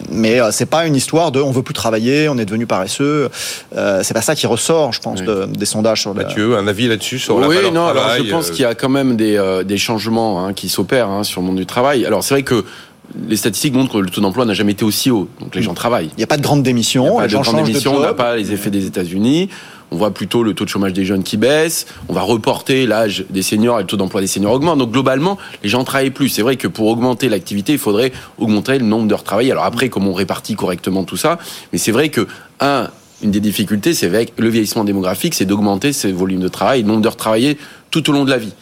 mais 0.10 0.40
euh, 0.40 0.52
c'est 0.52 0.66
pas 0.66 0.86
une 0.86 0.96
histoire 0.96 1.32
de 1.32 1.42
on 1.42 1.52
veut 1.52 1.64
plus 1.64 1.74
travailler, 1.74 2.30
on 2.30 2.38
est 2.38 2.46
devenu 2.46 2.66
paresseux. 2.66 3.30
Euh, 3.76 4.02
c'est 4.04 4.14
pas 4.14 4.22
ça 4.22 4.36
qui 4.36 4.48
ressort, 4.48 4.94
je 4.94 5.02
pense, 5.02 5.20
oui. 5.20 5.26
de, 5.26 5.46
des 5.46 5.66
sondages 5.68 6.02
sur 6.02 6.16
Mathieu, 6.16 6.58
un 6.58 6.68
avis 6.68 6.88
là-dessus 6.88 7.20
sur 7.20 7.36
oui, 7.36 7.56
la 7.56 7.70
non, 7.70 7.86
travail, 7.86 8.02
alors 8.02 8.26
je 8.26 8.32
pense 8.32 8.52
qu'il 8.52 8.62
y 8.62 8.66
a 8.66 8.76
quand 8.76 8.90
même 8.90 9.16
des, 9.16 9.38
euh, 9.38 9.64
des 9.64 9.78
changements 9.78 10.46
hein, 10.46 10.54
qui 10.54 10.70
s'opèrent 10.70 11.10
hein, 11.10 11.24
sur 11.24 11.42
le 11.42 11.48
monde 11.48 11.58
du 11.58 11.66
travail. 11.66 12.06
Alors 12.06 12.24
c'est 12.24 12.34
vrai 12.34 12.44
que 12.44 12.66
les 13.28 13.38
statistiques 13.38 13.74
montrent 13.74 13.94
que 13.94 13.98
le 14.00 14.10
taux 14.10 14.22
d'emploi 14.22 14.46
n'a 14.46 14.54
jamais 14.54 14.74
été 14.74 14.84
aussi 14.84 15.12
haut. 15.12 15.30
Donc 15.40 15.56
les 15.56 15.62
gens 15.62 15.74
travaillent. 15.74 16.10
Il 16.14 16.18
n'y 16.18 16.24
a 16.24 16.28
pas 16.28 16.38
de 16.38 16.42
grande 16.42 16.64
démission. 16.64 17.06
Il 17.06 17.10
n'y 17.12 17.18
a 17.18 17.22
pas 17.22 17.28
de 17.28 17.34
grande 17.34 17.66
démission. 17.66 17.96
On 17.96 18.00
n'a 18.02 18.14
pas 18.14 18.36
les 18.36 18.52
effets 18.52 18.70
des 18.72 18.86
États-Unis 18.86 19.50
on 19.92 19.98
voit 19.98 20.12
plutôt 20.12 20.44
le 20.44 20.54
taux 20.54 20.66
de 20.66 20.70
chômage 20.70 20.94
des 20.94 21.06
jeunes 21.06 21.24
qui 21.24 21.38
baisse, 21.38 21.88
on 22.10 22.14
va 22.14 22.22
reporter 22.22 22.86
l'âge 22.86 23.26
des 23.30 23.42
seniors 23.42 23.80
et 23.80 23.84
le 23.84 23.88
taux 23.88 23.98
d'emploi 23.98 24.22
des 24.22 24.28
seniors 24.28 24.54
augmente. 24.54 24.78
Donc 24.80 24.92
globalement, 24.92 25.38
les 25.64 25.70
gens 25.70 25.84
travaillent 25.84 26.12
plus. 26.12 26.30
C'est 26.30 26.42
vrai 26.42 26.58
que 26.58 26.68
pour 26.68 26.88
augmenter 26.88 27.30
l'activité, 27.30 27.74
il 27.74 27.80
faudrait 27.80 28.12
augmenter 28.38 28.78
le 28.80 28.86
nombre 28.86 29.08
d'heures 29.08 29.24
travaillées. 29.24 29.52
Alors 29.52 29.66
après, 29.66 29.90
comment 29.90 30.12
on 30.12 30.14
répartit 30.14 30.56
correctement 30.56 31.04
tout 31.04 31.18
ça 31.18 31.38
Mais 31.72 31.80
c'est 31.80 31.92
vrai 31.92 32.10
que, 32.10 32.28
un, 32.60 32.90
une 33.24 33.32
des 33.32 33.40
difficultés, 33.40 33.94
c'est 33.94 34.06
avec 34.06 34.34
le 34.38 34.50
vieillissement 34.50 34.84
démographique, 34.84 35.34
c'est 35.34 35.46
d'augmenter 35.46 35.94
ces 35.94 36.12
volumes 36.12 36.40
de 36.40 36.48
travail, 36.48 36.82
le 36.82 36.88
nombre 36.88 37.02
d'heures 37.02 37.18
travaillées 37.18 37.58
tout 37.90 38.10
au 38.10 38.14
long 38.14 38.26
de 38.26 38.30
la 38.30 38.38
vie. 38.38 38.54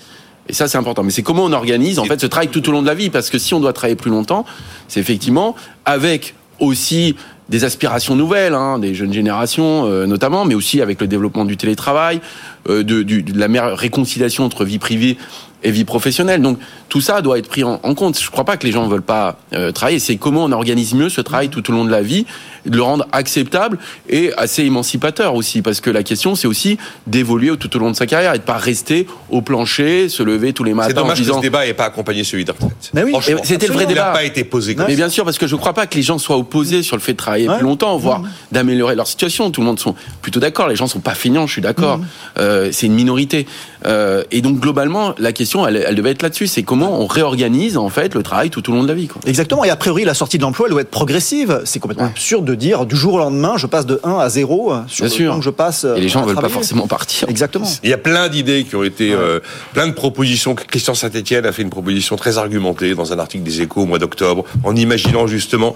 Et 0.48 0.54
ça, 0.54 0.68
c'est 0.68 0.78
important. 0.78 1.04
Mais 1.04 1.12
c'est 1.12 1.24
comment 1.24 1.44
on 1.44 1.54
organise, 1.54 2.00
en 2.00 2.06
fait, 2.06 2.20
ce 2.22 2.28
travail 2.28 2.50
tout 2.50 2.68
au 2.70 2.72
long 2.72 2.82
de 2.82 2.88
la 2.88 2.94
vie? 2.94 3.10
Parce 3.10 3.30
que 3.30 3.38
si 3.38 3.54
on 3.54 3.60
doit 3.60 3.74
travailler 3.74 3.96
plus 3.96 4.12
longtemps, 4.12 4.46
c'est 4.88 5.00
effectivement 5.00 5.56
avec 5.86 6.36
aussi 6.60 7.16
des 7.50 7.64
aspirations 7.64 8.16
nouvelles, 8.16 8.54
hein, 8.54 8.80
des 8.80 8.96
jeunes 8.96 9.14
générations 9.14 9.86
euh, 9.86 10.06
notamment, 10.08 10.46
mais 10.46 10.56
aussi 10.56 10.82
avec 10.82 11.00
le 11.02 11.08
développement 11.08 11.46
du 11.46 11.58
télétravail, 11.58 12.22
euh, 12.70 12.84
de, 12.84 13.04
du, 13.04 13.24
de 13.24 13.38
la 13.40 13.48
meilleure 13.48 13.78
réconciliation 13.78 14.44
entre 14.46 14.66
vie 14.66 14.80
privée 14.80 15.18
et 15.64 15.72
vie 15.72 15.86
professionnelle. 15.86 16.42
Donc 16.42 16.60
tout 16.90 17.02
ça 17.02 17.22
doit 17.22 17.40
être 17.40 17.48
pris 17.50 17.64
en, 17.64 17.80
en 17.82 17.96
compte. 17.96 18.20
Je 18.20 18.26
ne 18.26 18.32
crois 18.32 18.44
pas 18.46 18.56
que 18.58 18.66
les 18.68 18.72
gens 18.72 18.86
ne 18.86 18.90
veulent 18.92 19.02
pas 19.02 19.38
euh, 19.54 19.72
travailler. 19.72 19.98
C'est 20.00 20.16
comment 20.18 20.44
on 20.44 20.52
organise 20.52 20.94
mieux 20.94 21.10
ce 21.10 21.22
travail 21.22 21.50
tout 21.50 21.68
au 21.72 21.74
long 21.74 21.86
de 21.86 21.90
la 21.90 22.04
vie, 22.04 22.28
de 22.68 22.76
le 22.78 22.84
rendre 22.84 23.08
acceptable 23.12 23.80
et 24.08 24.32
assez 24.38 24.64
émancipateur 24.64 25.34
aussi. 25.34 25.64
Parce 25.64 25.82
que 25.82 25.90
la 25.90 26.04
question, 26.04 26.36
c'est 26.36 26.48
aussi 26.48 26.78
d'évoluer 27.08 27.58
tout 27.58 27.76
au 27.76 27.80
long 27.80 27.90
de 27.90 27.96
sa 27.96 28.06
carrière 28.06 28.36
et 28.36 28.38
de 28.38 28.44
pas 28.44 28.58
rester 28.58 29.08
au 29.32 29.42
plancher, 29.42 30.08
se 30.08 30.22
lever 30.22 30.54
tous 30.54 30.64
les 30.64 30.76
matins. 30.76 30.90
C'est 30.90 30.94
dommage 30.96 31.18
en 31.18 31.22
disant... 31.22 31.34
que 31.34 31.40
ce 31.40 31.42
débat 31.44 31.66
n'ait 31.66 31.74
pas 31.74 31.86
accompagné 31.86 32.24
celui 32.24 32.46
de 32.46 32.52
retraite. 32.52 32.92
Mais 32.94 33.04
oui, 33.04 33.14
c'était 33.44 33.68
le 33.68 33.74
vrai 33.74 33.88
débat. 33.88 34.02
Il 34.02 34.06
n'a 34.06 34.12
pas 34.14 34.24
été 34.24 34.44
posé. 34.44 34.76
Comme 34.76 34.86
mais 34.88 34.96
bien 34.96 35.10
sûr, 35.10 35.24
parce 35.26 35.40
que 35.40 35.48
je 35.48 35.56
ne 35.56 35.60
crois 35.60 35.74
pas 35.74 35.88
que 35.88 35.96
les 35.96 36.04
gens 36.04 36.20
soient 36.20 36.38
opposés 36.38 36.84
sur 36.84 36.96
le 36.96 37.02
fait 37.02 37.14
de 37.14 37.18
travailler 37.18 37.50
Ouais. 37.50 37.56
plus 37.58 37.64
longtemps, 37.66 37.98
voire 37.98 38.20
Mmh. 38.20 38.30
d'améliorer 38.52 38.96
leur 38.96 39.08
situation. 39.08 39.50
Tout 39.50 39.62
le 39.62 39.68
monde 39.68 39.80
sont 39.80 39.96
plutôt 40.22 40.40
d'accord. 40.40 40.68
Les 40.68 40.76
gens 40.76 40.88
sont 40.88 41.00
pas 41.00 41.16
feignants, 41.16 41.48
je 41.48 41.54
suis 41.54 41.62
d'accord. 41.62 41.98
Mmh. 41.98 42.06
Euh, 42.38 42.55
c'est 42.72 42.88
une 42.88 42.94
minorité. 42.96 43.46
Euh, 43.86 44.24
et 44.32 44.42
donc 44.42 44.60
globalement, 44.60 45.14
la 45.18 45.32
question, 45.32 45.68
elle, 45.68 45.78
elle 45.88 45.96
devait 45.96 46.12
être 46.12 46.22
là-dessus. 46.22 46.48
C'est 46.48 46.64
comment 46.64 47.00
on 47.02 47.08
réorganise 47.08 47.78
en 47.78 47.90
fait 47.90 48.14
le 48.16 48.24
travail 48.24 48.50
tout 48.50 48.70
au 48.70 48.74
long 48.74 48.84
de 48.84 48.88
la 48.88 48.94
vie. 48.94 49.08
Quoi. 49.08 49.22
Exactement. 49.26 49.64
Et 49.64 49.70
a 49.70 49.76
priori, 49.76 50.04
la 50.06 50.14
sortie 50.14 50.38
de 50.38 50.44
l'emploi, 50.44 50.68
elle 50.68 50.72
doit 50.72 50.82
être 50.82 50.90
progressive. 50.92 51.62
C'est 51.66 51.80
complètement 51.80 52.06
absurde 52.08 52.46
de 52.46 52.56
dire 52.56 52.86
du 52.86 52.96
jour 52.96 53.16
au 53.16 53.18
lendemain, 53.20 53.54
je 53.58 53.68
passe 53.68 53.86
de 53.86 54.00
1 54.04 54.18
à 54.18 54.30
0 54.30 54.74
sur 54.88 55.06
Bien 55.06 55.06
le 55.06 55.10
sûr. 55.10 55.32
temps 55.32 55.40
que 55.40 55.46
je 55.46 55.50
passe. 55.50 55.86
Et 55.96 56.02
les 56.02 56.10
gens 56.10 56.24
à 56.24 56.26
veulent 56.26 56.36
pas 56.36 56.50
forcément 56.50 56.88
partir. 56.88 57.30
Exactement. 57.30 57.68
Il 57.84 57.90
y 57.90 57.94
a 57.94 57.98
plein 57.98 58.28
d'idées 58.30 58.64
qui 58.64 58.76
ont 58.76 58.84
été, 58.84 59.12
euh, 59.14 59.40
plein 59.74 59.88
de 59.88 59.94
propositions. 59.94 60.56
Christian 60.56 60.94
Saint-Etienne 60.96 61.46
a 61.46 61.52
fait 61.52 61.62
une 61.62 61.70
proposition 61.70 62.16
très 62.16 62.38
argumentée 62.38 62.96
dans 62.96 63.14
un 63.14 63.20
article 63.20 63.44
des 63.44 63.62
Échos 63.62 63.82
au 63.82 63.86
mois 63.86 64.00
d'octobre, 64.00 64.44
en 64.64 64.76
imaginant 64.76 65.28
justement 65.28 65.76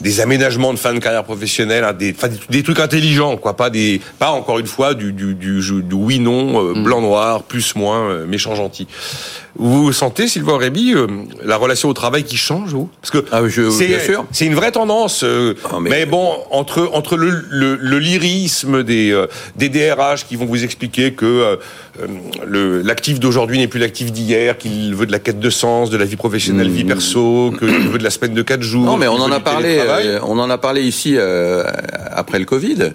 des 0.00 0.20
aménagements 0.20 0.74
de 0.74 0.78
fin 0.78 0.92
de 0.92 0.98
carrière 0.98 1.24
professionnelle, 1.24 1.82
hein, 1.84 1.94
des, 1.94 2.62
trucs 2.62 2.80
intelligents, 2.80 3.36
quoi, 3.38 3.56
pas 3.56 3.70
des, 3.70 4.00
pas 4.18 4.30
encore 4.30 4.58
une 4.58 4.66
fois 4.66 4.92
du, 4.92 5.12
du, 5.12 5.34
du, 5.34 5.62
jeu- 5.62 5.80
du 5.82 5.94
oui 5.94 6.18
non, 6.18 6.62
euh, 6.62 6.74
blanc 6.82 7.00
noir, 7.00 7.44
plus 7.48 7.74
moins, 7.76 8.00
euh, 8.10 8.26
méchant 8.26 8.54
gentil. 8.54 8.86
Vous 9.58 9.92
sentez, 9.92 10.28
Sylvain 10.28 10.52
Aurébi, 10.54 10.92
euh, 10.94 11.06
la 11.42 11.56
relation 11.56 11.88
au 11.88 11.94
travail 11.94 12.24
qui 12.24 12.36
change, 12.36 12.70
vous? 12.74 12.90
Parce 13.00 13.10
que 13.10 13.24
Ah, 13.32 13.40
c'est, 14.32 14.44
une 14.46 14.54
vraie 14.54 14.72
tendance. 14.72 15.22
euh, 15.24 15.54
Ah, 15.70 15.76
mais... 15.80 15.90
mais- 15.90 16.06
bon, 16.06 16.28
entre 16.50 16.90
entre 16.92 17.16
le, 17.16 17.30
le, 17.50 17.76
le 17.76 17.98
lyrisme 17.98 18.82
des 18.82 19.18
des 19.56 19.68
DRH 19.68 20.26
qui 20.26 20.36
vont 20.36 20.44
vous 20.46 20.62
expliquer 20.62 21.12
que 21.14 21.58
euh, 22.46 22.82
l'actif 22.84 23.18
d'aujourd'hui 23.20 23.58
n'est 23.58 23.68
plus 23.68 23.80
l'actif 23.80 24.12
d'hier, 24.12 24.58
qu'il 24.58 24.94
veut 24.94 25.06
de 25.06 25.12
la 25.12 25.18
quête 25.18 25.40
de 25.40 25.50
sens, 25.50 25.88
de 25.90 25.96
la 25.96 26.04
vie 26.04 26.16
professionnelle, 26.16 26.68
vie 26.68 26.84
perso, 26.84 27.52
qu'il 27.58 27.68
veut 27.90 27.98
de 27.98 28.04
la 28.04 28.10
semaine 28.10 28.34
de 28.34 28.42
quatre 28.42 28.62
jours. 28.62 28.84
Non, 28.84 28.96
mais 28.96 29.08
on 29.08 29.14
en 29.20 29.32
a 29.32 29.40
parlé. 29.40 29.78
euh, 29.80 30.18
on 30.22 30.38
en 30.38 30.50
a 30.50 30.58
parlé 30.58 30.82
ici 30.82 31.14
euh, 31.16 31.64
après 32.12 32.38
le 32.38 32.44
Covid. 32.44 32.92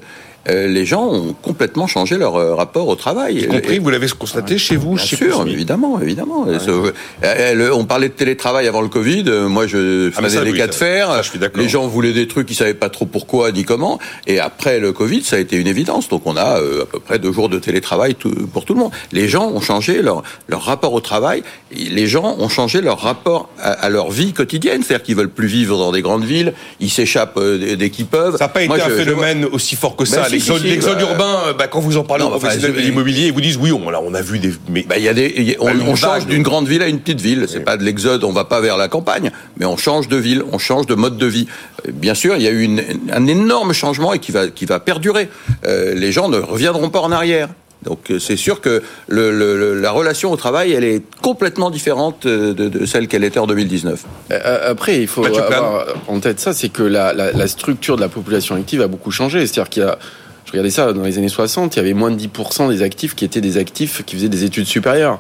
Euh, 0.49 0.67
les 0.67 0.86
gens 0.86 1.06
ont 1.08 1.34
complètement 1.34 1.86
changé 1.86 2.17
leur 2.17 2.36
euh, 2.36 2.56
rapport 2.56 2.88
au 2.88 2.95
travail. 2.95 3.41
Y 3.41 3.47
compris, 3.47 3.77
vous 3.80 3.89
l'avez 3.91 4.08
constaté 4.08 4.58
chez 4.58 4.75
vous, 4.75 4.95
Bien 4.95 5.06
chez 5.06 5.15
sûr, 5.15 5.45
évidemment, 5.47 5.99
évidemment. 6.01 6.45
Euh, 6.47 6.91
euh, 7.23 7.54
le- 7.54 7.73
on 7.73 7.86
parlait 7.86 8.10
de 8.10 8.13
télétravail 8.13 8.67
avant 8.67 8.82
le 8.82 8.88
Covid. 8.88 9.23
Moi, 9.47 9.67
je 9.67 10.10
Ah, 10.15 10.21
faisais 10.23 10.38
ça, 10.38 10.43
des 10.43 10.51
oui, 10.51 10.58
cas 10.58 10.67
de 10.67 10.73
fer. 10.73 11.08
ça, 11.10 11.21
je 11.21 11.30
suis. 11.30 11.39
Les 11.56 11.69
gens 11.69 11.88
voulaient 11.88 12.13
des 12.13 12.27
trucs, 12.27 12.49
ils 12.49 12.56
savaient 12.56 12.73
pas 12.73 12.89
trop 12.89 13.06
pourquoi 13.06 13.51
ni 13.51 13.63
comment. 13.65 13.99
Et 14.25 14.39
après 14.39 14.80
le 14.80 14.91
Covid, 14.93 15.21
ça 15.23 15.36
a 15.36 15.39
été 15.39 15.58
une 15.58 15.67
évidence. 15.67 16.10
Donc, 16.10 16.23
on 16.25 16.36
a 16.36 16.56
à 16.58 16.86
peu 16.91 16.99
près 16.99 17.19
deux 17.19 17.32
jours 17.32 17.47
de 17.49 17.60
télétravail 17.60 18.15
tout- 18.15 18.47
pour 18.51 18.65
tout 18.65 18.73
le 18.73 18.80
monde. 18.80 18.91
Les 19.12 19.27
gens 19.27 19.47
ont 19.51 19.62
changé 19.62 20.01
leur 20.01 20.23
leur 20.47 20.63
rapport 20.63 20.93
au 20.93 21.01
travail. 21.01 21.43
Les 21.75 22.08
gens 22.08 22.36
ont 22.39 22.49
changé 22.49 22.82
leur 22.82 22.99
rapport 22.99 23.49
à, 23.60 23.71
à 23.73 23.89
leur 23.89 24.10
vie 24.10 24.34
quotidienne. 24.34 24.82
C'est-à-dire 24.84 25.04
qu'ils 25.04 25.15
veulent 25.15 25.30
plus 25.30 25.47
vivre 25.47 25.77
dans 25.77 25.91
des 25.91 26.01
grandes 26.01 26.25
villes. 26.25 26.54
Ils 26.80 26.89
s'échappent 26.89 27.39
dès- 27.39 27.89
qu'ils 27.91 28.06
peuvent. 28.08 28.38
Ça 28.38 28.45
n'a 28.45 28.49
pas 28.49 28.62
été 28.63 28.67
Moi, 28.69 28.77
un 28.77 28.80
je- 28.80 28.89
je 28.89 28.95
vois- 28.95 29.04
phénomène 29.25 29.45
aussi 29.45 29.75
fort 29.75 29.95
que 29.95 30.06
ça. 30.06 30.23
Ben, 30.23 30.31
L'exode 30.32 30.98
bah, 30.98 31.02
urbain, 31.02 31.39
euh, 31.48 31.54
bah, 31.54 31.67
quand 31.67 31.80
vous 31.80 31.98
en 31.98 32.04
parlez 32.04 32.24
aux 32.24 32.28
enfin, 32.28 32.38
professionnels 32.39 32.72
je- 32.76 32.82
de 32.82 32.86
l'immobilier, 32.86 33.28
ils 33.28 33.34
vous 33.34 33.41
disent 33.41 33.58
oui, 33.58 33.72
on, 33.72 33.89
là, 33.89 34.00
on 34.04 34.13
a 34.13 34.22
vu 34.22 34.39
des. 34.39 34.52
Mais 34.70 34.84
Bah, 34.88 34.96
il 34.98 35.04
y 35.04 35.10
a 35.10 35.13
des, 35.13 35.58
on, 35.60 35.65
Bah, 35.65 35.72
on 35.88 35.96
change 35.96 36.26
d'une 36.28 36.44
grande 36.44 36.67
ville 36.67 36.82
à 36.82 36.88
une 36.88 37.00
petite 37.00 37.22
ville. 37.22 37.46
C'est 37.50 37.62
pas 37.62 37.78
de 37.78 37.84
l'exode, 37.84 38.24
on 38.24 38.32
va 38.32 38.46
pas 38.46 38.62
vers 38.62 38.78
la 38.78 38.88
campagne, 38.88 39.32
mais 39.58 39.65
on 39.65 39.78
change 39.78 40.08
de 40.08 40.17
ville, 40.17 40.44
on 40.52 40.58
change 40.58 40.86
de 40.88 40.96
mode 40.96 41.17
de 41.17 41.26
vie. 41.26 41.48
Bien 41.91 42.13
sûr, 42.13 42.36
il 42.36 42.44
y 42.44 42.48
a 42.48 42.52
eu 42.52 42.62
une- 42.63 42.84
un 43.12 43.28
énorme 43.28 43.74
changement 43.74 44.13
et 44.13 44.20
qui 44.20 44.32
va, 44.32 44.48
qui 44.48 44.65
va 44.65 44.80
perdurer. 44.80 45.30
Euh, 45.65 45.94
les 45.96 46.12
gens 46.12 46.30
ne 46.30 46.38
reviendront 46.38 46.89
pas 46.89 47.00
en 47.02 47.12
arrière. 47.12 47.50
Donc 47.84 48.12
euh, 48.12 48.20
c'est 48.20 48.36
sûr 48.36 48.62
que 48.62 48.84
le, 49.08 49.32
le- 49.32 49.58
le- 49.58 49.80
la 49.80 49.91
relation 49.91 50.32
au 50.32 50.36
travail, 50.38 50.72
elle 50.72 50.84
est 50.84 51.02
complètement 51.22 51.70
différente 51.72 52.26
euh, 52.28 52.54
de, 52.54 52.70
de 52.70 52.86
celle 52.86 53.08
qu'elle 53.08 53.24
était 53.24 53.39
en 53.39 53.48
2019. 53.48 54.04
Euh, 54.32 54.72
Après, 54.72 55.02
il 55.02 55.08
faut 55.08 55.22
Mathieu 55.24 55.41
avoir 55.41 55.86
en 56.08 56.20
tête 56.20 56.39
ça, 56.39 56.54
c'est 56.54 56.70
que 56.70 56.84
la, 56.84 57.13
la, 57.13 57.32
la 57.32 57.48
structure 57.48 57.96
de 57.96 58.02
la 58.02 58.10
population 58.10 58.56
active 58.56 58.82
a 58.82 58.88
beaucoup 58.88 59.10
changé. 59.12 59.39
C'est-à-dire 59.48 59.70
qu'il 59.70 59.84
y 59.84 59.86
a, 59.86 59.98
je 60.46 60.52
regardais 60.52 60.70
ça 60.70 60.94
dans 60.94 61.02
les 61.04 61.17
années 61.17 61.28
60, 61.30 61.76
il 61.76 61.78
y 61.78 61.80
avait 61.80 61.94
moins 61.94 62.12
de 62.12 62.20
10% 62.22 62.70
des 62.70 62.84
actifs 62.84 63.15
qui 63.15 63.26
étaient 63.26 63.41
des 63.41 63.58
actifs 63.58 64.04
qui 64.06 64.15
faisaient 64.15 64.30
des 64.30 64.44
études 64.44 64.67
supérieures. 64.67 65.20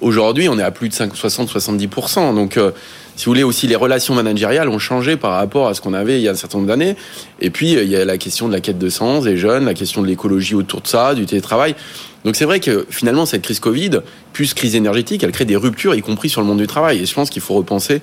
Aujourd'hui, 0.00 0.48
on 0.48 0.58
est 0.58 0.62
à 0.62 0.70
plus 0.70 0.88
de 0.88 0.94
60-70%. 0.94 2.34
Donc, 2.34 2.56
euh, 2.56 2.70
si 3.20 3.26
vous 3.26 3.32
voulez, 3.32 3.42
aussi 3.42 3.66
les 3.66 3.76
relations 3.76 4.14
managériales 4.14 4.70
ont 4.70 4.78
changé 4.78 5.18
par 5.18 5.32
rapport 5.32 5.68
à 5.68 5.74
ce 5.74 5.82
qu'on 5.82 5.92
avait 5.92 6.18
il 6.18 6.22
y 6.22 6.28
a 6.28 6.30
un 6.30 6.34
certain 6.34 6.56
nombre 6.56 6.68
d'années. 6.68 6.96
Et 7.42 7.50
puis, 7.50 7.76
euh, 7.76 7.82
il 7.82 7.90
y 7.90 7.96
a 7.96 8.02
la 8.06 8.16
question 8.16 8.48
de 8.48 8.52
la 8.54 8.60
quête 8.60 8.78
de 8.78 8.88
sens 8.88 9.24
des 9.24 9.36
jeunes, 9.36 9.66
la 9.66 9.74
question 9.74 10.00
de 10.00 10.06
l'écologie 10.06 10.54
autour 10.54 10.80
de 10.80 10.86
ça, 10.86 11.14
du 11.14 11.26
télétravail. 11.26 11.74
Donc, 12.24 12.34
c'est 12.34 12.46
vrai 12.46 12.60
que 12.60 12.86
finalement, 12.88 13.26
cette 13.26 13.42
crise 13.42 13.60
Covid, 13.60 14.00
plus 14.32 14.54
crise 14.54 14.74
énergétique, 14.74 15.22
elle 15.22 15.32
crée 15.32 15.44
des 15.44 15.56
ruptures, 15.56 15.94
y 15.94 16.00
compris 16.00 16.30
sur 16.30 16.40
le 16.40 16.46
monde 16.46 16.60
du 16.60 16.66
travail. 16.66 17.02
Et 17.02 17.04
je 17.04 17.12
pense 17.12 17.28
qu'il 17.28 17.42
faut 17.42 17.52
repenser 17.52 18.00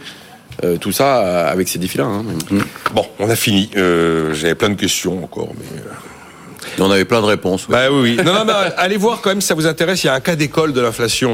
euh, 0.63 0.77
tout 0.77 0.91
ça 0.91 1.23
euh, 1.23 1.51
avec 1.51 1.67
ces 1.67 1.79
défis-là. 1.79 2.05
hein. 2.05 2.23
bon, 2.93 3.05
on 3.17 3.27
a 3.27 3.35
fini. 3.35 3.71
Euh, 3.75 4.35
J'avais 4.35 4.53
plein 4.53 4.69
de 4.69 4.75
questions 4.75 5.23
encore, 5.23 5.49
mais. 5.57 5.81
Et 6.77 6.81
on 6.81 6.91
avait 6.91 7.05
plein 7.05 7.21
de 7.21 7.25
réponses. 7.25 7.65
oui. 7.67 7.71
Bah 7.71 7.89
oui, 7.91 8.17
oui. 8.17 8.23
Non, 8.23 8.33
non, 8.33 8.45
mais 8.45 8.53
allez 8.77 8.97
voir 8.97 9.21
quand 9.21 9.29
même 9.29 9.41
si 9.41 9.47
ça 9.47 9.55
vous 9.55 9.65
intéresse. 9.65 10.03
Il 10.03 10.07
y 10.07 10.09
a 10.11 10.13
un 10.13 10.19
cas 10.19 10.35
d'école 10.35 10.73
de 10.73 10.81
l'inflation. 10.81 11.33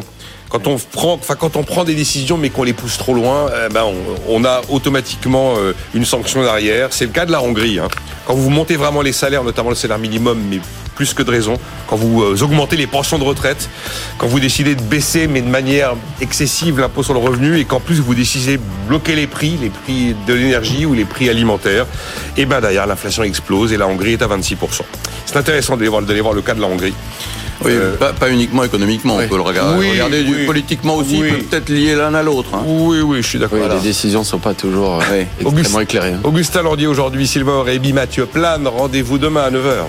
Quand 0.54 0.68
on 0.68 0.78
prend, 0.78 1.14
enfin 1.16 1.34
quand 1.34 1.56
on 1.56 1.64
prend 1.64 1.84
des 1.84 1.96
décisions 1.96 2.38
mais 2.38 2.52
qu'on 2.52 2.62
les 2.62 2.74
pousse 2.74 3.00
trop 3.00 3.16
loin, 3.16 3.50
eh 3.66 3.74
ben 3.74 3.86
on, 4.30 4.46
a 4.46 4.62
automatiquement 4.70 5.56
euh, 5.58 5.74
une 5.96 6.06
sanction 6.06 6.44
derrière. 6.44 6.94
C'est 6.94 7.08
le 7.08 7.12
cas 7.12 7.26
de 7.26 7.32
la 7.32 7.42
Hongrie. 7.42 7.80
hein. 7.80 7.88
Quand 8.28 8.36
vous 8.36 8.52
montez 8.52 8.76
vraiment 8.76 9.02
les 9.02 9.14
salaires, 9.14 9.44
notamment 9.44 9.70
le 9.70 9.76
salaire 9.76 9.98
minimum, 9.98 10.40
mais 10.52 10.60
plus 10.94 11.16
que 11.16 11.24
de 11.24 11.32
raison, 11.32 11.58
quand 11.88 11.96
vous 11.96 12.22
euh, 12.22 12.38
augmentez 12.44 12.78
les 12.78 12.86
pensions 12.86 13.18
de 13.18 13.24
retraite, 13.24 13.68
quand 14.20 14.28
vous 14.28 14.40
décidez 14.40 14.76
de 14.76 14.84
baisser 14.84 15.26
mais 15.26 15.42
de 15.42 15.50
manière 15.50 15.96
excessive 16.22 16.80
l'impôt 16.80 17.02
sur 17.02 17.16
le 17.16 17.20
revenu 17.20 17.58
et 17.58 17.66
qu'en 17.66 17.80
plus 17.80 18.00
vous 18.00 18.14
décidez 18.14 18.58
de 18.58 18.64
bloquer 18.88 19.16
les 19.16 19.26
prix, 19.26 19.58
les 19.60 19.72
prix 19.72 20.16
de 20.28 20.34
l'énergie 20.36 20.86
ou 20.86 20.94
les 20.94 21.06
prix 21.06 21.30
alimentaires, 21.30 21.88
et 22.38 22.46
ben 22.46 22.62
derrière 22.62 22.86
l'inflation 22.86 23.24
explose 23.24 23.74
et 23.74 23.78
la 23.78 23.88
Hongrie 23.88 24.14
est 24.14 24.22
à 24.22 24.28
26%. 24.28 24.82
C'est 25.26 25.36
intéressant 25.36 25.78
d'aller 25.78 25.90
voir 25.90 26.34
le 26.34 26.44
cas 26.44 26.54
de 26.54 26.62
la 26.62 26.68
Hongrie. 26.68 26.94
Oui, 27.66 27.72
Euh, 27.74 27.96
pas, 27.98 28.14
pas 28.14 28.30
uniquement 28.30 28.64
économiquement, 28.64 29.16
oui. 29.18 29.24
on 29.26 29.30
peut 29.30 29.36
le 29.36 29.42
regarder. 29.42 29.78
Oui, 29.80 29.92
regarder 29.92 30.24
du- 30.24 30.36
oui. 30.36 30.46
politiquement 30.46 30.96
aussi, 30.96 31.20
Oui. 31.22 31.32
peut-être 31.50 31.70
lié 31.70 31.96
l'un 31.96 32.14
à 32.14 32.24
l'autre. 32.24 32.50
hein. 32.54 32.64
Oui, 32.66 33.00
oui, 33.02 33.22
je 33.22 33.28
suis 33.28 33.40
d'accord. 33.40 33.58
Oui, 33.58 33.64
Voilà. 33.66 33.76
les 33.76 33.82
décisions 33.88 34.24
sont 34.24 34.40
pas 34.40 34.54
toujours 34.54 34.96
euh, 35.12 35.22
extrêmement 35.40 35.50
Auguste- 35.50 35.80
éclairées. 35.82 36.14
hein. 36.14 36.20
Augustin 36.24 36.62
Landier 36.64 36.88
aujourd'hui, 36.88 37.28
Sylvain 37.28 37.54
Aurébi, 37.54 37.94
Mathieu 37.94 38.26
Plane. 38.26 38.68
Rendez-vous 38.68 39.18
demain 39.18 39.44
à 39.44 39.52
9h. 39.52 39.86